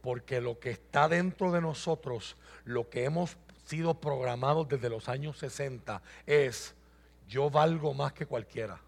Porque 0.05 0.43
lo 0.43 0.59
que 0.61 0.69
está 0.69 1.09
dentro 1.09 1.51
de 1.51 1.63
nosotros, 1.63 2.37
lo 2.67 2.91
que 2.91 3.05
hemos 3.05 3.39
sido 3.65 4.03
programados 4.03 4.69
desde 4.69 4.91
los 4.91 5.09
años 5.09 5.39
60 5.39 6.03
es, 6.27 6.75
yo 7.27 7.49
valgo 7.49 7.95
más 7.95 8.13
que 8.13 8.27
cualquiera. 8.27 8.83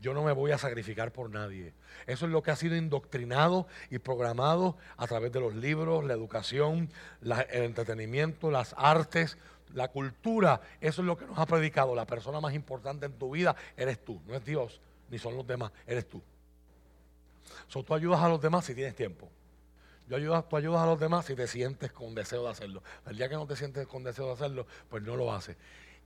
Yo 0.00 0.14
no 0.14 0.22
me 0.22 0.30
voy 0.30 0.52
a 0.52 0.58
sacrificar 0.58 1.10
por 1.10 1.28
nadie. 1.28 1.72
Eso 2.06 2.26
es 2.26 2.30
lo 2.30 2.40
que 2.40 2.52
ha 2.52 2.56
sido 2.56 2.76
indoctrinado 2.76 3.66
y 3.90 3.98
programado 3.98 4.76
a 4.96 5.08
través 5.08 5.32
de 5.32 5.40
los 5.40 5.56
libros, 5.56 6.04
la 6.04 6.14
educación, 6.14 6.88
el 7.20 7.64
entretenimiento, 7.64 8.52
las 8.52 8.76
artes, 8.78 9.38
la 9.74 9.88
cultura. 9.88 10.60
Eso 10.80 11.02
es 11.02 11.06
lo 11.08 11.18
que 11.18 11.26
nos 11.26 11.36
ha 11.36 11.46
predicado. 11.46 11.96
La 11.96 12.06
persona 12.06 12.40
más 12.40 12.54
importante 12.54 13.06
en 13.06 13.18
tu 13.18 13.32
vida 13.32 13.56
eres 13.76 14.04
tú. 14.04 14.22
No 14.24 14.36
es 14.36 14.44
Dios, 14.44 14.80
ni 15.10 15.18
son 15.18 15.36
los 15.36 15.44
demás, 15.44 15.72
eres 15.84 16.08
tú. 16.08 16.22
So, 17.66 17.82
tú 17.82 17.92
ayudas 17.92 18.20
a 18.20 18.28
los 18.28 18.40
demás 18.40 18.64
si 18.66 18.76
tienes 18.76 18.94
tiempo. 18.94 19.28
Yo 20.08 20.16
ayudas, 20.16 20.48
tú 20.48 20.56
ayudas 20.56 20.80
a 20.80 20.86
los 20.86 20.98
demás 20.98 21.26
si 21.26 21.34
te 21.34 21.46
sientes 21.46 21.92
con 21.92 22.14
deseo 22.14 22.44
de 22.44 22.50
hacerlo. 22.50 22.82
El 23.06 23.18
día 23.18 23.28
que 23.28 23.34
no 23.34 23.46
te 23.46 23.56
sientes 23.56 23.86
con 23.86 24.02
deseo 24.02 24.26
de 24.26 24.32
hacerlo, 24.32 24.66
pues 24.88 25.02
no 25.02 25.16
lo 25.16 25.32
haces. 25.32 25.56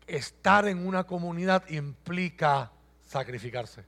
Estar 0.07 0.67
en 0.67 0.85
una 0.85 1.05
comunidad 1.05 1.69
implica 1.69 2.73
sacrificarse. 3.07 3.85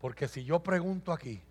Porque 0.00 0.28
si 0.28 0.44
yo 0.44 0.60
pregunto 0.60 1.12
aquí, 1.12 1.42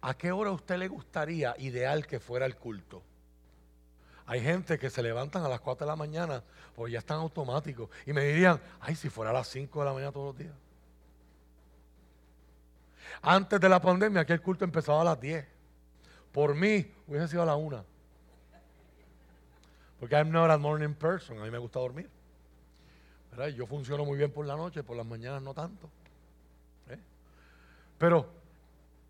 ¿a 0.00 0.14
qué 0.14 0.32
hora 0.32 0.50
a 0.50 0.54
usted 0.54 0.76
le 0.78 0.88
gustaría 0.88 1.54
ideal 1.58 2.06
que 2.06 2.18
fuera 2.18 2.46
el 2.46 2.56
culto? 2.56 3.02
Hay 4.26 4.40
gente 4.42 4.78
que 4.78 4.90
se 4.90 5.02
levantan 5.02 5.44
a 5.44 5.48
las 5.48 5.60
4 5.60 5.86
de 5.86 5.90
la 5.90 5.96
mañana 5.96 6.42
porque 6.74 6.92
ya 6.92 6.98
están 6.98 7.18
automáticos 7.18 7.88
y 8.04 8.12
me 8.12 8.24
dirían, 8.24 8.60
ay, 8.80 8.96
si 8.96 9.08
fuera 9.08 9.30
a 9.30 9.34
las 9.34 9.48
5 9.48 9.78
de 9.78 9.84
la 9.84 9.92
mañana 9.92 10.12
todos 10.12 10.34
los 10.34 10.38
días. 10.38 10.54
Antes 13.22 13.60
de 13.60 13.68
la 13.68 13.80
pandemia, 13.80 14.22
aquel 14.22 14.40
culto 14.40 14.64
empezaba 14.64 15.00
a 15.00 15.04
las 15.04 15.20
10. 15.20 15.46
Por 16.32 16.54
mí, 16.54 16.90
hubiese 17.06 17.28
sido 17.28 17.42
a 17.42 17.46
la 17.46 17.56
1. 17.56 17.84
Porque 19.98 20.14
I'm 20.14 20.30
not 20.30 20.50
a 20.50 20.58
morning 20.58 20.94
person. 20.94 21.38
A 21.38 21.44
mí 21.44 21.50
me 21.50 21.58
gusta 21.58 21.80
dormir. 21.80 22.08
Yo 23.56 23.66
funciono 23.66 24.04
muy 24.04 24.18
bien 24.18 24.32
por 24.32 24.46
la 24.46 24.56
noche, 24.56 24.82
por 24.82 24.96
las 24.96 25.06
mañanas 25.06 25.42
no 25.42 25.54
tanto. 25.54 25.88
¿Eh? 26.88 26.98
Pero 27.96 28.28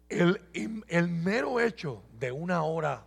el, 0.08 0.40
el 0.86 1.08
mero 1.08 1.60
hecho 1.60 2.02
de 2.18 2.30
una 2.30 2.62
hora, 2.62 3.04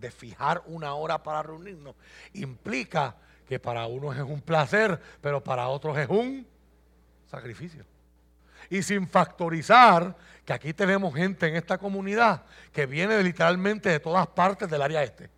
de 0.00 0.10
fijar 0.10 0.62
una 0.66 0.94
hora 0.94 1.22
para 1.22 1.44
reunirnos, 1.44 1.94
implica 2.34 3.16
que 3.48 3.60
para 3.60 3.86
unos 3.86 4.16
es 4.16 4.22
un 4.22 4.40
placer, 4.40 5.00
pero 5.20 5.42
para 5.42 5.68
otros 5.68 5.96
es 5.96 6.08
un 6.08 6.46
sacrificio 7.26 7.84
y 8.70 8.82
sin 8.82 9.08
factorizar 9.08 10.16
que 10.44 10.52
aquí 10.52 10.72
tenemos 10.72 11.14
gente 11.14 11.46
en 11.46 11.56
esta 11.56 11.78
comunidad 11.78 12.42
que 12.72 12.86
viene 12.86 13.22
literalmente 13.22 13.90
de 13.90 14.00
todas 14.00 14.26
partes 14.28 14.68
del 14.68 14.82
área 14.82 15.02
este. 15.02 15.30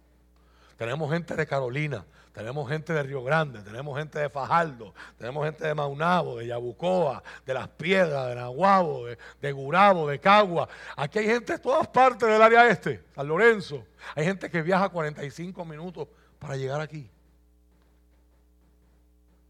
Tenemos 0.76 1.10
gente 1.12 1.34
de 1.34 1.46
Carolina, 1.46 2.04
tenemos 2.32 2.68
gente 2.68 2.92
de 2.92 3.02
Río 3.02 3.22
Grande, 3.22 3.60
tenemos 3.62 3.98
gente 3.98 4.18
de 4.18 4.30
Fajardo, 4.30 4.94
tenemos 5.18 5.44
gente 5.44 5.66
de 5.66 5.74
Maunabo, 5.74 6.38
de 6.38 6.46
Yabucoa, 6.46 7.22
de 7.44 7.54
Las 7.54 7.68
Piedras, 7.68 8.28
de 8.28 8.36
Nahuabo, 8.36 9.06
de, 9.40 9.52
Gurabo, 9.52 10.08
de 10.08 10.20
Cagua. 10.20 10.68
Aquí 10.96 11.18
hay 11.18 11.26
gente 11.26 11.54
de 11.54 11.58
todas 11.58 11.88
partes 11.88 12.28
del 12.28 12.40
área 12.40 12.68
este, 12.68 13.04
San 13.14 13.26
Lorenzo. 13.26 13.84
Hay 14.14 14.24
gente 14.24 14.48
que 14.48 14.62
viaja 14.62 14.88
45 14.88 15.64
minutos 15.64 16.08
para 16.38 16.56
llegar 16.56 16.80
aquí. 16.80 17.10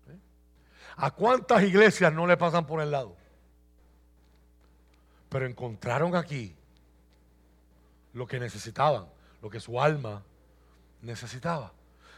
¿Eh? 0.08 0.18
¿A 0.96 1.10
cuántas 1.10 1.62
iglesias 1.62 2.12
no 2.12 2.26
le 2.26 2.36
pasan 2.36 2.66
por 2.66 2.80
el 2.80 2.90
lado? 2.90 3.19
Pero 5.30 5.46
encontraron 5.46 6.14
aquí 6.14 6.54
lo 8.12 8.26
que 8.26 8.38
necesitaban, 8.38 9.06
lo 9.40 9.48
que 9.48 9.60
su 9.60 9.80
alma 9.80 10.22
necesitaba. 11.00 11.72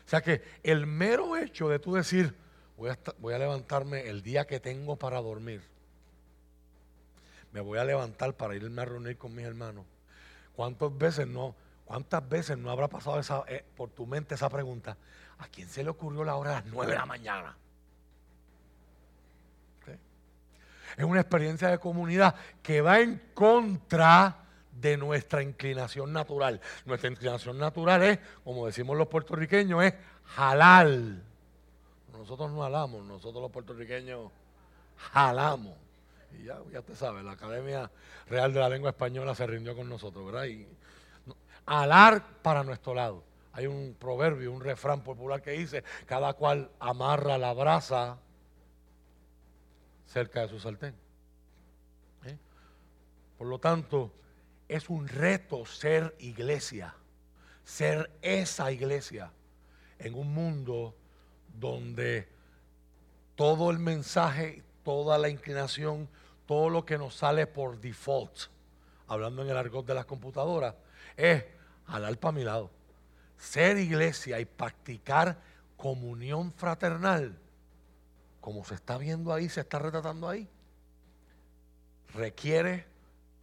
O 0.05 0.09
sea 0.09 0.21
que 0.21 0.43
el 0.63 0.87
mero 0.87 1.37
hecho 1.37 1.69
de 1.69 1.79
tú 1.79 1.95
decir, 1.95 2.35
voy 2.77 2.91
a, 3.35 3.39
levantarme 3.39 4.09
el 4.09 4.23
día 4.23 4.47
que 4.47 4.59
tengo 4.59 4.97
para 4.97 5.21
dormir, 5.21 5.63
me 7.53 7.61
voy 7.61 7.79
a 7.79 7.85
levantar 7.85 8.35
para 8.35 8.57
irme 8.57 8.83
a 8.83 8.87
reunir 8.87 9.19
con 9.19 9.35
mis 9.35 9.45
hermanos. 9.45 9.85
¿Cuántas 10.55 10.97
veces 10.97 11.27
no, 11.27 11.55
cuántas 11.85 12.27
veces 12.29 12.59
no 12.59 12.71
habrá 12.71 12.89
pasado 12.89 13.21
esa, 13.21 13.45
eh, 13.47 13.65
por 13.77 13.91
tu 13.91 14.07
mente 14.07 14.35
esa 14.35 14.49
pregunta? 14.49 14.97
¿A 15.39 15.49
quién 15.49 15.69
se 15.69 15.85
le 15.85 15.91
ocurrió 15.91 16.25
la 16.25 16.37
hora 16.37 16.51
de 16.51 16.57
las 16.57 16.67
nueve 16.67 16.93
de 16.93 16.99
la 16.99 17.07
mañana? 17.07 17.57
Es 20.97 21.05
una 21.05 21.21
experiencia 21.21 21.69
de 21.69 21.79
comunidad 21.79 22.35
que 22.63 22.81
va 22.81 23.01
en 23.01 23.21
contra 23.35 24.39
de 24.73 24.97
nuestra 24.97 25.43
inclinación 25.43 26.13
natural. 26.13 26.61
Nuestra 26.85 27.11
inclinación 27.11 27.59
natural 27.59 28.03
es, 28.03 28.19
como 28.45 28.67
decimos 28.67 28.97
los 28.97 29.09
puertorriqueños, 29.09 29.83
es 29.85 29.95
halal. 30.37 31.23
Nosotros 32.13 32.51
no 32.51 32.65
halamos, 32.65 33.05
nosotros 33.05 33.43
los 33.43 33.51
puertorriqueños 33.51 34.31
jalamos. 34.97 35.77
Y 36.39 36.45
ya, 36.45 36.59
ya 36.73 36.81
usted 36.81 36.95
sabe, 36.95 37.23
la 37.23 37.33
Academia 37.33 37.91
Real 38.29 38.53
de 38.53 38.61
la 38.61 38.69
Lengua 38.69 38.91
Española 38.91 39.35
se 39.35 39.47
rindió 39.47 39.77
con 39.77 39.89
nosotros, 39.89 40.27
¿verdad? 40.27 40.45
Y 40.45 40.67
alar 41.67 42.25
para 42.43 42.65
nuestro 42.65 42.95
lado. 42.95 43.23
Hay 43.53 43.67
un 43.67 43.97
proverbio, 43.99 44.51
un 44.51 44.63
refrán 44.63 45.03
popular 45.03 45.43
que 45.43 45.53
dice, 45.53 45.85
cada 46.07 46.33
cual 46.33 46.71
amarra 46.81 47.37
la 47.37 47.53
brasa 47.53 48.19
cerca 50.13 50.43
de 50.43 50.49
su 50.49 50.61
sartén. 50.61 50.95
Por 53.39 53.49
lo 53.49 53.59
tanto, 53.59 54.13
es 54.69 54.89
un 54.89 55.09
reto 55.09 55.67
ser 55.67 56.15
iglesia, 56.21 56.95
ser 57.65 58.11
esa 58.23 58.71
iglesia 58.71 59.33
en 59.99 60.15
un 60.15 60.33
mundo 60.33 60.95
donde 61.59 62.29
todo 63.35 63.71
el 63.71 63.79
mensaje, 63.79 64.63
toda 64.85 65.19
la 65.19 65.29
inclinación, 65.29 66.09
todo 66.47 66.69
lo 66.69 66.85
que 66.85 66.99
nos 66.99 67.17
sale 67.17 67.47
por 67.47 67.81
default, 67.81 68.49
hablando 69.09 69.43
en 69.43 69.49
el 69.49 69.57
argot 69.57 69.87
de 69.87 69.95
las 69.95 70.07
computadoras, 70.07 70.77
es 71.17 71.45
jalar 71.87 72.17
para 72.19 72.33
mi 72.33 72.45
lado. 72.45 72.71
Ser 73.39 73.77
iglesia 73.79 74.39
y 74.39 74.45
practicar 74.45 75.39
comunión 75.77 76.53
fraternal, 76.53 77.37
como 78.43 78.65
se 78.65 78.75
está 78.75 78.99
viendo 78.99 79.33
ahí, 79.33 79.49
se 79.49 79.61
está 79.61 79.79
retratando 79.79 80.29
ahí, 80.29 80.49
requiere 82.13 82.85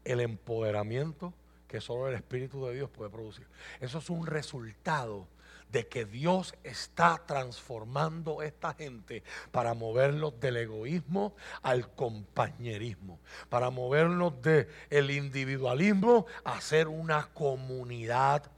el 0.03 0.19
empoderamiento 0.19 1.33
que 1.67 1.79
solo 1.79 2.09
el 2.09 2.15
Espíritu 2.15 2.65
de 2.65 2.75
Dios 2.75 2.89
puede 2.89 3.09
producir. 3.09 3.47
Eso 3.79 3.99
es 3.99 4.09
un 4.09 4.27
resultado 4.27 5.25
de 5.71 5.87
que 5.87 6.03
Dios 6.03 6.53
está 6.63 7.21
transformando 7.25 8.41
esta 8.41 8.73
gente 8.73 9.23
para 9.51 9.73
moverlos 9.73 10.37
del 10.41 10.57
egoísmo 10.57 11.33
al 11.61 11.93
compañerismo, 11.93 13.19
para 13.47 13.69
movernos 13.69 14.41
del 14.41 14.67
el 14.89 15.11
individualismo 15.11 16.25
a 16.43 16.59
ser 16.59 16.89
una 16.89 17.29
comunidad 17.33 18.51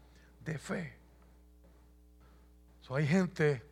de 0.44 0.58
fe. 0.58 0.98
hay 2.90 3.08
gente 3.08 3.64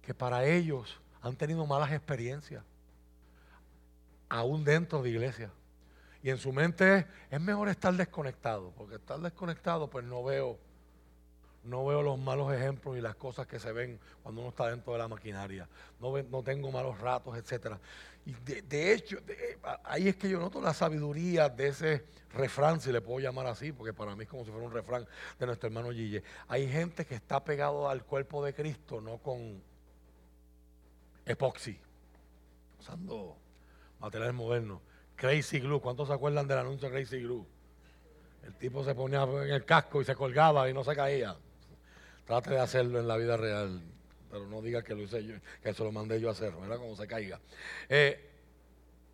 que 0.00 0.14
para 0.14 0.46
ellos 0.46 1.00
han 1.24 1.36
tenido 1.36 1.64
malas 1.64 1.90
experiencias, 1.90 2.62
aún 4.28 4.62
dentro 4.62 5.02
de 5.02 5.08
iglesia. 5.08 5.50
Y 6.22 6.28
en 6.28 6.36
su 6.36 6.52
mente 6.52 7.06
es 7.30 7.40
mejor 7.40 7.70
estar 7.70 7.94
desconectado, 7.94 8.72
porque 8.76 8.96
estar 8.96 9.18
desconectado 9.18 9.88
pues 9.88 10.04
no 10.04 10.22
veo 10.22 10.58
no 11.62 11.86
veo 11.86 12.02
los 12.02 12.18
malos 12.18 12.52
ejemplos 12.52 12.98
y 12.98 13.00
las 13.00 13.14
cosas 13.14 13.46
que 13.46 13.58
se 13.58 13.72
ven 13.72 13.98
cuando 14.22 14.42
uno 14.42 14.50
está 14.50 14.68
dentro 14.68 14.92
de 14.92 14.98
la 14.98 15.08
maquinaria. 15.08 15.66
No, 15.98 16.22
no 16.24 16.42
tengo 16.42 16.70
malos 16.70 17.00
ratos, 17.00 17.38
etc. 17.38 17.76
Y 18.26 18.34
de, 18.34 18.92
hecho, 18.92 19.16
ahí 19.82 20.08
es 20.08 20.16
que 20.16 20.28
yo 20.28 20.38
noto 20.38 20.60
la 20.60 20.74
sabiduría 20.74 21.48
de 21.48 21.68
ese 21.68 22.04
refrán, 22.34 22.82
si 22.82 22.92
le 22.92 23.00
puedo 23.00 23.18
llamar 23.18 23.46
así, 23.46 23.72
porque 23.72 23.94
para 23.94 24.14
mí 24.14 24.24
es 24.24 24.28
como 24.28 24.44
si 24.44 24.50
fuera 24.50 24.66
un 24.66 24.74
refrán 24.74 25.06
de 25.38 25.46
nuestro 25.46 25.68
hermano 25.68 25.90
Gille. 25.90 26.22
Hay 26.48 26.70
gente 26.70 27.06
que 27.06 27.14
está 27.14 27.42
pegado 27.42 27.88
al 27.88 28.04
cuerpo 28.04 28.44
de 28.44 28.52
Cristo, 28.52 29.00
no 29.00 29.16
con 29.16 29.62
epoxi, 31.26 31.78
usando 32.78 33.36
materiales 34.00 34.34
modernos. 34.34 34.80
Crazy 35.16 35.60
Glue, 35.60 35.80
¿cuántos 35.80 36.08
se 36.08 36.14
acuerdan 36.14 36.48
del 36.48 36.58
anuncio 36.58 36.88
de 36.88 36.94
Crazy 36.94 37.20
Glue? 37.20 37.46
El 38.42 38.54
tipo 38.56 38.84
se 38.84 38.94
ponía 38.94 39.22
en 39.22 39.50
el 39.50 39.64
casco 39.64 40.02
y 40.02 40.04
se 40.04 40.14
colgaba 40.14 40.68
y 40.68 40.74
no 40.74 40.84
se 40.84 40.94
caía. 40.94 41.36
Trate 42.26 42.50
de 42.50 42.60
hacerlo 42.60 42.98
en 42.98 43.08
la 43.08 43.16
vida 43.16 43.36
real, 43.36 43.80
pero 44.30 44.46
no 44.46 44.60
diga 44.60 44.82
que 44.82 44.94
lo 44.94 45.02
hice 45.02 45.24
yo, 45.24 45.34
que 45.62 45.70
eso 45.70 45.84
lo 45.84 45.92
mandé 45.92 46.20
yo 46.20 46.28
a 46.28 46.32
hacer, 46.32 46.52
¿verdad? 46.52 46.78
Como 46.78 46.96
se 46.96 47.06
caiga. 47.06 47.40
Eh, 47.88 48.30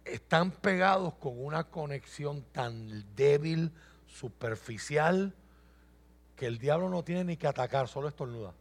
están 0.05 0.51
pegados 0.51 1.15
con 1.15 1.45
una 1.45 1.65
conexión 1.65 2.43
tan 2.53 3.15
débil, 3.15 3.73
superficial, 4.07 5.35
que 6.37 6.47
el 6.47 6.59
diablo 6.59 6.89
no 6.89 7.05
tiene 7.05 7.25
ni 7.25 7.37
que 7.37 7.47
atacar, 7.47 7.87
solo 7.87 8.09
estornuda. 8.09 8.55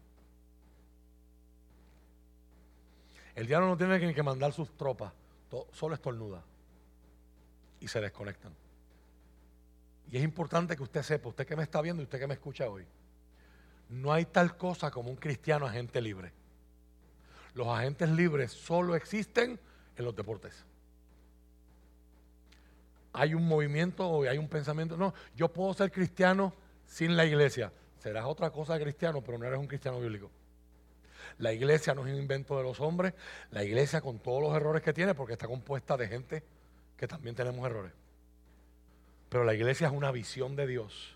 El 3.40 3.48
diablo 3.48 3.68
no 3.68 3.78
tiene 3.78 3.98
ni 4.06 4.14
que 4.14 4.22
mandar 4.22 4.52
sus 4.52 4.76
tropas, 4.76 5.14
solo 5.72 5.96
estornuda. 5.96 6.44
Y 7.80 7.88
se 7.88 8.02
desconectan. 8.02 8.54
Y 10.12 10.18
es 10.18 10.24
importante 10.26 10.76
que 10.76 10.84
usted 10.84 11.02
sepa, 11.04 11.30
usted 11.30 11.48
que 11.48 11.56
me 11.56 11.64
está 11.64 11.82
viendo 11.82 12.02
y 12.02 12.04
usted 12.04 12.20
que 12.20 12.28
me 12.28 12.34
escucha 12.34 12.68
hoy, 12.68 12.86
no 13.88 14.12
hay 14.12 14.26
tal 14.26 14.58
cosa 14.58 14.92
como 14.92 15.10
un 15.10 15.16
cristiano 15.16 15.66
agente 15.66 16.02
libre. 16.02 16.34
Los 17.54 17.68
agentes 17.70 18.10
libres 18.10 18.52
solo 18.52 18.94
existen 18.94 19.58
en 19.96 20.04
los 20.04 20.14
deportes. 20.14 20.66
Hay 23.14 23.36
un 23.36 23.48
movimiento 23.48 24.06
o 24.06 24.28
hay 24.28 24.38
un 24.38 24.50
pensamiento, 24.50 24.98
no, 24.98 25.14
yo 25.34 25.48
puedo 25.48 25.74
ser 25.74 25.94
cristiano 25.94 26.52
sin 26.86 27.16
la 27.16 27.24
iglesia. 27.24 27.72
Serás 28.00 28.26
otra 28.26 28.52
cosa 28.52 28.78
cristiano, 28.78 29.22
pero 29.22 29.38
no 29.38 29.46
eres 29.46 29.60
un 29.60 29.68
cristiano 29.68 30.02
bíblico. 30.02 30.30
La 31.38 31.54
iglesia 31.54 31.94
no 31.94 32.06
es 32.06 32.14
un 32.14 32.20
invento 32.20 32.58
de 32.58 32.64
los 32.64 32.80
hombres, 32.80 33.14
la 33.52 33.64
iglesia 33.64 34.02
con 34.02 34.20
todos 34.20 34.42
los 34.42 34.56
errores 34.56 34.82
que 34.82 34.94
tiene, 34.94 35.16
porque 35.16 35.34
está 35.34 35.48
compuesta 35.48 35.96
de 35.96 36.08
gente 36.08 36.44
que 36.98 37.08
también 37.08 37.36
tenemos 37.36 37.66
errores. 37.66 37.94
Pero 39.30 39.44
la 39.44 39.54
iglesia 39.54 39.88
es 39.88 39.94
una 39.94 40.12
visión 40.12 40.56
de 40.56 40.68
Dios 40.68 41.16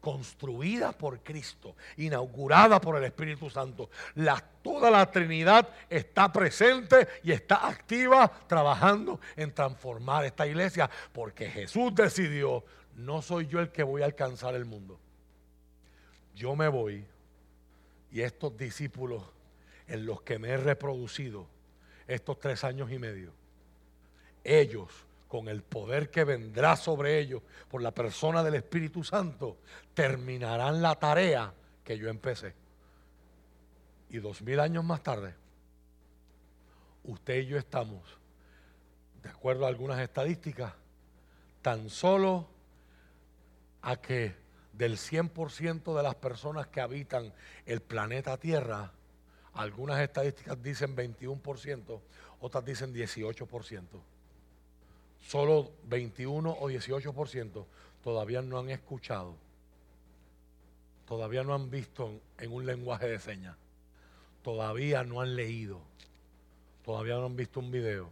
construida 0.00 0.92
por 0.92 1.20
Cristo, 1.20 1.74
inaugurada 1.96 2.80
por 2.80 2.96
el 2.96 3.04
Espíritu 3.04 3.50
Santo. 3.50 3.90
Toda 4.62 4.90
la 4.90 5.10
Trinidad 5.10 5.68
está 5.88 6.32
presente 6.32 7.08
y 7.22 7.32
está 7.32 7.66
activa 7.66 8.30
trabajando 8.46 9.18
en 9.36 9.52
transformar 9.52 10.24
esta 10.24 10.46
iglesia, 10.46 10.88
porque 11.12 11.50
Jesús 11.50 11.94
decidió, 11.94 12.64
no 12.96 13.22
soy 13.22 13.46
yo 13.46 13.60
el 13.60 13.70
que 13.70 13.82
voy 13.82 14.02
a 14.02 14.06
alcanzar 14.06 14.54
el 14.54 14.66
mundo. 14.66 15.00
Yo 16.34 16.54
me 16.54 16.68
voy 16.68 17.04
y 18.10 18.22
estos 18.22 18.56
discípulos 18.56 19.22
en 19.86 20.06
los 20.06 20.22
que 20.22 20.38
me 20.38 20.50
he 20.50 20.56
reproducido 20.56 21.46
estos 22.06 22.38
tres 22.38 22.64
años 22.64 22.90
y 22.90 22.98
medio, 22.98 23.32
ellos 24.44 24.88
con 25.28 25.48
el 25.48 25.62
poder 25.62 26.10
que 26.10 26.24
vendrá 26.24 26.74
sobre 26.74 27.18
ellos 27.18 27.42
por 27.70 27.82
la 27.82 27.92
persona 27.92 28.42
del 28.42 28.54
Espíritu 28.54 29.04
Santo, 29.04 29.58
terminarán 29.92 30.80
la 30.80 30.94
tarea 30.94 31.52
que 31.84 31.98
yo 31.98 32.08
empecé. 32.08 32.54
Y 34.08 34.18
dos 34.18 34.40
mil 34.40 34.58
años 34.58 34.84
más 34.84 35.02
tarde, 35.02 35.34
usted 37.04 37.40
y 37.40 37.46
yo 37.46 37.58
estamos, 37.58 38.02
de 39.22 39.28
acuerdo 39.28 39.66
a 39.66 39.68
algunas 39.68 40.00
estadísticas, 40.00 40.72
tan 41.60 41.90
solo 41.90 42.48
a 43.82 43.96
que 43.96 44.34
del 44.78 44.96
100% 44.96 45.94
de 45.96 46.02
las 46.02 46.14
personas 46.14 46.68
que 46.68 46.80
habitan 46.80 47.32
el 47.66 47.82
planeta 47.82 48.38
Tierra, 48.38 48.92
algunas 49.52 50.00
estadísticas 50.00 50.62
dicen 50.62 50.96
21%, 50.96 52.00
otras 52.40 52.64
dicen 52.64 52.94
18% 52.94 53.84
solo 55.28 55.72
21 55.84 56.50
o 56.50 56.70
18% 56.70 57.66
todavía 58.02 58.42
no 58.42 58.58
han 58.58 58.70
escuchado, 58.70 59.36
todavía 61.06 61.42
no 61.44 61.54
han 61.54 61.70
visto 61.70 62.20
en 62.38 62.52
un 62.52 62.64
lenguaje 62.64 63.08
de 63.08 63.18
señas, 63.18 63.56
todavía 64.42 65.04
no 65.04 65.20
han 65.20 65.36
leído, 65.36 65.80
todavía 66.82 67.16
no 67.16 67.26
han 67.26 67.36
visto 67.36 67.60
un 67.60 67.70
video 67.70 68.10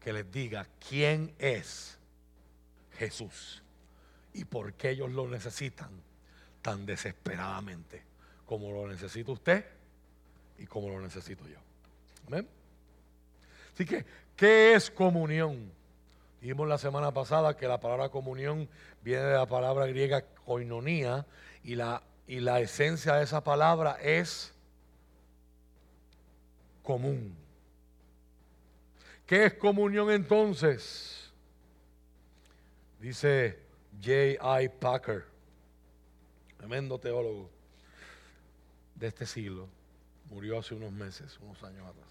que 0.00 0.12
les 0.12 0.30
diga 0.30 0.66
quién 0.88 1.34
es 1.38 1.98
Jesús 2.92 3.62
y 4.32 4.44
por 4.44 4.74
qué 4.74 4.90
ellos 4.90 5.10
lo 5.12 5.28
necesitan 5.28 5.90
tan 6.66 6.84
desesperadamente 6.84 8.02
como 8.44 8.72
lo 8.72 8.88
necesita 8.88 9.30
usted 9.30 9.64
y 10.58 10.66
como 10.66 10.88
lo 10.88 11.00
necesito 11.00 11.46
yo. 11.46 11.58
Amén. 12.26 12.48
Así 13.72 13.86
que, 13.86 14.04
¿qué 14.34 14.74
es 14.74 14.90
comunión? 14.90 15.70
Dijimos 16.40 16.66
la 16.66 16.76
semana 16.76 17.12
pasada 17.12 17.56
que 17.56 17.68
la 17.68 17.78
palabra 17.78 18.08
comunión 18.08 18.68
viene 19.04 19.22
de 19.22 19.34
la 19.34 19.46
palabra 19.46 19.86
griega 19.86 20.22
koinonía 20.44 21.24
y 21.62 21.76
la, 21.76 22.02
y 22.26 22.40
la 22.40 22.58
esencia 22.58 23.14
de 23.14 23.22
esa 23.22 23.44
palabra 23.44 23.98
es 24.02 24.52
común. 26.82 27.32
¿Qué 29.24 29.44
es 29.44 29.54
comunión 29.54 30.10
entonces? 30.10 31.30
Dice 32.98 33.56
J.I. 34.02 34.68
Packer, 34.80 35.35
tremendo 36.56 36.98
teólogo 36.98 37.50
de 38.94 39.08
este 39.08 39.26
siglo, 39.26 39.68
murió 40.30 40.58
hace 40.58 40.74
unos 40.74 40.92
meses, 40.92 41.38
unos 41.40 41.62
años 41.62 41.86
atrás. 41.86 42.06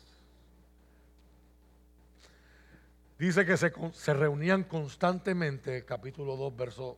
Dice 3.18 3.46
que 3.46 3.56
se, 3.56 4.14
reunían 4.14 4.64
constantemente, 4.64 5.86
capítulo 5.86 6.36
2, 6.36 6.58
verso 6.58 6.98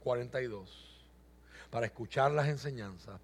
42, 0.00 1.04
para 1.70 1.86
escuchar 1.86 2.32
las 2.32 2.48
enseñanzas, 2.48 3.20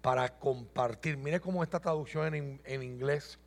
para, 0.00 0.38
compartir. 0.38 1.16
Mire 1.16 1.40
cómo 1.40 1.62
esta 1.62 1.78
traducción 1.78 2.34
en, 2.34 2.60
en 2.64 2.82
inglés 2.82 3.38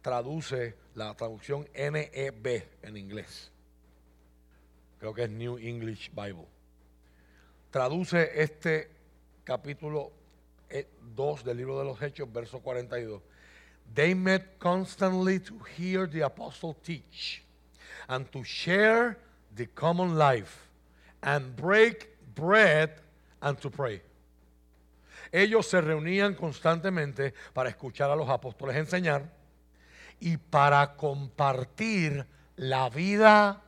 traduce 0.00 0.76
la 0.94 1.14
traducción 1.14 1.68
NEB 1.74 2.64
en 2.82 2.96
inglés. 2.96 3.52
Creo 4.98 5.12
que 5.12 5.24
es 5.24 5.30
New 5.30 5.58
English 5.58 6.10
Bible. 6.14 6.46
Traduce 7.72 8.30
este 8.34 8.90
capítulo 9.44 10.12
2 11.16 11.40
eh, 11.40 11.42
del 11.42 11.56
libro 11.56 11.78
de 11.78 11.86
los 11.86 12.02
Hechos, 12.02 12.30
verso 12.30 12.60
42. 12.60 13.22
They 13.94 14.14
met 14.14 14.58
constantly 14.58 15.40
to 15.40 15.58
hear 15.78 16.06
the 16.06 16.22
apostle 16.22 16.76
teach 16.84 17.42
and 18.08 18.30
to 18.30 18.44
share 18.44 19.16
the 19.56 19.68
common 19.68 20.18
life 20.18 20.68
and 21.22 21.56
break 21.56 22.10
bread 22.34 22.90
and 23.40 23.58
to 23.58 23.70
pray. 23.70 24.02
Ellos 25.32 25.66
se 25.66 25.80
reunían 25.80 26.34
constantemente 26.34 27.32
para 27.54 27.70
escuchar 27.70 28.10
a 28.10 28.16
los 28.16 28.28
apóstoles 28.28 28.76
enseñar 28.76 29.32
y 30.20 30.36
para 30.36 30.94
compartir 30.94 32.26
la 32.56 32.90
vida 32.90 33.62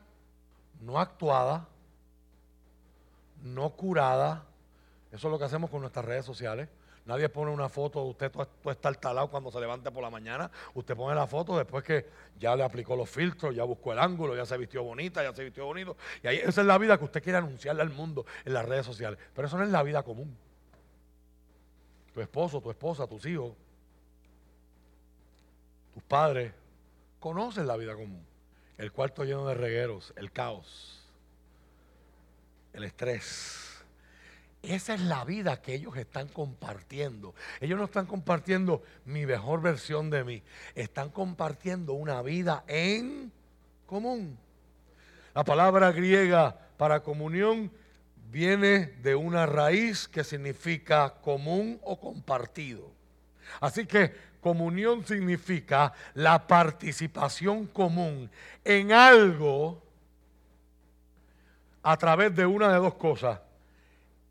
no 0.81 0.99
actuada, 0.99 1.67
no 3.45 3.69
curada. 3.71 4.43
Eso 5.11 5.27
es 5.27 5.31
lo 5.31 5.39
que 5.39 5.45
hacemos 5.45 5.69
con 5.69 5.79
nuestras 5.81 6.03
redes 6.03 6.25
sociales. 6.25 6.67
Nadie 7.05 7.29
pone 7.29 7.51
una 7.51 7.69
foto 7.69 8.03
de 8.03 8.09
usted 8.09 8.31
todo, 8.31 8.47
está 8.71 8.91
talado 8.93 9.29
cuando 9.29 9.51
se 9.51 9.59
levante 9.59 9.91
por 9.91 10.01
la 10.01 10.09
mañana. 10.09 10.49
Usted 10.73 10.95
pone 10.95 11.15
la 11.15 11.27
foto 11.27 11.55
después 11.55 11.83
que 11.83 12.07
ya 12.39 12.55
le 12.55 12.63
aplicó 12.63 12.95
los 12.95 13.07
filtros, 13.07 13.55
ya 13.55 13.63
buscó 13.63 13.93
el 13.93 13.99
ángulo, 13.99 14.35
ya 14.35 14.45
se 14.45 14.57
vistió 14.57 14.83
bonita, 14.83 15.21
ya 15.21 15.31
se 15.31 15.43
vistió 15.43 15.65
bonito. 15.65 15.95
Y 16.23 16.27
ahí 16.27 16.37
esa 16.37 16.61
es 16.61 16.67
la 16.67 16.79
vida 16.79 16.97
que 16.97 17.03
usted 17.03 17.21
quiere 17.21 17.37
anunciarle 17.37 17.83
al 17.83 17.91
mundo 17.91 18.25
en 18.43 18.53
las 18.53 18.65
redes 18.65 18.87
sociales. 18.87 19.19
Pero 19.35 19.47
eso 19.47 19.57
no 19.57 19.63
es 19.63 19.69
la 19.69 19.83
vida 19.83 20.01
común. 20.01 20.35
Tu 22.11 22.21
esposo, 22.21 22.59
tu 22.59 22.71
esposa, 22.71 23.05
tus 23.05 23.23
hijos, 23.27 23.53
tus 25.93 26.01
padres 26.03 26.51
conocen 27.19 27.67
la 27.67 27.77
vida 27.77 27.93
común. 27.93 28.25
El 28.79 28.91
cuarto 28.91 29.23
lleno 29.23 29.45
de 29.45 29.53
regueros, 29.53 30.11
el 30.17 30.31
caos, 30.31 31.04
el 32.75 32.83
estrés 32.83 33.65
esa 34.73 34.95
es 34.95 35.01
la 35.01 35.23
vida 35.25 35.61
que 35.61 35.75
ellos 35.75 35.95
están 35.97 36.27
compartiendo. 36.27 37.35
Ellos 37.59 37.77
no 37.77 37.85
están 37.85 38.05
compartiendo 38.05 38.83
mi 39.05 39.25
mejor 39.25 39.61
versión 39.61 40.09
de 40.09 40.23
mí. 40.23 40.43
Están 40.73 41.09
compartiendo 41.09 41.93
una 41.93 42.21
vida 42.21 42.63
en 42.67 43.31
común. 43.85 44.37
La 45.33 45.43
palabra 45.43 45.91
griega 45.91 46.57
para 46.77 47.01
comunión 47.01 47.71
viene 48.31 48.87
de 49.03 49.15
una 49.15 49.45
raíz 49.45 50.07
que 50.07 50.23
significa 50.23 51.13
común 51.21 51.79
o 51.83 51.99
compartido. 51.99 52.91
Así 53.59 53.85
que 53.85 54.13
comunión 54.41 55.05
significa 55.05 55.93
la 56.15 56.47
participación 56.47 57.67
común 57.67 58.29
en 58.63 58.91
algo 58.91 59.84
a 61.87 61.97
través 61.97 62.35
de 62.35 62.47
una 62.47 62.73
de 62.73 62.79
dos 62.79 62.95
cosas 62.95 63.39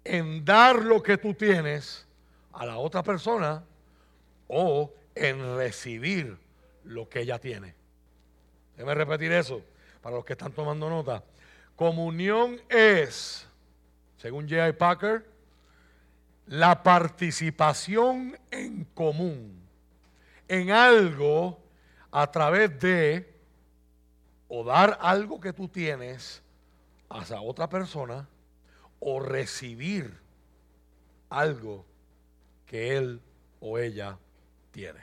en 0.02 0.44
dar 0.44 0.82
lo 0.82 1.00
que 1.00 1.16
tú 1.16 1.34
tienes 1.34 2.04
a 2.52 2.66
la 2.66 2.78
otra 2.78 3.04
persona 3.04 3.62
o 4.48 4.92
en 5.14 5.56
recibir 5.56 6.36
lo 6.82 7.08
que 7.08 7.20
ella 7.20 7.38
tiene. 7.38 7.76
Déjame 8.76 8.96
repetir 8.96 9.30
eso 9.30 9.62
para 10.02 10.16
los 10.16 10.24
que 10.24 10.32
están 10.32 10.50
tomando 10.50 10.90
nota. 10.90 11.22
Comunión 11.76 12.60
es, 12.68 13.46
según 14.16 14.48
J.I. 14.48 14.72
Packer, 14.72 15.24
la 16.48 16.82
participación 16.82 18.36
en 18.50 18.84
común 18.86 19.62
en 20.48 20.72
algo 20.72 21.62
a 22.10 22.28
través 22.32 22.80
de 22.80 23.32
o 24.48 24.64
dar 24.64 24.98
algo 25.00 25.40
que 25.40 25.52
tú 25.52 25.68
tienes 25.68 26.42
a 27.14 27.40
otra 27.40 27.68
persona 27.68 28.28
o 28.98 29.20
recibir 29.20 30.18
algo 31.30 31.86
que 32.66 32.96
él 32.96 33.20
o 33.60 33.78
ella 33.78 34.18
tiene. 34.72 35.00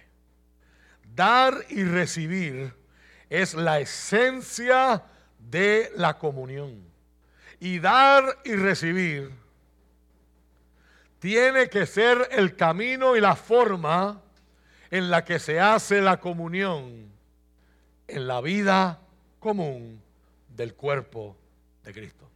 Dar 1.15 1.65
y 1.69 1.83
recibir 1.83 2.73
es 3.29 3.53
la 3.53 3.79
esencia 3.79 5.03
de 5.39 5.91
la 5.95 6.17
comunión. 6.17 6.83
Y 7.59 7.79
dar 7.79 8.39
y 8.43 8.55
recibir 8.55 9.31
tiene 11.19 11.69
que 11.69 11.85
ser 11.85 12.27
el 12.31 12.55
camino 12.55 13.15
y 13.15 13.21
la 13.21 13.35
forma 13.35 14.21
en 14.89 15.09
la 15.09 15.23
que 15.23 15.39
se 15.39 15.59
hace 15.59 16.01
la 16.01 16.19
comunión 16.19 17.11
en 18.07 18.27
la 18.27 18.41
vida 18.41 18.99
común 19.39 20.01
del 20.49 20.73
cuerpo 20.73 21.37
de 21.83 21.93
Cristo. 21.93 22.29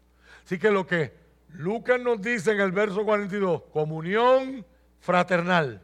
Así 0.44 0.58
que 0.60 0.72
lo 0.72 0.86
que 0.86 1.14
Lucas 1.50 2.00
nos 2.00 2.22
dice 2.22 2.52
en 2.52 2.60
el 2.60 2.72
verso 2.72 3.04
42, 3.04 3.64
comunión 3.72 4.66
fraternal. 5.00 5.82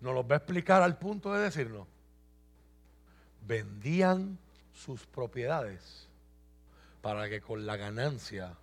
Nos 0.00 0.14
lo 0.14 0.26
va 0.26 0.36
a 0.36 0.38
explicar 0.38 0.82
al 0.82 0.98
punto 0.98 1.32
de 1.32 1.42
decirnos, 1.42 1.86
vendían 3.46 4.38
sus 4.72 5.06
propiedades 5.06 6.08
para 7.00 7.28
que 7.28 7.40
con 7.40 7.66
la 7.66 7.76
ganancia 7.76 8.54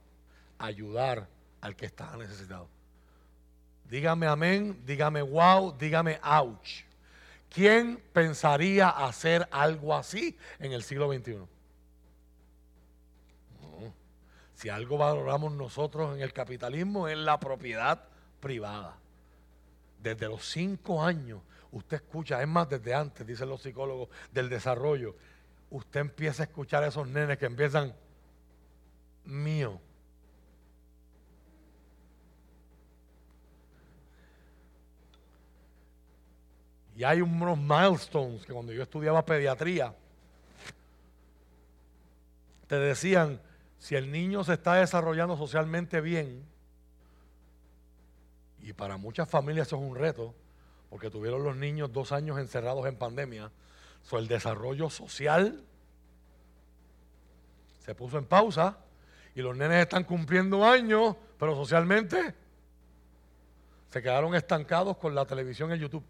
ayudar 0.60 1.28
al 1.62 1.76
que 1.76 1.86
estaba 1.86 2.18
necesitado. 2.18 2.68
Dígame 3.90 4.28
amén, 4.28 4.82
dígame 4.86 5.22
wow, 5.22 5.76
dígame 5.78 6.20
ouch. 6.24 6.86
¿Quién 7.54 8.02
pensaría 8.14 8.90
hacer 8.90 9.48
algo 9.52 9.94
así 9.94 10.38
en 10.60 10.72
el 10.72 10.84
siglo 10.84 11.12
XXI? 11.12 11.40
Si 14.54 14.70
algo 14.70 14.98
valoramos 14.98 15.52
nosotros 15.52 16.16
en 16.16 16.22
el 16.22 16.32
capitalismo 16.32 17.10
es 17.10 17.18
la 17.18 17.40
propiedad 17.40 18.04
privada. 18.40 18.96
Desde 20.02 20.30
los 20.30 20.46
cinco 20.46 21.04
años, 21.04 21.42
usted 21.72 21.98
escucha, 21.98 22.42
es 22.42 22.48
más 22.48 22.70
desde 22.70 22.94
antes, 22.94 23.28
dicen 23.28 23.50
los 23.50 23.62
psicólogos 23.62 24.10
del 24.32 24.48
desarrollo, 24.48 25.16
usted 25.72 26.00
empieza 26.00 26.44
a 26.44 26.46
escuchar 26.46 26.84
a 26.84 26.88
esos 26.88 27.08
nenes 27.08 27.38
que 27.38 27.48
empiezan 27.48 27.94
mío. 29.26 29.82
Y 37.02 37.04
hay 37.04 37.20
unos 37.20 37.58
milestones 37.58 38.46
que 38.46 38.54
cuando 38.54 38.72
yo 38.72 38.84
estudiaba 38.84 39.26
pediatría, 39.26 39.92
te 42.68 42.76
decían, 42.78 43.42
si 43.80 43.96
el 43.96 44.12
niño 44.12 44.44
se 44.44 44.54
está 44.54 44.76
desarrollando 44.76 45.36
socialmente 45.36 46.00
bien, 46.00 46.46
y 48.60 48.74
para 48.74 48.98
muchas 48.98 49.28
familias 49.28 49.66
eso 49.66 49.78
es 49.78 49.82
un 49.82 49.96
reto, 49.96 50.36
porque 50.92 51.10
tuvieron 51.10 51.44
los 51.44 51.56
niños 51.56 51.92
dos 51.92 52.12
años 52.12 52.38
encerrados 52.38 52.86
en 52.86 52.96
pandemia, 52.96 53.52
el 54.12 54.28
desarrollo 54.28 54.88
social 54.92 55.64
se 57.80 57.96
puso 57.96 58.20
en 58.20 58.26
pausa 58.26 58.78
y 59.34 59.42
los 59.42 59.58
nenes 59.58 59.82
están 59.82 60.04
cumpliendo 60.04 60.64
años, 60.64 61.16
pero 61.40 61.56
socialmente 61.56 62.36
se 63.90 64.04
quedaron 64.04 64.36
estancados 64.36 64.98
con 64.98 65.16
la 65.16 65.26
televisión 65.26 65.74
y 65.74 65.80
YouTube 65.80 66.06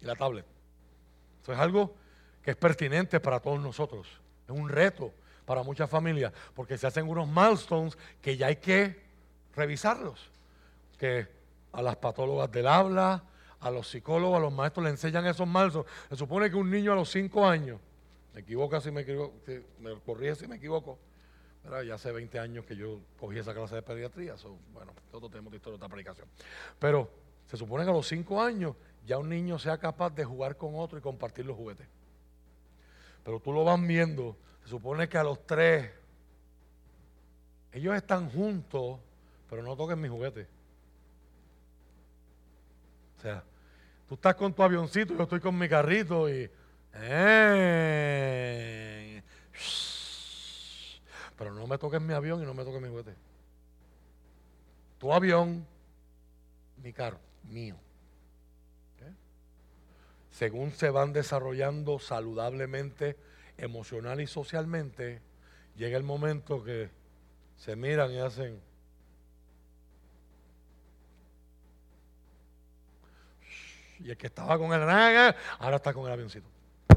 y 0.00 0.04
la 0.04 0.14
tablet. 0.16 0.46
Eso 1.42 1.52
es 1.52 1.58
algo 1.58 1.94
que 2.42 2.52
es 2.52 2.56
pertinente 2.56 3.20
para 3.20 3.40
todos 3.40 3.60
nosotros. 3.60 4.06
Es 4.48 4.54
un 4.54 4.68
reto 4.68 5.12
para 5.44 5.62
muchas 5.62 5.90
familias, 5.90 6.32
porque 6.54 6.78
se 6.78 6.86
hacen 6.86 7.08
unos 7.08 7.26
milestones 7.26 7.98
que 8.20 8.36
ya 8.36 8.46
hay 8.46 8.56
que 8.56 9.02
revisarlos. 9.54 10.30
Que 10.98 11.26
a 11.72 11.82
las 11.82 11.96
patólogas 11.96 12.50
del 12.52 12.66
habla, 12.66 13.24
a 13.60 13.70
los 13.70 13.88
psicólogos, 13.88 14.36
a 14.36 14.40
los 14.40 14.52
maestros 14.52 14.84
le 14.84 14.90
enseñan 14.90 15.26
esos 15.26 15.46
milestones. 15.46 15.90
Se 16.08 16.16
supone 16.16 16.50
que 16.50 16.56
un 16.56 16.70
niño 16.70 16.92
a 16.92 16.94
los 16.94 17.10
5 17.10 17.46
años, 17.46 17.80
me 18.32 18.40
equivoco 18.40 18.80
si 18.80 18.90
me 18.90 19.00
equivoco, 19.00 19.34
me 19.80 19.98
corrige 20.00 20.34
si 20.36 20.46
me 20.46 20.56
equivoco, 20.56 20.98
ya 21.84 21.94
hace 21.94 22.10
20 22.10 22.38
años 22.38 22.64
que 22.64 22.76
yo 22.76 23.00
cogí 23.18 23.38
esa 23.38 23.52
clase 23.52 23.74
de 23.74 23.82
pediatría, 23.82 24.34
bueno, 24.72 24.92
nosotros 25.06 25.30
tenemos 25.30 25.52
historia 25.52 25.78
de 25.78 25.84
otra 25.84 25.86
aplicación. 25.86 26.28
Pero 26.78 27.10
se 27.46 27.56
supone 27.56 27.84
que 27.84 27.90
a 27.90 27.92
los 27.92 28.06
5 28.06 28.40
años 28.40 28.76
ya 29.06 29.18
un 29.18 29.28
niño 29.28 29.58
sea 29.58 29.78
capaz 29.78 30.10
de 30.10 30.24
jugar 30.24 30.56
con 30.56 30.74
otro 30.74 30.98
y 30.98 31.02
compartir 31.02 31.46
los 31.46 31.56
juguetes. 31.56 31.86
Pero 33.24 33.40
tú 33.40 33.52
lo 33.52 33.64
vas 33.64 33.80
viendo 33.80 34.36
se 34.62 34.68
supone 34.70 35.08
que 35.08 35.18
a 35.18 35.24
los 35.24 35.46
tres, 35.46 35.90
ellos 37.72 37.94
están 37.96 38.30
juntos, 38.30 38.98
pero 39.48 39.62
no 39.62 39.76
toquen 39.76 40.00
mi 40.00 40.08
juguete. 40.08 40.46
O 43.18 43.20
sea, 43.22 43.44
tú 44.08 44.14
estás 44.14 44.34
con 44.34 44.52
tu 44.54 44.62
avioncito, 44.62 45.14
yo 45.14 45.22
estoy 45.24 45.40
con 45.40 45.58
mi 45.58 45.68
carrito 45.68 46.28
y... 46.28 46.50
Eh, 46.94 47.62
pero 51.36 51.54
no 51.54 51.66
me 51.66 51.78
toques 51.78 52.00
mi 52.00 52.12
avión 52.12 52.42
y 52.42 52.44
no 52.44 52.54
me 52.54 52.64
toques 52.64 52.80
mi 52.80 52.88
juguete. 52.88 53.14
Tu 54.98 55.12
avión, 55.12 55.66
mi 56.82 56.92
carro, 56.92 57.18
mío. 57.44 57.76
Según 60.40 60.72
se 60.72 60.88
van 60.88 61.12
desarrollando 61.12 61.98
saludablemente 61.98 63.18
emocional 63.58 64.22
y 64.22 64.26
socialmente, 64.26 65.20
llega 65.76 65.98
el 65.98 66.02
momento 66.02 66.64
que 66.64 66.88
se 67.58 67.76
miran 67.76 68.10
y 68.10 68.20
hacen... 68.20 68.58
Y 73.98 74.08
el 74.08 74.16
que 74.16 74.28
estaba 74.28 74.56
con 74.56 74.72
el 74.72 74.80
naga, 74.80 75.36
ahora 75.58 75.76
está 75.76 75.92
con 75.92 76.06
el 76.06 76.12
avioncito. 76.12 76.48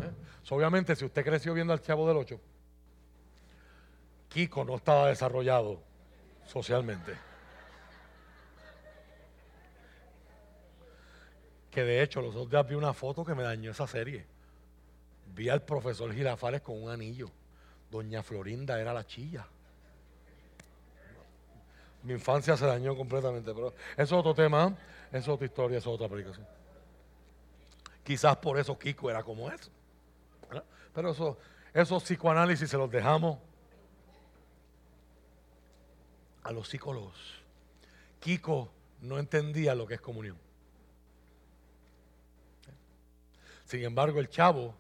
¿Eh? 0.02 0.12
obviamente, 0.50 0.96
si 0.96 1.04
usted 1.04 1.26
creció 1.26 1.54
viendo 1.54 1.74
al 1.74 1.82
Chavo 1.82 2.08
del 2.08 2.16
Ocho, 2.16 2.40
Kiko 4.30 4.64
no 4.64 4.78
estaba 4.78 5.10
desarrollado 5.10 5.84
socialmente. 6.48 7.33
Que 11.74 11.84
de 11.84 12.04
hecho, 12.04 12.22
los 12.22 12.36
otros 12.36 12.52
días 12.52 12.68
vi 12.68 12.76
una 12.76 12.94
foto 12.94 13.26
que 13.26 13.34
me 13.34 13.44
dañó 13.44 13.72
esa 13.72 13.88
serie 13.88 14.26
vi 15.36 15.50
al 15.50 15.62
profesor 15.64 16.14
Girafales 16.14 16.62
con 16.62 16.82
un 16.82 16.90
anillo. 16.90 17.30
Doña 17.90 18.24
Florinda 18.24 18.80
era 18.80 18.94
la 18.94 19.06
chilla. 19.06 19.46
Mi 22.04 22.14
infancia 22.14 22.58
se 22.58 22.66
dañó 22.66 22.96
completamente, 22.96 23.54
pero 23.54 23.70
eso 23.70 24.04
es 24.04 24.12
otro 24.12 24.34
tema, 24.34 24.76
eso 25.10 25.18
es 25.18 25.28
otra 25.30 25.46
historia, 25.46 25.78
eso 25.78 25.90
es 25.90 25.96
otra 25.96 26.08
aplicación. 26.08 26.46
Quizás 28.04 28.36
por 28.38 28.60
eso 28.60 28.78
Kiko 28.78 29.10
era 29.10 29.24
como 29.24 29.50
eso. 29.50 29.72
Pero 30.94 31.12
eso, 31.12 31.38
esos 31.74 32.04
psicoanálisis 32.04 32.70
se 32.70 32.78
los 32.78 32.92
dejamos 32.92 33.40
a 36.44 36.52
los 36.52 36.68
psicólogos. 36.68 37.16
Kiko 38.20 38.70
no 39.02 39.18
entendía 39.18 39.74
lo 39.74 39.88
que 39.88 39.96
es 39.96 40.02
comunión. 40.02 40.43
Sin 43.74 43.84
embargo, 43.84 44.20
el 44.20 44.30
chavo, 44.30 44.76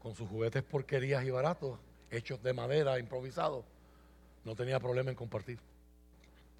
con 0.00 0.14
sus 0.14 0.28
juguetes 0.28 0.62
porquerías 0.62 1.24
y 1.24 1.30
baratos, 1.30 1.80
hechos 2.12 2.40
de 2.44 2.52
madera, 2.52 2.96
improvisados, 3.00 3.64
no 4.44 4.54
tenía 4.54 4.78
problema 4.78 5.10
en 5.10 5.16
compartir. 5.16 5.58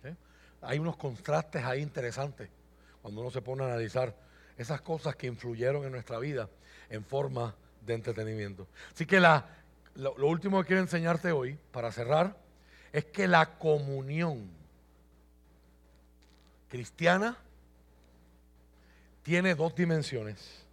¿Eh? 0.02 0.16
Hay 0.62 0.80
unos 0.80 0.96
contrastes 0.96 1.62
ahí 1.62 1.80
interesantes 1.80 2.48
cuando 3.00 3.20
uno 3.20 3.30
se 3.30 3.40
pone 3.40 3.62
a 3.62 3.66
analizar 3.66 4.16
esas 4.58 4.80
cosas 4.80 5.14
que 5.14 5.28
influyeron 5.28 5.84
en 5.84 5.92
nuestra 5.92 6.18
vida 6.18 6.50
en 6.90 7.04
forma 7.04 7.54
de 7.86 7.94
entretenimiento. 7.94 8.66
Así 8.92 9.06
que 9.06 9.20
lo, 9.20 9.44
lo 9.94 10.26
último 10.26 10.60
que 10.60 10.66
quiero 10.66 10.82
enseñarte 10.82 11.30
hoy, 11.30 11.56
para 11.70 11.92
cerrar, 11.92 12.36
es 12.92 13.04
que 13.04 13.28
la 13.28 13.58
comunión 13.58 14.50
cristiana 16.68 17.38
tiene 19.22 19.54
dos 19.54 19.72
dimensiones. 19.76 20.63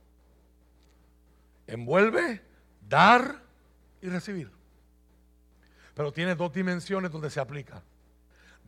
Envuelve, 1.71 2.41
dar 2.89 3.41
y 4.01 4.09
recibir. 4.09 4.51
Pero 5.93 6.11
tiene 6.11 6.35
dos 6.35 6.51
dimensiones 6.51 7.11
donde 7.11 7.29
se 7.29 7.39
aplica. 7.39 7.81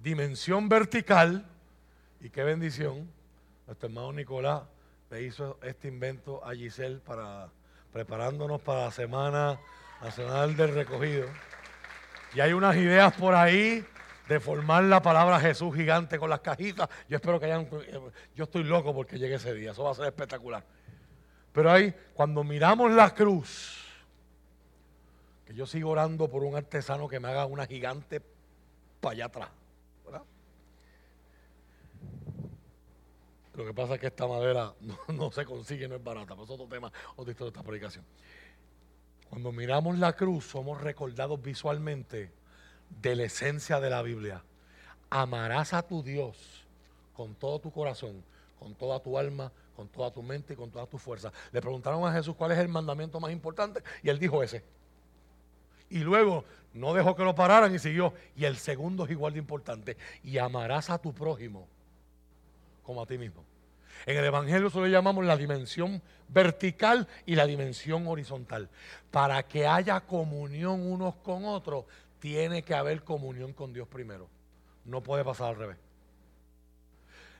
Dimensión 0.01 0.69
vertical, 0.69 1.45
y 2.21 2.29
qué 2.29 2.45
bendición, 2.45 3.11
nuestro 3.67 3.89
hermano 3.89 4.13
Nicolás 4.13 4.63
le 5.09 5.23
hizo 5.23 5.59
este 5.63 5.89
invento 5.89 6.45
a 6.45 6.55
Giselle 6.55 6.99
para 6.99 7.49
preparándonos 7.91 8.61
para 8.61 8.85
la 8.85 8.91
Semana 8.91 9.59
Nacional 10.01 10.55
del 10.55 10.73
Recogido. 10.73 11.27
Y 12.33 12.39
hay 12.39 12.53
unas 12.53 12.77
ideas 12.77 13.13
por 13.15 13.35
ahí 13.35 13.85
de 14.29 14.39
formar 14.39 14.85
la 14.85 15.01
palabra 15.01 15.41
Jesús 15.41 15.75
gigante 15.75 16.17
con 16.17 16.29
las 16.29 16.39
cajitas. 16.39 16.87
Yo 17.09 17.17
espero 17.17 17.37
que 17.37 17.47
hayan. 17.47 17.67
Yo 18.33 18.45
estoy 18.45 18.63
loco 18.63 18.93
porque 18.93 19.19
llegue 19.19 19.35
ese 19.35 19.53
día. 19.53 19.71
Eso 19.71 19.83
va 19.83 19.91
a 19.91 19.95
ser 19.95 20.05
espectacular. 20.05 20.63
Pero 21.53 21.71
ahí, 21.71 21.93
cuando 22.13 22.43
miramos 22.43 22.91
la 22.91 23.13
cruz, 23.13 23.79
que 25.45 25.53
yo 25.53 25.65
sigo 25.65 25.91
orando 25.91 26.27
por 26.29 26.43
un 26.43 26.55
artesano 26.55 27.07
que 27.07 27.19
me 27.19 27.27
haga 27.27 27.45
una 27.45 27.67
gigante 27.67 28.21
para 28.99 29.13
allá 29.13 29.25
atrás. 29.25 29.49
¿verdad? 30.03 30.23
Lo 33.53 33.65
que 33.65 33.73
pasa 33.73 33.95
es 33.95 33.99
que 33.99 34.07
esta 34.07 34.27
madera 34.27 34.73
no, 35.09 35.31
se 35.31 35.45
consigue, 35.45 35.87
no 35.87 35.95
es 35.95 36.03
barata. 36.03 36.33
Pero 36.33 36.43
es 36.43 36.49
otro 36.49 36.67
tema, 36.67 36.91
otra 37.15 37.31
historia 37.31 37.51
de 37.51 37.57
esta 37.59 37.63
predicación. 37.63 38.05
Cuando 39.29 39.51
miramos 39.51 39.97
la 39.99 40.13
cruz, 40.13 40.45
somos 40.45 40.81
recordados 40.81 41.41
visualmente 41.41 42.31
de 43.01 43.15
la 43.15 43.23
esencia 43.23 43.79
de 43.79 43.89
la 43.91 44.01
Biblia. 44.01 44.43
Amarás 45.11 45.73
a 45.73 45.83
tu 45.83 46.01
Dios 46.01 46.65
con 47.13 47.35
todo 47.35 47.59
tu 47.59 47.71
corazón, 47.71 48.23
con 48.57 48.73
toda 48.73 48.99
tu 48.99 49.19
alma, 49.19 49.51
con 49.75 49.87
toda 49.87 50.11
tu 50.11 50.21
mente 50.21 50.53
y 50.53 50.55
con 50.55 50.71
toda 50.71 50.85
tu 50.85 50.97
fuerza. 50.97 51.31
Le 51.51 51.61
preguntaron 51.61 52.05
a 52.05 52.13
Jesús 52.13 52.35
cuál 52.35 52.51
es 52.51 52.59
el 52.59 52.69
mandamiento 52.69 53.19
más 53.19 53.31
importante 53.31 53.83
y 54.01 54.09
él 54.09 54.19
dijo 54.19 54.43
ese. 54.43 54.63
Y 55.89 55.99
luego 55.99 56.43
no 56.73 56.93
dejó 56.93 57.15
que 57.15 57.23
lo 57.23 57.35
pararan 57.35 57.73
y 57.73 57.79
siguió. 57.79 58.13
Y 58.35 58.45
el 58.45 58.57
segundo 58.57 59.05
es 59.05 59.11
igual 59.11 59.33
de 59.33 59.39
importante. 59.39 59.97
Y 60.23 60.37
amarás 60.37 60.89
a 60.89 60.97
tu 60.97 61.13
prójimo 61.13 61.67
como 62.83 63.01
a 63.01 63.05
ti 63.05 63.17
mismo. 63.17 63.43
En 64.05 64.17
el 64.17 64.25
Evangelio 64.25 64.67
eso 64.67 64.83
le 64.83 64.89
llamamos 64.89 65.23
la 65.23 65.37
dimensión 65.37 66.01
vertical 66.27 67.07
y 67.25 67.35
la 67.35 67.45
dimensión 67.45 68.07
horizontal. 68.07 68.69
Para 69.11 69.43
que 69.43 69.67
haya 69.67 70.01
comunión 70.01 70.85
unos 70.85 71.15
con 71.17 71.45
otros, 71.45 71.85
tiene 72.19 72.63
que 72.63 72.73
haber 72.73 73.03
comunión 73.03 73.53
con 73.53 73.71
Dios 73.71 73.87
primero. 73.87 74.27
No 74.85 75.01
puede 75.01 75.23
pasar 75.23 75.49
al 75.49 75.55
revés. 75.57 75.77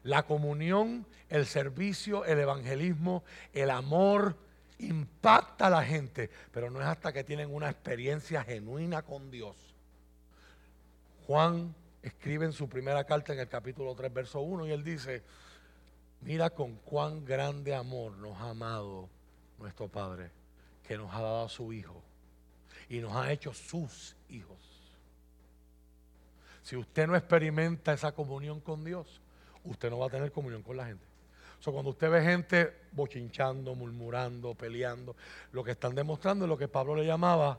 La 0.04 0.24
comunión, 0.24 1.08
el 1.30 1.46
servicio, 1.46 2.26
el 2.26 2.40
evangelismo, 2.40 3.24
el 3.54 3.70
amor 3.70 4.38
impacta 4.80 5.68
a 5.68 5.70
la 5.70 5.84
gente, 5.84 6.30
pero 6.52 6.70
no 6.70 6.82
es 6.82 6.88
hasta 6.88 7.14
que 7.14 7.24
tienen 7.24 7.54
una 7.54 7.70
experiencia 7.70 8.44
genuina 8.44 9.02
con 9.02 9.32
Dios. 9.32 9.56
Juan 11.26 11.74
escribe 12.02 12.46
en 12.46 12.54
su 12.54 12.68
primera 12.68 13.06
carta 13.06 13.34
en 13.34 13.40
el 13.40 13.48
capítulo 13.48 13.96
3, 13.96 14.14
verso 14.14 14.42
1, 14.42 14.68
y 14.68 14.72
él 14.72 14.84
dice, 14.84 15.24
mira 16.22 16.50
con 16.50 16.76
cuán 16.76 17.24
grande 17.24 17.74
amor 17.74 18.18
nos 18.18 18.38
ha 18.40 18.50
amado 18.50 19.10
nuestro 19.58 19.88
Padre, 19.88 20.32
que 20.86 20.98
nos 20.98 21.14
ha 21.14 21.22
dado 21.22 21.46
a 21.46 21.50
su 21.50 21.72
Hijo 21.72 22.04
y 22.90 23.00
nos 23.00 23.16
ha 23.16 23.32
hecho 23.32 23.54
sus 23.54 24.18
hijos. 24.30 24.60
Si 26.62 26.76
usted 26.76 27.08
no 27.08 27.16
experimenta 27.16 27.94
esa 27.94 28.12
comunión 28.12 28.60
con 28.60 28.84
Dios, 28.84 29.23
usted 29.64 29.90
no 29.90 30.00
va 30.00 30.08
a 30.08 30.10
tener 30.10 30.32
comunión 30.32 30.64
con 30.64 30.78
la 30.78 30.86
gente. 30.86 31.06
O 31.66 31.72
cuando 31.72 31.92
usted 31.92 32.10
ve 32.10 32.22
gente 32.22 32.74
bochinchando, 32.92 33.74
murmurando, 33.74 34.54
peleando, 34.54 35.16
lo 35.54 35.64
que 35.64 35.72
están 35.72 35.96
demostrando 35.96 36.44
es 36.44 36.50
lo 36.50 36.58
que 36.58 36.68
Pablo 36.68 36.94
le 36.94 37.06
llamaba, 37.06 37.58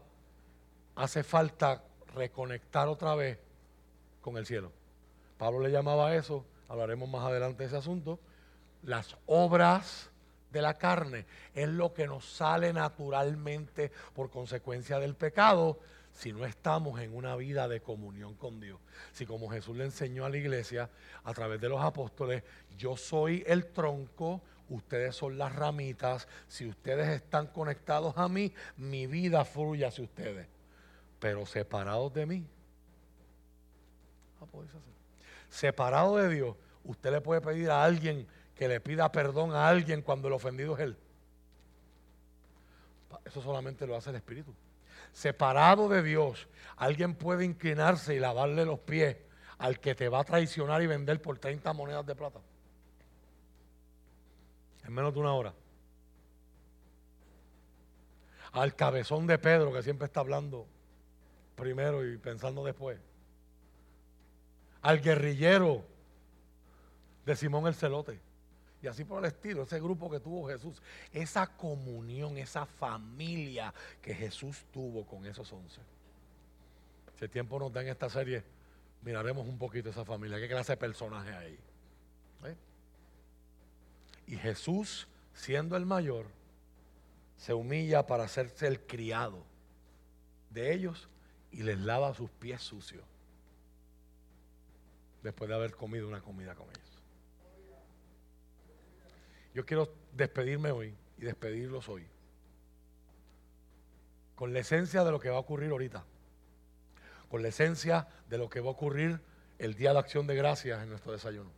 hace 0.97 1.23
falta 1.23 1.83
reconectar 2.15 2.87
otra 2.89 3.15
vez 3.15 3.39
con 4.21 4.37
el 4.37 4.45
cielo. 4.45 4.73
Pablo 5.39 5.61
le 5.61 5.71
llamaba 5.71 6.15
eso, 6.15 6.45
hablaremos 6.69 7.09
más 7.09 7.25
adelante 7.25 7.63
de 7.63 7.69
ese 7.69 7.77
asunto, 7.79 8.21
las 8.83 9.17
obras 9.25 10.11
de 10.53 10.61
la 10.61 10.75
carne. 10.75 11.25
Es 11.55 11.69
lo 11.69 11.95
que 11.95 12.07
nos 12.07 12.27
sale 12.27 12.75
naturalmente 12.75 13.91
por 14.15 14.31
consecuencia 14.31 14.99
del 14.99 15.15
pecado 15.15 15.79
si 16.15 16.33
no 16.33 16.47
estamos 16.47 17.01
en 17.01 17.15
una 17.15 17.35
vida 17.37 17.67
de 17.69 17.81
comunión 17.81 18.35
con 18.35 18.61
Dios. 18.61 18.81
Si 19.13 19.27
como 19.27 19.51
Jesús 19.51 19.77
le 19.77 19.85
enseñó 19.85 20.25
a 20.25 20.31
la 20.31 20.37
iglesia 20.37 20.89
a 21.25 21.35
través 21.35 21.61
de 21.61 21.69
los 21.69 21.83
apóstoles, 21.83 22.45
yo 22.79 22.97
soy 22.97 23.43
el 23.47 23.67
tronco, 23.67 24.41
ustedes 24.69 25.17
son 25.17 25.37
las 25.37 25.55
ramitas, 25.55 26.29
si 26.47 26.67
ustedes 26.67 27.09
están 27.09 27.49
conectados 27.49 28.17
a 28.17 28.29
mí, 28.29 28.55
mi 28.77 29.09
vida 29.09 29.45
fluye 29.45 29.85
hacia 29.85 30.05
ustedes. 30.05 30.47
Pero 31.19 31.45
separados 31.47 32.15
de 32.15 32.27
mí, 32.27 32.47
podéis 34.47 34.71
hacer. 34.71 34.95
Separado 35.49 36.17
de 36.17 36.29
Dios, 36.29 36.57
usted 36.85 37.11
le 37.11 37.21
puede 37.21 37.41
pedir 37.41 37.71
a 37.71 37.83
alguien 37.83 38.27
que 38.55 38.69
le 38.69 38.81
pida 38.81 39.11
perdón 39.11 39.53
a 39.53 39.67
alguien 39.69 40.03
cuando 40.03 40.29
el 40.29 40.35
ofendido 40.35 40.75
es 40.75 40.81
él. 40.81 40.97
Eso 43.25 43.43
solamente 43.43 43.87
lo 43.87 43.97
hace 43.97 44.11
el 44.11 44.17
Espíritu 44.17 44.55
separado 45.15 45.89
de 45.89 46.03
Dios, 46.03 46.49
alguien 46.77 47.15
puede 47.15 47.45
inclinarse 47.45 48.15
y 48.15 48.19
lavarle 48.19 48.67
los 48.67 48.81
pies 48.81 49.17
al 49.59 49.81
que 49.81 49.95
te 49.95 50.09
va 50.09 50.21
a 50.21 50.25
traicionar 50.25 50.83
y 50.83 50.87
vender 50.87 51.23
por 51.23 51.39
30 51.39 51.73
monedas 51.73 52.05
de 52.05 52.15
plata. 52.15 52.41
En 54.85 54.93
menos 54.93 55.15
de 55.15 55.21
una 55.21 55.33
hora. 55.33 55.55
Al 58.53 58.75
cabezón 58.75 59.27
de 59.27 59.39
Pedro 59.39 59.73
que 59.73 59.83
siempre 59.83 60.07
está 60.07 60.21
hablando 60.21 60.67
primero 61.55 62.07
y 62.07 62.19
pensando 62.19 62.65
después. 62.65 62.99
Al 64.83 65.01
guerrillero 65.01 65.85
de 67.25 67.37
Simón 67.37 67.67
el 67.69 67.75
Celote 67.75 68.21
y 68.85 68.87
así 68.87 69.03
por 69.03 69.19
el 69.21 69.31
estilo, 69.31 69.63
ese 69.63 69.81
grupo 69.81 70.11
que 70.11 70.21
tuvo 70.21 70.47
Jesús, 70.47 70.83
esa 71.11 71.47
comunión, 71.47 72.37
esa 72.37 72.67
familia 72.67 73.73
que 74.03 74.15
Jesús 74.15 74.67
tuvo 74.71 75.07
con 75.07 75.25
esos 75.25 75.51
once. 75.55 75.81
Si 77.19 77.25
el 77.25 77.31
tiempo 77.31 77.59
nos 77.59 77.73
da 77.73 77.81
en 77.81 77.89
esta 77.89 78.11
serie, 78.11 78.45
miraremos 79.01 79.49
un 79.49 79.57
poquito 79.57 79.89
esa 79.89 80.05
familia, 80.05 80.39
qué 80.39 80.49
clase 80.49 80.73
de 80.73 80.77
personaje 80.77 81.33
hay. 81.33 81.59
¿Eh? 82.45 82.57
Y 84.27 84.37
Jesús, 84.37 85.09
siendo 85.33 85.79
el 85.79 85.87
mayor, 85.87 86.27
se 87.39 87.55
humilla 87.55 88.07
para 88.07 88.25
hacerse 88.25 88.67
el 88.67 88.81
criado 88.81 89.47
de 90.51 90.75
ellos 90.75 91.09
y 91.53 91.63
les 91.63 91.79
lava 91.79 92.13
sus 92.13 92.31
pies 92.31 92.61
sucios 92.61 93.05
después 95.23 95.49
de 95.49 95.55
haber 95.55 95.75
comido 95.75 96.07
una 96.07 96.21
comida 96.21 96.55
con 96.55 96.69
ellos. 96.69 96.84
Yo 99.55 99.65
quiero 99.65 99.95
despedirme 100.13 100.73
hoy 100.73 100.95
y 101.17 101.23
despedirlos 101.23 101.89
hoy. 101.89 102.07
Con 104.35 104.53
la 104.53 104.59
esencia 104.59 105.05
de 105.05 105.13
lo 105.13 105.21
que 105.21 105.31
va 105.31 105.37
a 105.37 105.41
ocurrir 105.41 105.71
ahorita. 105.71 106.05
Con 107.29 107.43
la 107.43 107.49
esencia 107.49 108.09
de 108.29 108.37
lo 108.37 108.51
que 108.51 108.61
va 108.61 108.69
a 108.69 108.73
ocurrir 108.73 109.21
el 109.59 109.75
día 109.75 109.93
de 109.93 110.01
acción 110.01 110.27
de 110.27 110.35
gracias 110.35 110.83
en 110.83 110.91
nuestro 110.91 111.13
desayuno. 111.13 111.51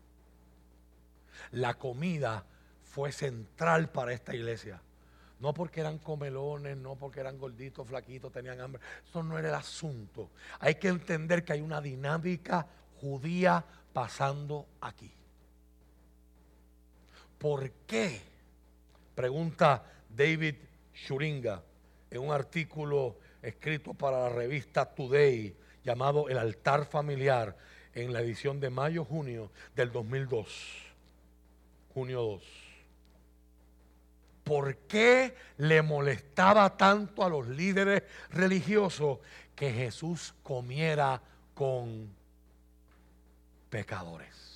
La 1.53 1.75
comida 1.75 2.45
fue 2.85 3.13
central 3.13 3.91
para 3.91 4.13
esta 4.13 4.35
iglesia, 4.35 4.81
No 5.39 5.53
porque 5.53 5.81
eran 5.81 5.99
comelones, 5.99 6.79
no 6.79 6.97
porque 6.97 7.21
eran 7.21 7.39
gorditos, 7.39 7.87
flaquitos, 7.87 8.33
tenían 8.33 8.59
hambre. 8.61 8.81
Eso 9.07 9.23
no 9.23 9.39
era 9.39 9.49
el 9.49 9.55
asunto. 9.55 10.31
Hay 10.61 10.77
que 10.77 10.89
entender 10.89 11.45
que 11.45 11.53
hay 11.53 11.61
una 11.61 11.83
dinámica 11.83 12.67
judía 13.01 13.63
pasando 13.93 14.67
aquí. 14.81 15.13
¿Por 17.39 17.71
qué? 17.87 18.21
Pregunta 19.15 19.85
David 20.09 20.57
Shuringa 20.95 21.63
en 22.11 22.21
un 22.21 22.33
artículo 22.33 23.17
escrito 23.43 23.95
para 23.95 24.21
la 24.21 24.29
revista 24.31 24.87
Today 24.87 25.55
llamado 25.85 26.29
El 26.29 26.39
altar 26.39 26.85
familiar 26.85 27.57
en 27.95 28.13
la 28.13 28.21
edición 28.21 28.61
de 28.61 28.71
mayo-junio 28.71 29.51
del 29.75 29.93
2002. 29.93 30.49
Junio 31.95 32.23
2. 32.23 32.43
¿Por 34.45 34.77
qué 34.87 35.35
le 35.59 35.83
molestaba 35.83 36.77
tanto 36.77 37.25
a 37.25 37.29
los 37.29 37.49
líderes 37.49 38.03
religiosos 38.31 39.19
que 39.55 39.73
Jesús 39.73 40.35
comiera 40.43 41.21
con 41.55 42.09
pecadores? 43.71 44.56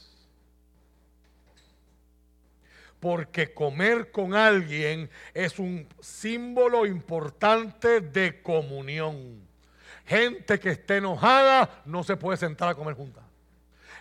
Porque 3.01 3.53
comer 3.55 4.11
con 4.11 4.35
alguien 4.35 5.11
es 5.33 5.59
un 5.59 5.89
símbolo 6.01 6.87
importante 6.87 8.03
de 8.03 8.43
comunión. 8.43 9.41
Gente 10.07 10.61
que 10.61 10.71
esté 10.71 10.99
enojada 10.99 11.83
no 11.87 12.05
se 12.05 12.17
puede 12.17 12.37
sentar 12.37 12.69
a 12.69 12.75
comer 12.75 12.95
juntas. 12.95 13.25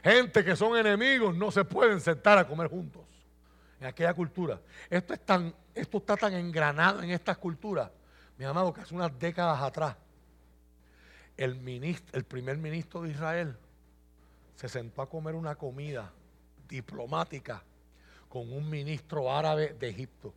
Gente 0.03 0.43
que 0.43 0.55
son 0.55 0.77
enemigos 0.77 1.35
no 1.35 1.49
se 1.51 1.63
pueden 1.63 2.01
sentar 2.01 2.37
a 2.37 2.47
comer 2.47 2.67
juntos. 2.67 3.03
En 3.79 3.87
aquella 3.87 4.13
cultura. 4.13 4.59
Esto, 4.89 5.13
está 5.13 6.17
tan 6.17 6.33
engranado 6.33 7.01
en 7.01 7.11
estas 7.11 7.37
culturas, 7.37 7.89
mi 8.37 8.43
amado, 8.43 8.73
que 8.73 8.81
hace 8.81 8.93
unas 8.93 9.17
décadas 9.17 9.61
atrás, 9.61 9.95
el 11.37 12.25
primer 12.27 12.57
ministro 12.57 13.03
de 13.03 13.11
Israel 13.11 13.55
se 14.55 14.67
sentó 14.67 15.01
a 15.01 15.09
comer 15.09 15.35
una 15.35 15.55
comida 15.55 16.11
diplomática 16.67 17.63
con 18.29 18.53
un 18.53 18.69
ministro 18.69 19.31
árabe 19.31 19.75
de 19.79 19.89
Egipto. 19.89 20.33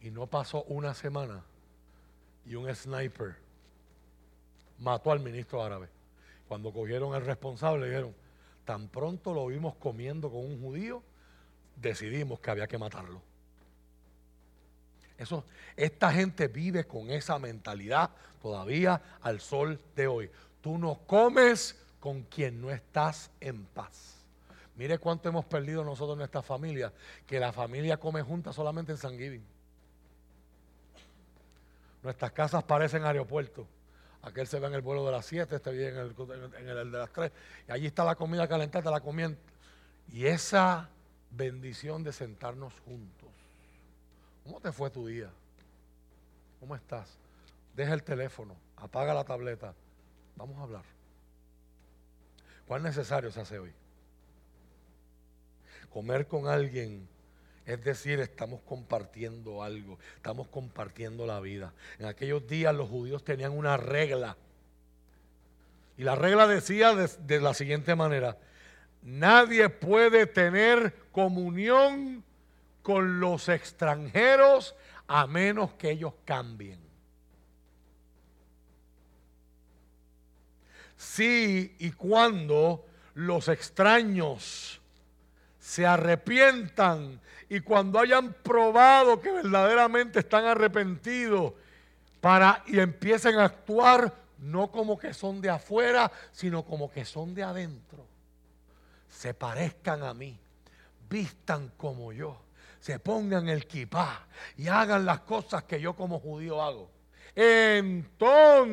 Y 0.00 0.10
no 0.10 0.26
pasó 0.26 0.64
una 0.64 0.94
semana 0.94 1.44
y 2.44 2.56
un 2.56 2.74
sniper 2.74 3.36
mató 4.78 5.12
al 5.12 5.20
ministro 5.20 5.62
árabe. 5.62 5.88
Cuando 6.48 6.72
cogieron 6.72 7.14
al 7.14 7.24
responsable, 7.24 7.86
dijeron, 7.86 8.14
tan 8.64 8.88
pronto 8.88 9.32
lo 9.32 9.46
vimos 9.46 9.74
comiendo 9.76 10.30
con 10.30 10.40
un 10.44 10.60
judío, 10.60 11.02
decidimos 11.76 12.40
que 12.40 12.50
había 12.50 12.66
que 12.66 12.78
matarlo. 12.78 13.22
Eso, 15.16 15.44
esta 15.76 16.10
gente 16.12 16.48
vive 16.48 16.84
con 16.84 17.10
esa 17.10 17.38
mentalidad 17.38 18.10
todavía 18.40 19.00
al 19.20 19.40
sol 19.40 19.80
de 19.94 20.08
hoy. 20.08 20.30
Tú 20.60 20.78
no 20.78 20.98
comes 21.06 21.78
con 22.00 22.22
quien 22.22 22.60
no 22.60 22.70
estás 22.70 23.30
en 23.40 23.64
paz. 23.66 24.21
Mire 24.76 24.98
cuánto 24.98 25.28
hemos 25.28 25.44
perdido 25.44 25.84
nosotros 25.84 26.14
en 26.14 26.18
nuestra 26.18 26.42
familia, 26.42 26.92
que 27.26 27.38
la 27.38 27.52
familia 27.52 27.98
come 27.98 28.22
junta 28.22 28.52
solamente 28.52 28.92
en 28.92 28.98
San 28.98 29.18
Giving. 29.18 29.44
Nuestras 32.02 32.32
casas 32.32 32.64
parecen 32.64 33.04
aeropuertos. 33.04 33.66
Aquel 34.22 34.46
se 34.46 34.58
ve 34.60 34.68
en 34.68 34.74
el 34.74 34.82
vuelo 34.82 35.04
de 35.04 35.12
las 35.12 35.26
7, 35.26 35.56
este 35.56 35.70
vive 35.72 35.88
en 35.88 35.98
el, 35.98 36.90
de 36.90 36.98
las 36.98 37.12
3. 37.12 37.32
Y 37.68 37.72
allí 37.72 37.86
está 37.86 38.04
la 38.04 38.14
comida 38.14 38.48
calentada, 38.48 38.90
la 38.90 39.00
comida. 39.00 39.34
Y 40.12 40.26
esa 40.26 40.88
bendición 41.30 42.02
de 42.02 42.12
sentarnos 42.12 42.72
juntos. 42.80 43.28
¿Cómo 44.44 44.60
te 44.60 44.72
fue 44.72 44.90
tu 44.90 45.06
día? 45.06 45.30
¿Cómo 46.60 46.76
estás? 46.76 47.18
Deja 47.74 47.94
el 47.94 48.02
teléfono, 48.02 48.56
apaga 48.76 49.12
la 49.12 49.24
tableta. 49.24 49.74
Vamos 50.36 50.58
a 50.58 50.62
hablar. 50.62 50.84
¿Cuál 52.66 52.82
necesario 52.82 53.30
se 53.30 53.40
hace 53.40 53.58
hoy? 53.58 53.72
Comer 55.92 56.26
con 56.26 56.48
alguien 56.48 57.08
es 57.64 57.82
decir, 57.84 58.18
estamos 58.20 58.60
compartiendo 58.62 59.62
algo, 59.62 59.98
estamos 60.16 60.48
compartiendo 60.48 61.26
la 61.26 61.40
vida. 61.40 61.72
En 61.98 62.06
aquellos 62.06 62.46
días 62.46 62.74
los 62.74 62.88
judíos 62.88 63.24
tenían 63.24 63.52
una 63.52 63.76
regla. 63.76 64.36
Y 65.96 66.02
la 66.02 66.16
regla 66.16 66.48
decía 66.48 66.94
de, 66.94 67.40
la 67.40 67.54
siguiente 67.54 67.94
manera, 67.94 68.36
nadie 69.02 69.68
puede 69.68 70.26
tener 70.26 70.94
comunión 71.12 72.24
con 72.82 73.20
los 73.20 73.48
extranjeros 73.48 74.74
a 75.06 75.28
menos 75.28 75.72
que 75.74 75.90
ellos 75.90 76.14
cambien. 76.24 76.80
Sí 80.96 81.76
y 81.78 81.92
cuando 81.92 82.84
los 83.14 83.48
extraños 83.48 84.81
se 85.62 85.86
arrepientan 85.86 87.18
y 87.48 87.60
cuando 87.60 88.00
hayan 88.00 88.32
probado 88.32 89.20
que 89.20 89.30
verdaderamente 89.30 90.18
están 90.18 90.44
arrepentidos 90.44 91.52
para 92.20 92.64
y 92.66 92.80
empiecen 92.80 93.38
a 93.38 93.44
actuar 93.44 94.12
no 94.38 94.72
como 94.72 94.98
que 94.98 95.14
son 95.14 95.40
de 95.40 95.50
afuera, 95.50 96.10
sino 96.32 96.64
como 96.64 96.90
que 96.90 97.04
son 97.04 97.32
de 97.32 97.44
adentro. 97.44 98.04
Se 99.08 99.34
parezcan 99.34 100.02
a 100.02 100.12
mí, 100.12 100.36
vistan 101.08 101.70
como 101.76 102.12
yo, 102.12 102.42
se 102.80 102.98
pongan 102.98 103.48
el 103.48 103.68
kipá 103.68 104.26
y 104.56 104.66
hagan 104.66 105.06
las 105.06 105.20
cosas 105.20 105.62
que 105.62 105.80
yo 105.80 105.94
como 105.94 106.18
judío 106.18 106.60
hago. 106.60 106.90
Entonces, 107.36 108.66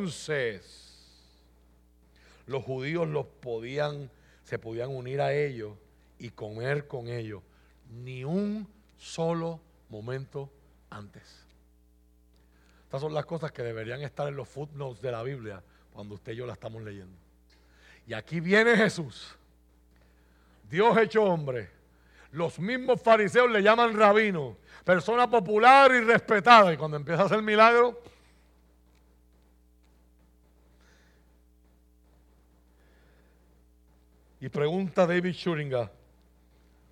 los 2.48 2.64
judíos 2.64 3.08
los 3.08 3.28
podían, 3.28 4.10
se 4.44 4.58
podían 4.58 4.90
unir 4.90 5.22
a 5.22 5.34
ellos 5.34 5.74
y 6.20 6.30
comer 6.30 6.88
con 6.88 7.08
ellos, 7.08 7.42
ni 7.90 8.24
un 8.24 8.68
solo 8.98 9.60
momento 9.90 10.52
antes. 10.90 11.46
Estas 12.84 13.02
son 13.02 13.14
las 13.14 13.26
cosas 13.26 13.52
que 13.52 13.64
deberían 13.64 14.02
estar 14.02 14.28
en 14.28 14.36
los 14.36 14.48
footnotes 14.48 15.02
de 15.02 15.12
la 15.12 15.24
Biblia 15.24 15.64
cuando 15.94 16.16
usted 16.16 16.34
y 16.34 16.36
yo 16.36 16.46
la 16.46 16.54
estamos 16.54 16.84
leyendo. 16.84 17.18
Y 18.06 18.14
aquí 18.14 18.40
viene 18.40 18.76
Jesús, 18.76 19.36
Dios 20.70 20.98
hecho 20.98 21.24
hombre. 21.24 21.70
Los 22.32 22.60
mismos 22.60 23.02
fariseos 23.02 23.50
le 23.50 23.62
llaman 23.62 23.98
rabino, 23.98 24.58
persona 24.84 25.30
popular 25.30 25.92
y 25.92 26.02
respetada. 26.02 26.74
Y 26.74 26.78
cuando 26.78 26.98
empieza 26.98 27.24
a 27.24 27.26
hacer 27.26 27.42
milagro, 27.42 28.02
y 34.42 34.50
pregunta 34.50 35.06
David 35.06 35.34
Schuringa, 35.34 35.92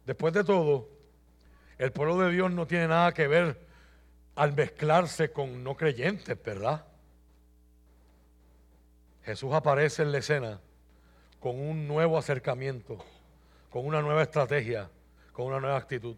Después 0.08 0.34
de 0.34 0.46
todo, 0.46 0.88
el 1.78 1.92
pueblo 1.92 2.18
de 2.18 2.32
Dios 2.32 2.50
no 2.50 2.66
tiene 2.66 2.88
nada 2.88 3.12
que 3.14 3.28
ver 3.28 3.60
al 4.36 4.54
mezclarse 4.54 5.34
con 5.34 5.66
no 5.66 5.76
creyentes, 5.76 6.42
¿verdad? 6.42 6.86
Jesús 9.26 9.54
aparece 9.54 10.04
en 10.04 10.14
la 10.14 10.20
escena 10.20 10.62
con 11.42 11.60
un 11.60 11.90
nuevo 11.90 12.18
acercamiento, 12.18 13.04
con 13.70 13.86
una 13.86 14.02
nueva 14.02 14.24
estrategia, 14.24 14.90
con 15.34 15.48
una 15.48 15.60
nueva 15.60 15.76
actitud. 15.76 16.16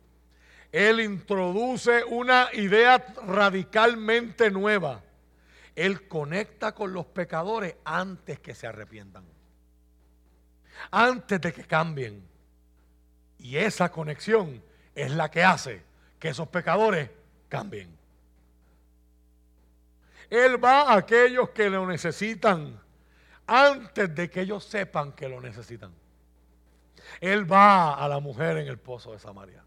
Él 0.71 0.99
introduce 0.99 2.03
una 2.03 2.49
idea 2.53 3.03
radicalmente 3.25 4.51
nueva. 4.51 5.01
Él 5.75 6.07
conecta 6.07 6.75
con 6.75 6.93
los 6.93 7.07
pecadores 7.07 7.75
antes 7.83 8.39
que 8.39 8.53
se 8.53 8.67
arrepientan, 8.67 9.25
antes 10.91 11.41
de 11.41 11.51
que 11.51 11.63
cambien. 11.63 12.28
Y 13.39 13.57
esa 13.57 13.89
conexión 13.91 14.61
es 14.93 15.11
la 15.11 15.31
que 15.31 15.43
hace 15.43 15.81
que 16.19 16.29
esos 16.29 16.47
pecadores 16.49 17.09
cambien. 17.47 17.97
Él 20.29 20.63
va 20.63 20.81
a 20.81 20.97
aquellos 20.97 21.49
que 21.49 21.69
lo 21.69 21.87
necesitan 21.87 22.79
antes 23.47 24.13
de 24.13 24.29
que 24.29 24.41
ellos 24.41 24.63
sepan 24.63 25.13
que 25.13 25.27
lo 25.27 25.41
necesitan. 25.41 25.91
Él 27.19 27.51
va 27.51 27.95
a 27.95 28.07
la 28.07 28.19
mujer 28.19 28.57
en 28.57 28.67
el 28.67 28.77
pozo 28.77 29.13
de 29.13 29.19
Samaria. 29.19 29.63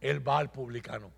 Él 0.00 0.26
va 0.26 0.38
al 0.38 0.50
publicano. 0.50 1.10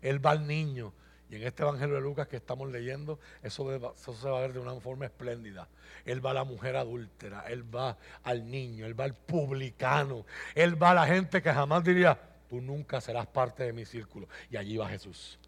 Él 0.00 0.24
va 0.24 0.30
al 0.30 0.46
niño 0.46 0.94
y 1.32 1.36
en 1.36 1.44
este 1.44 1.62
Evangelio 1.62 1.94
de 1.94 2.02
Lucas 2.02 2.28
que 2.28 2.36
estamos 2.36 2.70
leyendo, 2.70 3.18
eso, 3.42 3.66
se 3.96 4.28
va 4.28 4.36
a 4.36 4.40
ver 4.42 4.52
de 4.52 4.58
una 4.58 4.78
forma 4.80 5.06
espléndida. 5.06 5.66
Él 6.04 6.24
va 6.24 6.32
a 6.32 6.34
la 6.34 6.44
mujer 6.44 6.76
adúltera, 6.76 7.44
él 7.48 7.74
va 7.74 7.96
al 8.22 8.50
niño, 8.50 8.84
él 8.84 8.98
va 8.98 9.04
al 9.04 9.14
publicano, 9.14 10.26
él 10.54 10.80
va 10.80 10.90
a 10.90 10.94
la 10.94 11.06
gente 11.06 11.40
que 11.40 11.50
jamás 11.50 11.82
diría, 11.84 12.20
tú 12.50 12.60
nunca 12.60 13.00
serás 13.00 13.26
parte 13.26 13.62
de 13.62 13.72
mi 13.72 13.86
círculo. 13.86 14.28
Y 14.50 14.58
allí 14.58 14.76
va 14.76 14.90
Jesús. 14.90 15.38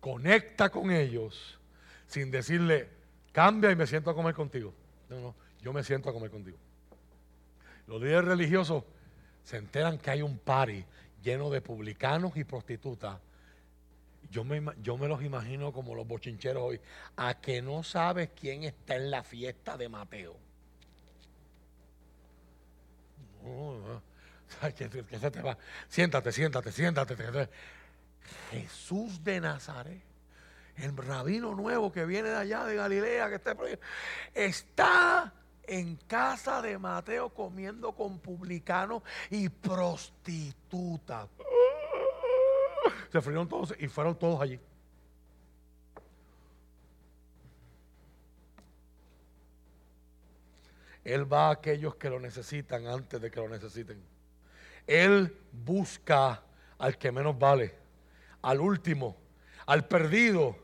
Conecta 0.00 0.68
con 0.68 0.90
ellos 0.90 1.60
sin 2.08 2.32
decirle, 2.32 2.88
cambia 3.30 3.70
y 3.70 3.76
me 3.76 3.86
siento 3.86 4.10
a 4.10 4.16
comer 4.16 4.34
contigo. 4.34 4.74
No, 5.08 5.20
no, 5.20 5.34
yo 5.62 5.72
me 5.72 5.84
siento 5.84 6.10
a 6.10 6.12
comer 6.12 6.32
contigo. 6.32 6.58
Los 7.86 8.02
líderes 8.02 8.24
religiosos 8.24 8.82
se 9.44 9.58
enteran 9.58 9.96
que 9.98 10.10
hay 10.10 10.22
un 10.22 10.38
party 10.38 10.84
lleno 11.22 11.50
de 11.50 11.60
publicanos 11.60 12.36
y 12.36 12.42
prostitutas. 12.42 13.20
Yo 14.30 14.44
me, 14.44 14.60
los 15.08 15.22
imagino 15.22 15.72
como 15.72 15.94
los 15.94 16.06
bochincheros 16.06 16.62
hoy. 16.62 16.80
A 17.16 17.40
que 17.40 17.62
no 17.62 17.82
sabes 17.82 18.30
quién 18.38 18.64
está 18.64 18.96
en 18.96 19.10
la 19.10 19.22
fiesta 19.22 19.76
de 19.76 19.88
Mateo. 19.88 20.36
Se 25.20 25.30
te 25.30 25.42
va. 25.42 25.56
Siéntate, 25.88 26.32
siéntate, 26.32 26.72
siéntate. 26.72 27.16
Jesús 28.50 29.22
de 29.22 29.40
Nazaret, 29.40 30.02
el 30.76 30.96
rabino 30.96 31.54
nuevo 31.54 31.92
que 31.92 32.06
viene 32.06 32.30
de 32.30 32.36
allá 32.36 32.64
de 32.64 32.74
Galilea, 32.74 33.28
que 33.28 33.34
está, 33.36 33.56
está 34.32 35.32
en 35.66 35.96
casa 35.96 36.62
de 36.62 36.78
Mateo 36.78 37.30
comiendo 37.30 37.92
con 37.92 38.18
publicanos 38.18 39.02
y 39.30 39.48
prostitutas. 39.48 41.28
Se 43.12 43.20
fueron 43.20 43.48
todos 43.48 43.74
y 43.78 43.88
fueron 43.88 44.18
todos 44.18 44.40
allí. 44.40 44.58
Él 51.04 51.30
va 51.30 51.48
a 51.48 51.52
aquellos 51.52 51.96
que 51.96 52.08
lo 52.08 52.18
necesitan 52.18 52.86
antes 52.86 53.20
de 53.20 53.30
que 53.30 53.40
lo 53.40 53.48
necesiten. 53.48 54.02
Él 54.86 55.36
busca 55.52 56.42
al 56.78 56.96
que 56.96 57.12
menos 57.12 57.38
vale, 57.38 57.74
al 58.42 58.60
último, 58.60 59.16
al 59.66 59.86
perdido, 59.86 60.56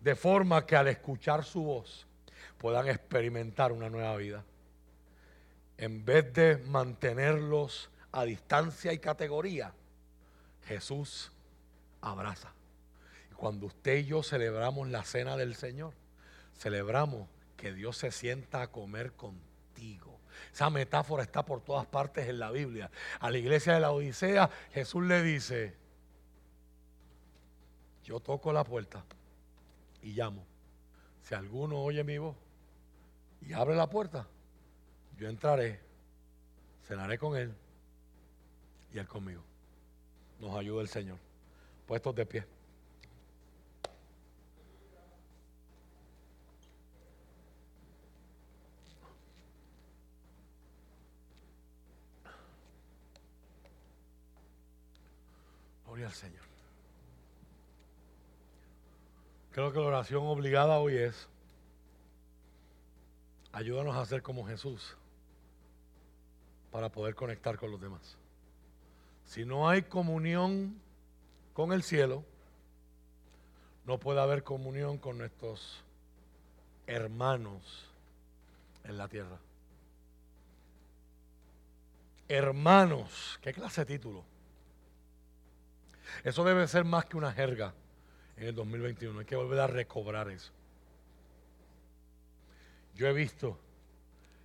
de 0.00 0.14
forma 0.14 0.64
que 0.64 0.76
al 0.76 0.88
escuchar 0.88 1.44
su 1.44 1.62
voz 1.62 2.06
puedan 2.58 2.88
experimentar 2.88 3.72
una 3.72 3.90
nueva 3.90 4.16
vida. 4.16 4.44
En 5.76 6.04
vez 6.04 6.32
de 6.32 6.58
mantenerlos 6.58 7.90
a 8.12 8.24
distancia 8.24 8.92
y 8.92 8.98
categoría, 8.98 9.72
Jesús 10.66 11.32
abraza. 12.04 12.52
Y 13.30 13.34
cuando 13.34 13.66
usted 13.66 13.96
y 13.98 14.04
yo 14.06 14.22
celebramos 14.22 14.88
la 14.88 15.04
cena 15.04 15.36
del 15.36 15.54
Señor, 15.54 15.94
celebramos 16.56 17.28
que 17.56 17.72
Dios 17.72 17.96
se 17.96 18.10
sienta 18.10 18.62
a 18.62 18.70
comer 18.70 19.12
contigo. 19.12 20.20
Esa 20.52 20.70
metáfora 20.70 21.22
está 21.22 21.44
por 21.44 21.62
todas 21.62 21.86
partes 21.86 22.28
en 22.28 22.38
la 22.38 22.50
Biblia. 22.50 22.90
A 23.20 23.30
la 23.30 23.38
iglesia 23.38 23.74
de 23.74 23.80
la 23.80 23.92
Odisea, 23.92 24.50
Jesús 24.72 25.02
le 25.04 25.22
dice, 25.22 25.74
yo 28.04 28.20
toco 28.20 28.52
la 28.52 28.64
puerta 28.64 29.04
y 30.02 30.12
llamo. 30.12 30.44
Si 31.22 31.34
alguno 31.34 31.82
oye 31.82 32.04
mi 32.04 32.18
voz 32.18 32.36
y 33.40 33.52
abre 33.54 33.74
la 33.74 33.88
puerta, 33.88 34.26
yo 35.16 35.28
entraré, 35.28 35.80
cenaré 36.86 37.18
con 37.18 37.36
él 37.36 37.54
y 38.92 38.98
él 38.98 39.08
conmigo. 39.08 39.42
Nos 40.40 40.54
ayuda 40.56 40.82
el 40.82 40.88
Señor. 40.88 41.18
Puestos 41.86 42.14
de 42.14 42.26
pie. 42.26 42.44
Gloria 55.86 56.06
al 56.06 56.12
Señor. 56.12 56.42
Creo 59.52 59.72
que 59.72 59.78
la 59.78 59.86
oración 59.86 60.26
obligada 60.26 60.80
hoy 60.80 60.96
es, 60.96 61.28
ayúdanos 63.52 63.94
a 63.94 64.04
ser 64.04 64.20
como 64.20 64.44
Jesús 64.44 64.96
para 66.72 66.88
poder 66.88 67.14
conectar 67.14 67.56
con 67.56 67.70
los 67.70 67.80
demás. 67.80 68.16
Si 69.26 69.44
no 69.44 69.68
hay 69.68 69.82
comunión 69.82 70.80
con 71.54 71.72
el 71.72 71.82
cielo, 71.82 72.24
no 73.86 73.98
puede 73.98 74.20
haber 74.20 74.42
comunión 74.42 74.98
con 74.98 75.16
nuestros 75.16 75.82
hermanos 76.86 77.88
en 78.82 78.98
la 78.98 79.08
tierra. 79.08 79.38
Hermanos, 82.28 83.38
¿qué 83.40 83.52
clase 83.52 83.82
de 83.82 83.86
título? 83.86 84.24
Eso 86.24 86.44
debe 86.44 86.66
ser 86.66 86.84
más 86.84 87.04
que 87.06 87.16
una 87.16 87.32
jerga 87.32 87.72
en 88.36 88.48
el 88.48 88.54
2021. 88.54 89.20
Hay 89.20 89.26
que 89.26 89.36
volver 89.36 89.60
a 89.60 89.66
recobrar 89.66 90.28
eso. 90.30 90.52
Yo 92.94 93.06
he 93.06 93.12
visto 93.12 93.58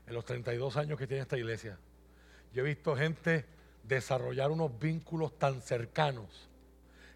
en 0.05 0.13
los 0.13 0.25
32 0.25 0.77
años 0.77 0.97
que 0.97 1.07
tiene 1.07 1.21
esta 1.21 1.37
iglesia, 1.37 1.77
yo 2.51 2.63
he 2.63 2.65
visto 2.65 2.95
gente 2.95 3.45
desarrollar 3.83 4.51
unos 4.51 4.77
vínculos 4.79 5.37
tan 5.37 5.61
cercanos 5.61 6.48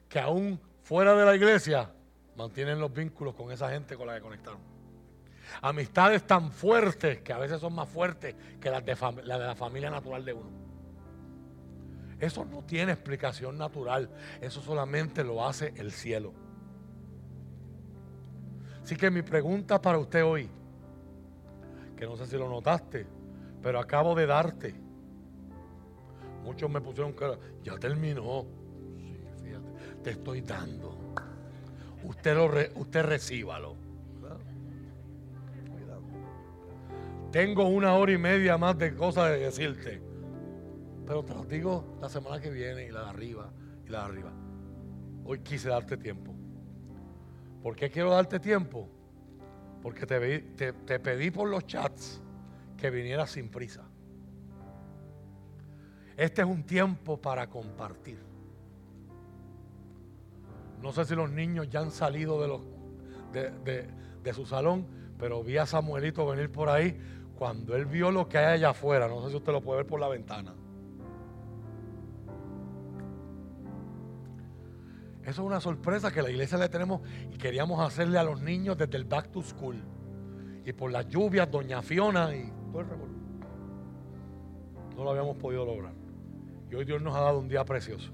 que 0.09 0.19
aún 0.19 0.59
fuera 0.83 1.15
de 1.15 1.25
la 1.25 1.35
iglesia 1.35 1.89
mantienen 2.35 2.79
los 2.79 2.93
vínculos 2.93 3.35
con 3.35 3.51
esa 3.51 3.69
gente 3.69 3.95
con 3.95 4.07
la 4.07 4.15
que 4.15 4.21
conectaron. 4.21 4.59
Amistades 5.61 6.25
tan 6.25 6.51
fuertes 6.51 7.21
que 7.21 7.33
a 7.33 7.37
veces 7.37 7.59
son 7.59 7.73
más 7.73 7.87
fuertes 7.87 8.35
que 8.59 8.69
las 8.69 8.83
de, 8.85 8.97
la 9.23 9.37
de 9.37 9.45
la 9.45 9.55
familia 9.55 9.89
natural 9.89 10.25
de 10.25 10.33
uno. 10.33 10.49
Eso 12.19 12.45
no 12.45 12.63
tiene 12.63 12.93
explicación 12.93 13.57
natural, 13.57 14.09
eso 14.41 14.61
solamente 14.61 15.23
lo 15.23 15.45
hace 15.45 15.73
el 15.75 15.91
cielo. 15.91 16.33
Así 18.81 18.95
que 18.95 19.11
mi 19.11 19.21
pregunta 19.21 19.81
para 19.81 19.97
usted 19.97 20.23
hoy, 20.23 20.49
que 21.95 22.05
no 22.05 22.15
sé 22.17 22.25
si 22.27 22.37
lo 22.37 22.49
notaste, 22.49 23.05
pero 23.61 23.79
acabo 23.79 24.15
de 24.15 24.25
darte. 24.25 24.75
Muchos 26.43 26.69
me 26.69 26.81
pusieron 26.81 27.13
cara, 27.13 27.37
ya 27.63 27.77
terminó. 27.77 28.45
Te 30.03 30.11
estoy 30.11 30.41
dando. 30.41 30.97
Usted, 32.03 32.35
lo 32.35 32.47
re- 32.49 32.71
usted 32.75 33.03
recíbalo. 33.03 33.75
Tengo 37.31 37.67
una 37.67 37.95
hora 37.95 38.11
y 38.11 38.17
media 38.17 38.57
más 38.57 38.77
de 38.77 38.93
cosas 38.95 39.31
de 39.31 39.39
decirte. 39.39 40.01
Pero 41.05 41.23
te 41.23 41.33
lo 41.33 41.43
digo 41.45 41.97
la 42.01 42.07
semana 42.09 42.39
que 42.39 42.49
viene 42.51 42.85
y 42.85 42.91
la 42.91 43.03
de 43.05 43.09
arriba 43.09 43.49
y 43.85 43.89
la 43.89 43.99
de 43.99 44.05
arriba. 44.05 44.31
Hoy 45.25 45.39
quise 45.39 45.69
darte 45.69 45.97
tiempo. 45.97 46.33
¿Por 47.61 47.75
qué 47.75 47.89
quiero 47.89 48.11
darte 48.11 48.39
tiempo? 48.39 48.87
Porque 49.81 50.05
te, 50.05 50.39
te- 50.55 50.73
te 50.73 50.99
pedí 50.99 51.31
por 51.31 51.49
los 51.49 51.65
chats 51.65 52.21
que 52.77 52.89
vinieras 52.89 53.31
sin 53.31 53.49
prisa. 53.49 53.83
Este 56.15 56.41
es 56.41 56.47
un 56.47 56.63
tiempo 56.63 57.19
para 57.19 57.49
compartir. 57.49 58.19
No 60.83 60.91
sé 60.91 61.05
si 61.05 61.15
los 61.15 61.31
niños 61.31 61.69
ya 61.69 61.79
han 61.79 61.91
salido 61.91 62.41
de, 63.31 64.33
su 64.33 64.45
salón, 64.45 64.85
pero 65.17 65.41
vi 65.41 65.55
a 65.55 65.65
Samuelito 65.65 66.27
venir 66.27 66.51
por 66.51 66.67
ahí 66.67 66.99
cuando 67.37 67.73
él 67.77 67.85
vio 67.85 68.11
lo 68.11 68.27
que 68.27 68.37
hay 68.37 68.55
allá 68.55 68.71
afuera. 68.71 69.07
No 69.07 69.23
sé 69.23 69.29
si 69.29 69.37
usted 69.37 69.53
lo 69.53 69.61
puede 69.61 69.77
ver 69.77 69.87
por 69.87 70.01
la 70.01 70.09
ventana. 70.09 70.53
Eso 75.21 75.29
es 75.29 75.39
una 75.39 75.61
sorpresa 75.61 76.11
que 76.11 76.21
la 76.21 76.29
iglesia 76.29 76.57
le 76.57 76.67
tenemos 76.67 76.99
y 77.33 77.37
queríamos 77.37 77.79
hacerle 77.79 78.19
a 78.19 78.23
los 78.23 78.41
niños 78.41 78.77
desde 78.77 78.97
el 78.97 79.05
back 79.05 79.31
to 79.31 79.41
school. 79.41 79.81
Y 80.65 80.73
por 80.73 80.91
las 80.91 81.07
lluvias, 81.07 81.49
Doña 81.49 81.81
Fiona 81.81 82.35
y 82.35 82.51
todo 82.73 82.81
el 82.81 82.89
revolú. 82.89 83.13
No 84.97 85.05
lo 85.05 85.11
habíamos 85.11 85.37
podido 85.37 85.65
lograr. 85.65 85.93
Y 86.69 86.75
hoy 86.75 86.83
Dios 86.83 87.01
nos 87.01 87.15
ha 87.15 87.21
dado 87.21 87.39
un 87.39 87.47
día 87.47 87.63
precioso. 87.63 88.11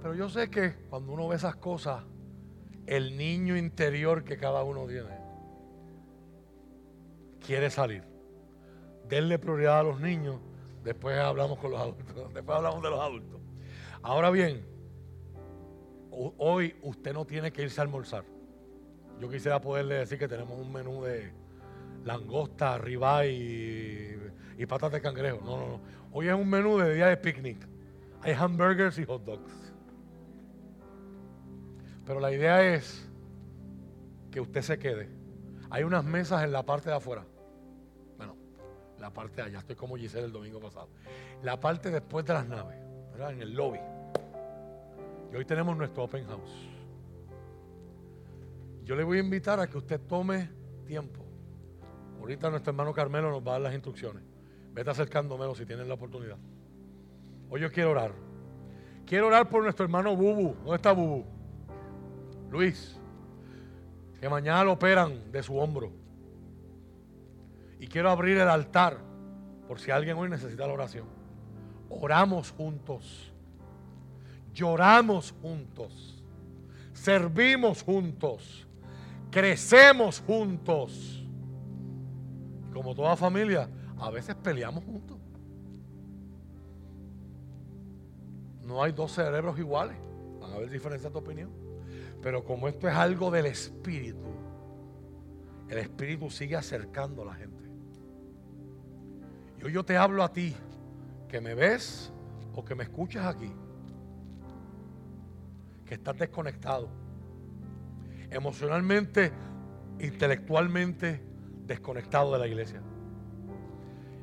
Pero 0.00 0.14
yo 0.14 0.28
sé 0.28 0.48
que 0.50 0.74
cuando 0.88 1.12
uno 1.12 1.28
ve 1.28 1.36
esas 1.36 1.56
cosas, 1.56 2.04
el 2.86 3.16
niño 3.16 3.56
interior 3.56 4.22
que 4.24 4.36
cada 4.36 4.62
uno 4.62 4.86
tiene 4.86 5.16
quiere 7.44 7.70
salir. 7.70 8.02
Denle 9.08 9.38
prioridad 9.38 9.80
a 9.80 9.82
los 9.84 10.00
niños, 10.00 10.40
después 10.82 11.16
hablamos 11.18 11.58
con 11.58 11.70
los 11.70 11.80
adultos, 11.80 12.06
después 12.34 12.56
hablamos 12.56 12.82
de 12.82 12.90
los 12.90 13.00
adultos. 13.00 13.40
Ahora 14.02 14.30
bien, 14.30 14.64
ho- 16.10 16.34
hoy 16.38 16.74
usted 16.82 17.12
no 17.12 17.24
tiene 17.24 17.52
que 17.52 17.62
irse 17.62 17.80
a 17.80 17.84
almorzar. 17.84 18.24
Yo 19.20 19.28
quisiera 19.30 19.60
poderle 19.60 19.94
decir 19.96 20.18
que 20.18 20.28
tenemos 20.28 20.58
un 20.58 20.72
menú 20.72 21.02
de 21.04 21.32
langosta, 22.04 22.78
ribeye 22.78 23.32
y, 24.58 24.62
y 24.62 24.66
patas 24.66 24.92
de 24.92 25.00
cangrejo. 25.00 25.40
No, 25.44 25.56
no, 25.56 25.66
no. 25.68 25.80
Hoy 26.12 26.28
es 26.28 26.34
un 26.34 26.48
menú 26.48 26.78
de 26.78 26.94
día 26.94 27.06
de 27.06 27.16
picnic. 27.16 27.66
Hay 28.22 28.32
hamburgers 28.34 28.98
y 28.98 29.04
hot 29.04 29.24
dogs. 29.24 29.65
Pero 32.06 32.20
la 32.20 32.32
idea 32.32 32.74
es 32.74 33.06
que 34.30 34.40
usted 34.40 34.62
se 34.62 34.78
quede. 34.78 35.08
Hay 35.70 35.82
unas 35.82 36.04
mesas 36.04 36.44
en 36.44 36.52
la 36.52 36.62
parte 36.64 36.88
de 36.88 36.96
afuera. 36.96 37.26
Bueno, 38.16 38.36
la 38.98 39.12
parte 39.12 39.36
de 39.36 39.48
allá. 39.48 39.58
Estoy 39.58 39.74
como 39.74 39.96
Giselle 39.96 40.26
el 40.26 40.32
domingo 40.32 40.60
pasado. 40.60 40.88
La 41.42 41.58
parte 41.58 41.90
después 41.90 42.24
de 42.24 42.34
las 42.34 42.46
naves, 42.46 42.78
¿verdad? 43.10 43.32
En 43.32 43.42
el 43.42 43.54
lobby. 43.54 43.80
Y 45.32 45.36
hoy 45.36 45.44
tenemos 45.44 45.76
nuestro 45.76 46.04
open 46.04 46.24
house. 46.26 46.68
Yo 48.84 48.94
le 48.94 49.02
voy 49.02 49.18
a 49.18 49.20
invitar 49.20 49.58
a 49.58 49.66
que 49.66 49.76
usted 49.76 50.00
tome 50.00 50.48
tiempo. 50.86 51.24
Ahorita 52.20 52.50
nuestro 52.50 52.70
hermano 52.70 52.92
Carmelo 52.92 53.30
nos 53.30 53.44
va 53.44 53.50
a 53.50 53.52
dar 53.54 53.62
las 53.62 53.74
instrucciones. 53.74 54.22
Vete 54.72 54.90
acercándomelo 54.90 55.56
si 55.56 55.66
tienes 55.66 55.88
la 55.88 55.94
oportunidad. 55.94 56.38
Hoy 57.50 57.60
yo 57.60 57.72
quiero 57.72 57.90
orar. 57.90 58.12
Quiero 59.04 59.26
orar 59.26 59.48
por 59.48 59.64
nuestro 59.64 59.84
hermano 59.84 60.14
Bubu. 60.14 60.54
¿Dónde 60.54 60.76
está 60.76 60.92
Bubu? 60.92 61.35
Luis. 62.50 62.98
Que 64.20 64.28
mañana 64.28 64.64
lo 64.64 64.72
operan 64.72 65.30
de 65.30 65.42
su 65.42 65.56
hombro. 65.56 65.92
Y 67.78 67.86
quiero 67.86 68.10
abrir 68.10 68.38
el 68.38 68.48
altar 68.48 68.98
por 69.68 69.78
si 69.78 69.90
alguien 69.90 70.16
hoy 70.16 70.28
necesita 70.28 70.66
la 70.66 70.72
oración. 70.72 71.06
Oramos 71.88 72.50
juntos. 72.52 73.32
Lloramos 74.52 75.34
juntos. 75.42 76.22
Servimos 76.92 77.82
juntos. 77.82 78.66
Crecemos 79.30 80.20
juntos. 80.20 81.22
Como 82.72 82.94
toda 82.94 83.16
familia, 83.16 83.68
a 83.98 84.10
veces 84.10 84.34
peleamos 84.36 84.84
juntos. 84.84 85.18
No 88.62 88.82
hay 88.82 88.92
dos 88.92 89.12
cerebros 89.12 89.58
iguales. 89.58 89.96
Van 90.40 90.50
a 90.52 90.54
haber 90.56 90.70
diferencias 90.70 91.12
de 91.12 91.18
opinión. 91.18 91.65
Pero 92.26 92.44
como 92.44 92.66
esto 92.66 92.88
es 92.88 92.94
algo 92.96 93.30
del 93.30 93.46
Espíritu, 93.46 94.26
el 95.68 95.78
Espíritu 95.78 96.28
sigue 96.28 96.56
acercando 96.56 97.22
a 97.22 97.26
la 97.26 97.34
gente. 97.34 97.62
Y 99.60 99.64
hoy 99.64 99.70
yo 99.70 99.84
te 99.84 99.96
hablo 99.96 100.24
a 100.24 100.32
ti, 100.32 100.52
que 101.28 101.40
me 101.40 101.54
ves 101.54 102.12
o 102.52 102.64
que 102.64 102.74
me 102.74 102.82
escuchas 102.82 103.26
aquí, 103.26 103.52
que 105.84 105.94
estás 105.94 106.18
desconectado, 106.18 106.88
emocionalmente, 108.28 109.30
intelectualmente 110.00 111.22
desconectado 111.64 112.32
de 112.32 112.38
la 112.40 112.48
iglesia. 112.48 112.82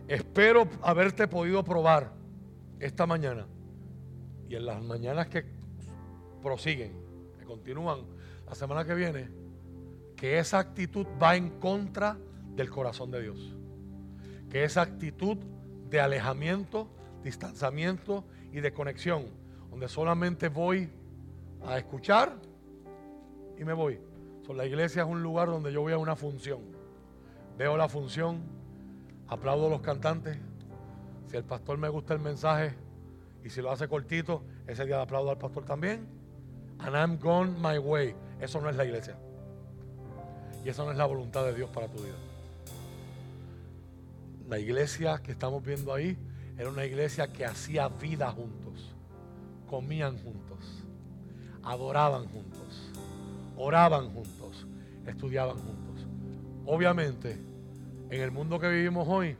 Espero 0.10 0.68
haberte 0.82 1.30
podido 1.30 1.64
probar 1.64 2.12
esta 2.82 3.06
mañana 3.06 3.48
y 4.50 4.58
en 4.58 4.66
las 4.66 4.84
mañanas 4.84 5.28
que 5.28 5.46
prosiguen, 6.42 7.03
continúan 7.44 8.00
la 8.48 8.56
semana 8.56 8.86
que 8.86 8.94
viene, 8.94 9.30
que 10.16 10.40
esa 10.40 10.60
actitud 10.60 11.06
va 11.22 11.36
en 11.36 11.50
contra 11.60 12.18
del 12.56 12.70
corazón 12.70 13.12
de 13.12 13.22
Dios. 13.22 13.56
Que 14.50 14.64
esa 14.64 14.82
actitud 14.82 15.38
de 15.90 16.00
alejamiento, 16.00 16.88
distanciamiento 17.24 18.24
y 18.52 18.60
de 18.60 18.74
conexión, 18.74 19.26
donde 19.70 19.88
solamente 19.88 20.50
voy 20.50 20.90
a 21.66 21.78
escuchar 21.78 22.36
y 23.58 23.64
me 23.64 23.74
voy. 23.74 24.00
la 24.54 24.66
iglesia 24.66 25.04
es 25.04 25.08
un 25.08 25.24
lugar 25.24 25.48
donde 25.48 25.72
yo 25.72 25.82
voy 25.82 25.94
a 25.94 25.98
una 25.98 26.16
función. 26.16 26.62
Veo 27.58 27.78
la 27.78 27.88
función, 27.88 28.42
aplaudo 29.28 29.68
a 29.68 29.70
los 29.70 29.82
cantantes. 29.82 30.38
Si 31.28 31.38
el 31.38 31.44
pastor 31.44 31.78
me 31.78 31.90
gusta 31.90 32.14
el 32.14 32.20
mensaje, 32.20 32.76
y 33.44 33.50
si 33.50 33.62
lo 33.62 33.72
hace 33.72 33.88
cortito, 33.88 34.44
ese 34.68 34.86
día 34.86 34.98
le 34.98 35.04
aplaudo 35.04 35.30
al 35.30 35.38
pastor 35.38 35.66
también. 35.66 36.08
And 36.80 36.96
I'm 36.96 37.18
gone 37.18 37.56
my 37.60 37.78
way. 37.78 38.16
Eso 38.40 38.60
no 38.62 38.70
es 38.70 38.76
la 38.76 38.86
iglesia. 38.86 39.16
Y 40.66 40.70
eso 40.70 40.86
no 40.86 40.92
es 40.92 40.98
la 40.98 41.06
voluntad 41.06 41.46
de 41.46 41.54
Dios 41.54 41.70
para 41.70 41.88
tu 41.88 42.02
vida. 42.02 42.16
La 44.48 44.60
iglesia 44.60 45.20
que 45.24 45.32
estamos 45.32 45.64
viendo 45.64 45.94
ahí 45.94 46.18
era 46.58 46.70
una 46.70 46.86
iglesia 46.86 47.32
que 47.32 47.46
hacía 47.46 47.88
vida 47.88 48.32
juntos. 48.32 48.94
Comían 49.70 50.18
juntos. 50.18 50.84
Adoraban 51.64 52.28
juntos. 52.28 52.92
Oraban 53.58 54.14
juntos. 54.14 54.68
Estudiaban 55.06 55.58
juntos. 55.58 56.06
Obviamente, 56.66 57.38
en 58.10 58.22
el 58.22 58.32
mundo 58.32 58.60
que 58.60 58.70
vivimos 58.70 59.08
hoy, 59.08 59.36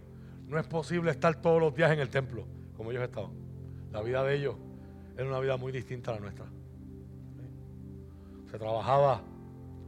no 0.48 0.60
es 0.60 0.68
posible 0.68 1.12
estar 1.12 1.42
todos 1.42 1.62
los 1.62 1.76
días 1.76 1.92
en 1.92 2.00
el 2.00 2.10
templo 2.10 2.46
como 2.76 2.92
ellos 2.92 3.04
estaban. 3.04 3.32
La 3.92 4.02
vida 4.02 4.24
de 4.24 4.36
ellos 4.36 4.56
era 5.16 5.28
una 5.28 5.40
vida 5.40 5.58
muy 5.58 5.72
distinta 5.72 6.12
a 6.12 6.16
la 6.16 6.22
nuestra. 6.22 6.46
Se 8.54 8.60
trabajaba 8.60 9.20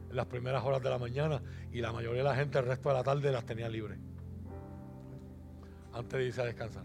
en 0.09 0.15
las 0.15 0.25
primeras 0.25 0.65
horas 0.65 0.81
de 0.81 0.89
la 0.89 0.97
mañana 0.97 1.39
y 1.71 1.81
la 1.81 1.93
mayoría 1.93 2.23
de 2.23 2.29
la 2.29 2.35
gente 2.35 2.57
el 2.57 2.65
resto 2.65 2.89
de 2.89 2.95
la 2.95 3.03
tarde 3.03 3.31
las 3.31 3.45
tenía 3.45 3.69
libres. 3.69 3.99
Antes 5.93 6.19
de 6.19 6.25
irse 6.25 6.41
a 6.41 6.45
descansar. 6.45 6.83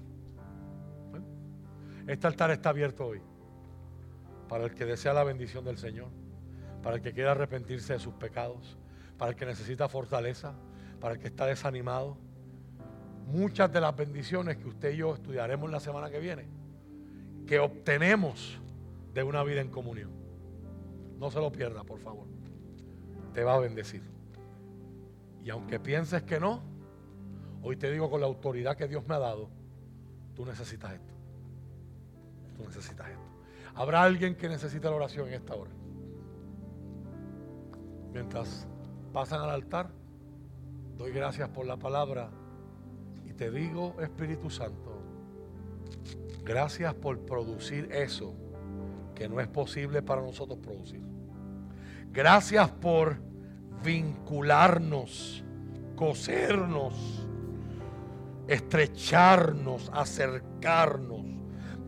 Este 2.07 2.27
altar 2.27 2.51
está 2.51 2.69
abierto 2.69 3.07
hoy 3.07 3.23
para 4.47 4.65
el 4.65 4.75
que 4.75 4.85
desea 4.85 5.15
la 5.15 5.25
bendición 5.25 5.65
del 5.65 5.79
Señor, 5.79 6.09
para 6.83 6.97
el 6.97 7.03
que 7.03 7.15
quiera 7.15 7.31
arrepentirse 7.31 7.95
de 7.95 7.99
sus 7.99 8.13
pecados, 8.13 8.77
para 9.17 9.31
el 9.31 9.37
que 9.39 9.47
necesita 9.47 9.89
fortaleza, 9.89 10.53
para 11.01 11.15
el 11.15 11.19
que 11.19 11.29
está 11.29 11.47
desanimado. 11.47 12.19
Muchas 13.27 13.73
de 13.73 13.81
las 13.81 13.97
bendiciones 13.97 14.59
que 14.59 14.69
usted 14.69 14.93
y 14.93 14.99
yo 14.99 15.15
estudiaremos 15.15 15.71
la 15.71 15.81
semana 15.81 16.11
que 16.11 16.21
viene 16.21 16.45
que 17.47 17.59
obtenemos 17.59 18.61
de 19.15 19.23
una 19.23 19.43
vida 19.45 19.63
en 19.63 19.71
comunión. 19.71 20.20
No 21.21 21.31
se 21.31 21.39
lo 21.39 21.53
pierda, 21.53 21.85
por 21.85 22.01
favor. 22.01 22.27
Te 23.33 23.45
va 23.45 23.55
a 23.55 23.59
bendecir. 23.61 24.03
Y 25.45 25.51
aunque 25.51 25.79
pienses 25.79 26.25
que 26.25 26.41
no, 26.41 26.61
hoy 27.63 27.77
te 27.77 27.93
digo 27.93 28.11
con 28.11 28.21
la 28.21 28.27
autoridad 28.27 28.77
que 28.77 28.89
Dios 28.89 29.07
me 29.07 29.15
ha 29.15 29.21
dado, 29.21 29.49
tú 30.35 30.45
necesitas 30.45 30.95
esto. 30.95 31.15
Tú 32.57 32.65
necesitas 32.65 33.09
esto. 33.09 33.23
Habrá 33.77 34.03
alguien 34.03 34.35
que 34.35 34.49
necesite 34.49 34.89
la 34.89 34.97
oración 34.97 35.29
en 35.29 35.35
esta 35.35 35.55
hora. 35.55 35.71
Mientras 38.13 38.67
pasan 39.13 39.41
al 39.43 39.51
altar, 39.51 39.93
doy 40.99 41.13
gracias 41.13 41.49
por 41.51 41.67
la 41.67 41.77
palabra 41.77 42.31
y 43.25 43.33
te 43.33 43.53
digo, 43.53 43.95
Espíritu 44.01 44.51
Santo, 44.51 44.91
Gracias 46.45 46.95
por 46.95 47.19
producir 47.21 47.89
eso 47.93 48.35
que 49.15 49.29
no 49.29 49.41
es 49.41 49.49
posible 49.49 50.03
para 50.03 50.23
nosotros 50.23 50.59
producir. 50.59 51.10
Gracias 52.13 52.69
por 52.71 53.17
vincularnos, 53.83 55.45
cosernos, 55.97 57.27
estrecharnos, 58.49 59.91
acercarnos 59.95 61.25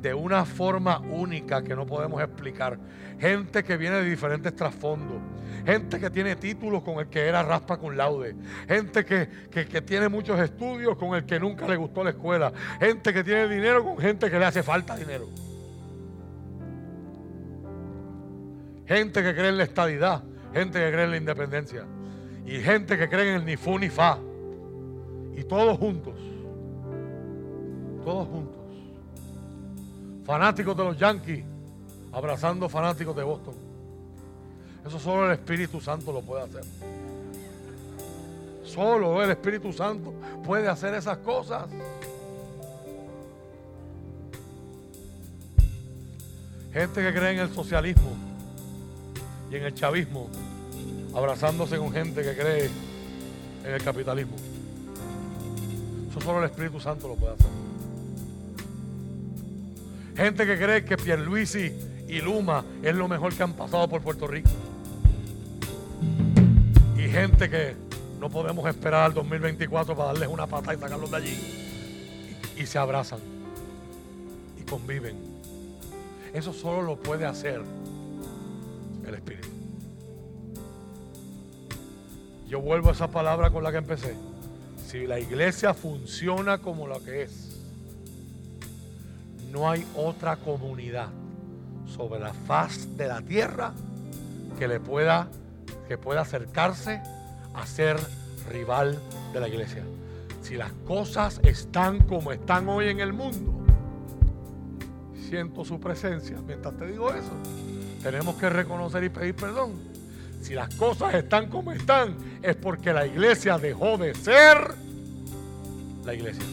de 0.00 0.14
una 0.14 0.44
forma 0.44 0.98
única 0.98 1.62
que 1.62 1.76
no 1.76 1.86
podemos 1.86 2.22
explicar. 2.22 2.78
Gente 3.18 3.62
que 3.62 3.76
viene 3.76 3.96
de 3.96 4.10
diferentes 4.10 4.54
trasfondos 4.54 5.20
gente 5.64 5.98
que 6.00 6.10
tiene 6.10 6.36
títulos 6.36 6.82
con 6.82 6.98
el 6.98 7.06
que 7.06 7.26
era 7.26 7.42
raspa 7.42 7.76
con 7.76 7.96
laude, 7.96 8.34
gente 8.68 9.04
que, 9.04 9.26
tiene 9.82 10.08
muchos 10.08 10.38
estudios 10.40 10.96
con 10.96 11.14
el 11.14 11.24
que 11.24 11.38
nunca 11.38 11.66
le 11.68 11.76
gustó 11.76 12.02
la 12.02 12.10
escuela, 12.10 12.52
gente 12.80 13.12
que 13.12 13.24
tiene 13.24 13.48
dinero 13.48 13.84
con 13.84 13.98
gente 13.98 14.30
que 14.30 14.38
le 14.38 14.44
hace 14.44 14.62
falta 14.62 14.96
dinero. 14.96 15.26
Gente 18.86 19.22
que 19.22 19.34
cree 19.34 19.48
en 19.48 19.58
la 19.58 19.64
estadidad, 19.64 20.22
gente 20.52 20.78
que 20.78 20.90
cree 20.90 21.04
en 21.04 21.10
la 21.10 21.16
independencia 21.16 21.84
y 22.44 22.58
gente 22.60 22.98
que 22.98 23.08
cree 23.08 23.30
en 23.30 23.40
el 23.40 23.44
ni 23.44 23.56
fu 23.56 23.78
ni 23.78 23.88
fa. 23.88 24.18
Y 25.36 25.44
todos 25.44 25.78
juntos, 25.78 26.14
todos 28.04 28.28
juntos, 28.28 28.60
fanáticos 30.24 30.76
de 30.76 30.84
los 30.84 30.98
Yankees, 30.98 31.44
abrazando 32.12 32.68
fanáticos 32.68 33.16
de 33.16 33.22
Boston. 33.22 33.54
Eso 34.86 34.98
solo 34.98 35.26
el 35.26 35.32
Espíritu 35.32 35.80
Santo 35.80 36.12
lo 36.12 36.20
puede 36.22 36.42
hacer. 36.42 36.64
Solo 38.64 39.22
el 39.22 39.30
Espíritu 39.30 39.72
Santo 39.72 40.12
puede 40.44 40.68
hacer 40.68 40.94
esas 40.94 41.18
cosas. 41.18 41.68
Gente 46.72 47.02
que 47.02 47.12
cree 47.12 47.32
en 47.32 47.38
el 47.38 47.50
socialismo 47.50 48.31
y 49.52 49.56
en 49.56 49.64
el 49.64 49.74
chavismo, 49.74 50.28
abrazándose 51.14 51.76
con 51.76 51.92
gente 51.92 52.22
que 52.22 52.34
cree 52.34 52.70
en 53.64 53.74
el 53.74 53.82
capitalismo. 53.84 54.34
Eso 56.10 56.20
solo 56.20 56.40
el 56.40 56.46
Espíritu 56.46 56.80
Santo 56.80 57.06
lo 57.06 57.14
puede 57.14 57.34
hacer. 57.34 57.46
Gente 60.16 60.46
que 60.46 60.58
cree 60.58 60.84
que 60.84 60.96
Pierluisi 60.96 61.72
y 62.08 62.20
Luma 62.20 62.64
es 62.82 62.94
lo 62.94 63.06
mejor 63.06 63.32
que 63.34 63.42
han 63.42 63.52
pasado 63.52 63.88
por 63.88 64.02
Puerto 64.02 64.26
Rico 64.26 64.50
gente 67.12 67.50
que 67.50 67.74
no 68.18 68.30
podemos 68.30 68.66
esperar 68.66 69.04
al 69.04 69.14
2024 69.14 69.94
para 69.94 70.12
darles 70.12 70.28
una 70.28 70.46
pata 70.46 70.72
y 70.72 70.78
sacarlos 70.78 71.10
de 71.10 71.16
allí. 71.16 71.38
Y, 72.56 72.64
se 72.64 72.78
abrazan 72.78 73.18
y 74.58 74.62
conviven. 74.62 75.16
Eso 76.32 76.54
solo 76.54 76.80
lo 76.82 76.96
puede 76.96 77.26
hacer 77.26 77.60
el 79.06 79.14
Espíritu. 79.14 79.48
Yo 82.48 82.60
vuelvo 82.60 82.90
a 82.90 82.92
esa 82.92 83.08
palabra 83.08 83.50
con 83.50 83.64
la 83.64 83.70
que 83.70 83.78
empecé. 83.78 84.14
Si 84.86 85.06
la 85.06 85.18
iglesia 85.18 85.72
funciona 85.72 86.58
como 86.58 86.86
la 86.86 86.98
que 87.00 87.22
es, 87.22 87.58
no 89.50 89.70
hay 89.70 89.86
otra 89.96 90.36
comunidad 90.36 91.08
sobre 91.86 92.20
la 92.20 92.32
faz 92.32 92.96
de 92.96 93.06
la 93.08 93.22
tierra 93.22 93.72
que 94.58 94.68
le 94.68 94.80
pueda 94.80 95.28
que 95.88 95.98
pueda 95.98 96.22
acercarse 96.22 97.02
a 97.54 97.66
ser 97.66 97.96
rival 98.50 98.98
de 99.32 99.40
la 99.40 99.48
iglesia. 99.48 99.82
Si 100.42 100.56
las 100.56 100.72
cosas 100.86 101.40
están 101.44 102.00
como 102.00 102.32
están 102.32 102.68
hoy 102.68 102.88
en 102.88 103.00
el 103.00 103.12
mundo, 103.12 103.52
siento 105.28 105.64
su 105.64 105.80
presencia. 105.80 106.38
Mientras 106.46 106.76
te 106.76 106.86
digo 106.86 107.10
eso, 107.10 107.32
tenemos 108.02 108.36
que 108.36 108.50
reconocer 108.50 109.04
y 109.04 109.08
pedir 109.08 109.34
perdón. 109.34 109.72
Si 110.40 110.54
las 110.54 110.74
cosas 110.74 111.14
están 111.14 111.48
como 111.48 111.70
están, 111.70 112.16
es 112.42 112.56
porque 112.56 112.92
la 112.92 113.06
iglesia 113.06 113.58
dejó 113.58 113.96
de 113.96 114.14
ser 114.14 114.74
la 116.04 116.14
iglesia. 116.14 116.44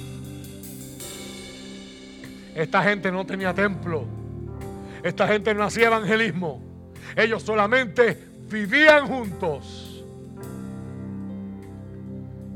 Esta 2.54 2.84
gente 2.84 3.12
no 3.12 3.26
tenía 3.26 3.54
templo. 3.54 4.06
Esta 5.02 5.28
gente 5.28 5.56
no 5.56 5.64
hacía 5.64 5.88
evangelismo. 5.88 6.62
Ellos 7.16 7.41
solamente 7.41 8.16
vivían 8.50 9.08
juntos 9.08 10.04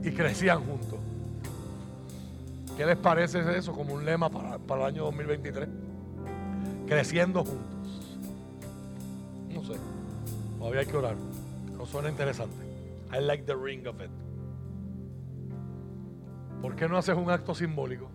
y 0.04 0.12
crecían 0.12 0.60
juntos. 0.64 1.00
¿Qué 2.78 2.86
les 2.86 2.98
parece 2.98 3.40
eso 3.58 3.74
como 3.74 3.94
un 3.94 4.06
lema 4.06 4.30
para, 4.30 4.58
para 4.60 4.82
el 4.82 4.88
año 4.88 5.04
2023? 5.06 5.70
Creciendo 6.88 7.44
juntos. 7.44 7.73
No 9.54 9.64
sé. 9.64 9.74
Todavía 10.58 10.82
hay 10.82 10.86
que 10.86 10.98
orar. 10.98 11.16
No 11.78 11.86
suena 11.86 12.10
interesante. 12.10 12.56
I 13.12 13.22
like 13.22 13.44
the 13.44 13.56
ring 13.56 13.86
of 13.88 14.02
it. 14.02 14.10
¿Por 16.62 16.76
qué 16.76 16.88
no 16.88 16.98
haces 16.98 17.16
un 17.16 17.30
acto 17.30 17.54
simbólico? 17.54 18.10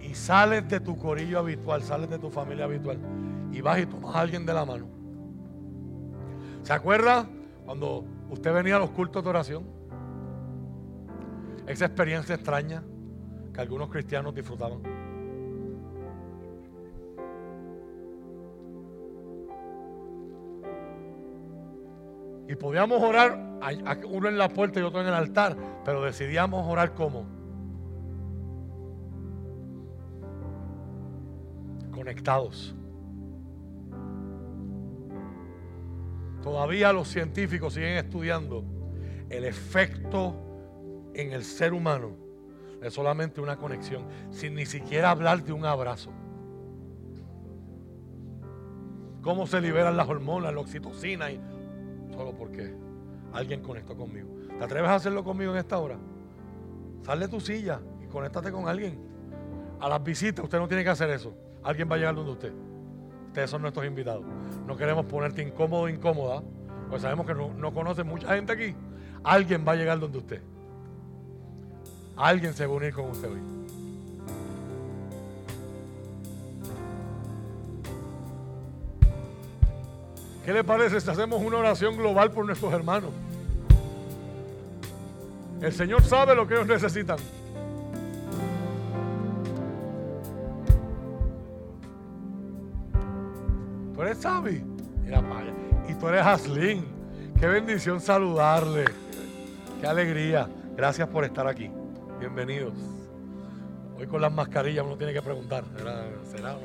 Y 0.00 0.14
sales 0.14 0.68
de 0.68 0.80
tu 0.80 0.96
corillo 0.96 1.38
habitual, 1.38 1.82
sales 1.82 2.08
de 2.08 2.18
tu 2.18 2.30
familia 2.30 2.64
habitual 2.64 2.98
y 3.52 3.60
vas 3.60 3.80
y 3.80 3.86
tomas 3.86 4.14
a 4.14 4.20
alguien 4.20 4.46
de 4.46 4.54
la 4.54 4.64
mano. 4.64 4.86
¿Se 6.62 6.72
acuerda 6.72 7.26
cuando 7.64 8.04
usted 8.30 8.52
venía 8.54 8.76
a 8.76 8.78
los 8.78 8.90
cultos 8.90 9.22
de 9.22 9.30
oración? 9.30 9.64
Esa 11.66 11.86
experiencia 11.86 12.34
extraña 12.34 12.82
que 13.52 13.60
algunos 13.60 13.90
cristianos 13.90 14.34
disfrutaban. 14.34 15.01
Y 22.52 22.54
podíamos 22.54 23.02
orar, 23.02 23.60
uno 24.10 24.28
en 24.28 24.36
la 24.36 24.50
puerta 24.50 24.78
y 24.78 24.82
otro 24.82 25.00
en 25.00 25.06
el 25.06 25.14
altar, 25.14 25.56
pero 25.86 26.02
decidíamos 26.02 26.68
orar 26.68 26.92
como 26.92 27.24
conectados. 31.90 32.74
Todavía 36.42 36.92
los 36.92 37.08
científicos 37.08 37.72
siguen 37.72 37.96
estudiando 37.96 38.66
el 39.30 39.44
efecto 39.46 40.36
en 41.14 41.32
el 41.32 41.44
ser 41.44 41.72
humano 41.72 42.10
de 42.82 42.90
solamente 42.90 43.40
una 43.40 43.56
conexión, 43.56 44.04
sin 44.28 44.56
ni 44.56 44.66
siquiera 44.66 45.08
hablar 45.08 45.42
de 45.42 45.54
un 45.54 45.64
abrazo. 45.64 46.12
Cómo 49.22 49.46
se 49.46 49.58
liberan 49.58 49.96
las 49.96 50.06
hormonas, 50.06 50.52
la 50.52 50.60
oxitocina, 50.60 51.30
y, 51.30 51.40
solo 52.12 52.32
porque 52.32 52.74
alguien 53.32 53.62
conectó 53.62 53.96
conmigo. 53.96 54.28
¿Te 54.58 54.64
atreves 54.64 54.90
a 54.90 54.96
hacerlo 54.96 55.24
conmigo 55.24 55.52
en 55.52 55.58
esta 55.58 55.78
hora? 55.78 55.96
Sal 57.02 57.20
de 57.20 57.28
tu 57.28 57.40
silla 57.40 57.80
y 58.02 58.06
conéctate 58.06 58.52
con 58.52 58.68
alguien. 58.68 58.98
A 59.80 59.88
las 59.88 60.02
visitas 60.02 60.44
usted 60.44 60.58
no 60.58 60.68
tiene 60.68 60.84
que 60.84 60.90
hacer 60.90 61.10
eso. 61.10 61.34
Alguien 61.62 61.90
va 61.90 61.96
a 61.96 61.98
llegar 61.98 62.14
donde 62.14 62.32
usted. 62.32 62.52
Ustedes 63.28 63.50
son 63.50 63.62
nuestros 63.62 63.86
invitados. 63.86 64.24
No 64.66 64.76
queremos 64.76 65.06
ponerte 65.06 65.42
incómodo 65.42 65.82
o 65.82 65.88
incómoda, 65.88 66.42
pues 66.88 67.02
sabemos 67.02 67.26
que 67.26 67.34
no, 67.34 67.52
no 67.54 67.72
conoce 67.72 68.04
mucha 68.04 68.34
gente 68.34 68.52
aquí. 68.52 68.74
Alguien 69.24 69.64
va 69.66 69.72
a 69.72 69.76
llegar 69.76 69.98
donde 69.98 70.18
usted. 70.18 70.42
Alguien 72.16 72.52
se 72.52 72.66
va 72.66 72.74
a 72.74 72.76
unir 72.76 72.92
con 72.92 73.06
usted 73.06 73.30
hoy. 73.30 73.61
¿Qué 80.44 80.52
le 80.52 80.64
parece 80.64 81.00
si 81.00 81.08
hacemos 81.08 81.40
una 81.40 81.58
oración 81.58 81.96
global 81.96 82.32
por 82.32 82.44
nuestros 82.44 82.72
hermanos? 82.72 83.10
El 85.60 85.72
Señor 85.72 86.02
sabe 86.02 86.34
lo 86.34 86.46
que 86.48 86.54
ellos 86.54 86.66
necesitan. 86.66 87.18
Tú 93.94 94.02
eres 94.02 94.18
Sabi. 94.18 94.64
Y 95.88 95.94
tú 95.94 96.08
eres 96.08 96.26
Aslin. 96.26 96.84
Qué 97.38 97.46
bendición 97.46 98.00
saludarle. 98.00 98.86
Qué 99.80 99.86
alegría. 99.86 100.48
Gracias 100.76 101.06
por 101.08 101.24
estar 101.24 101.46
aquí. 101.46 101.70
Bienvenidos. 102.18 102.74
Hoy 103.96 104.08
con 104.08 104.20
las 104.20 104.32
mascarillas 104.32 104.84
uno 104.84 104.96
tiene 104.96 105.12
que 105.12 105.22
preguntar. 105.22 105.62
¿Será? 106.32 106.56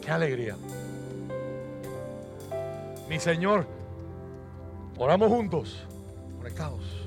Qué 0.00 0.10
alegría. 0.10 0.56
Mi 3.08 3.18
Señor, 3.18 3.66
oramos 4.98 5.28
juntos, 5.28 5.86
conectados. 6.36 7.06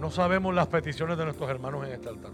No 0.00 0.10
sabemos 0.10 0.54
las 0.54 0.66
peticiones 0.68 1.18
de 1.18 1.24
nuestros 1.24 1.50
hermanos 1.50 1.86
en 1.86 1.92
este 1.92 2.08
altar. 2.08 2.32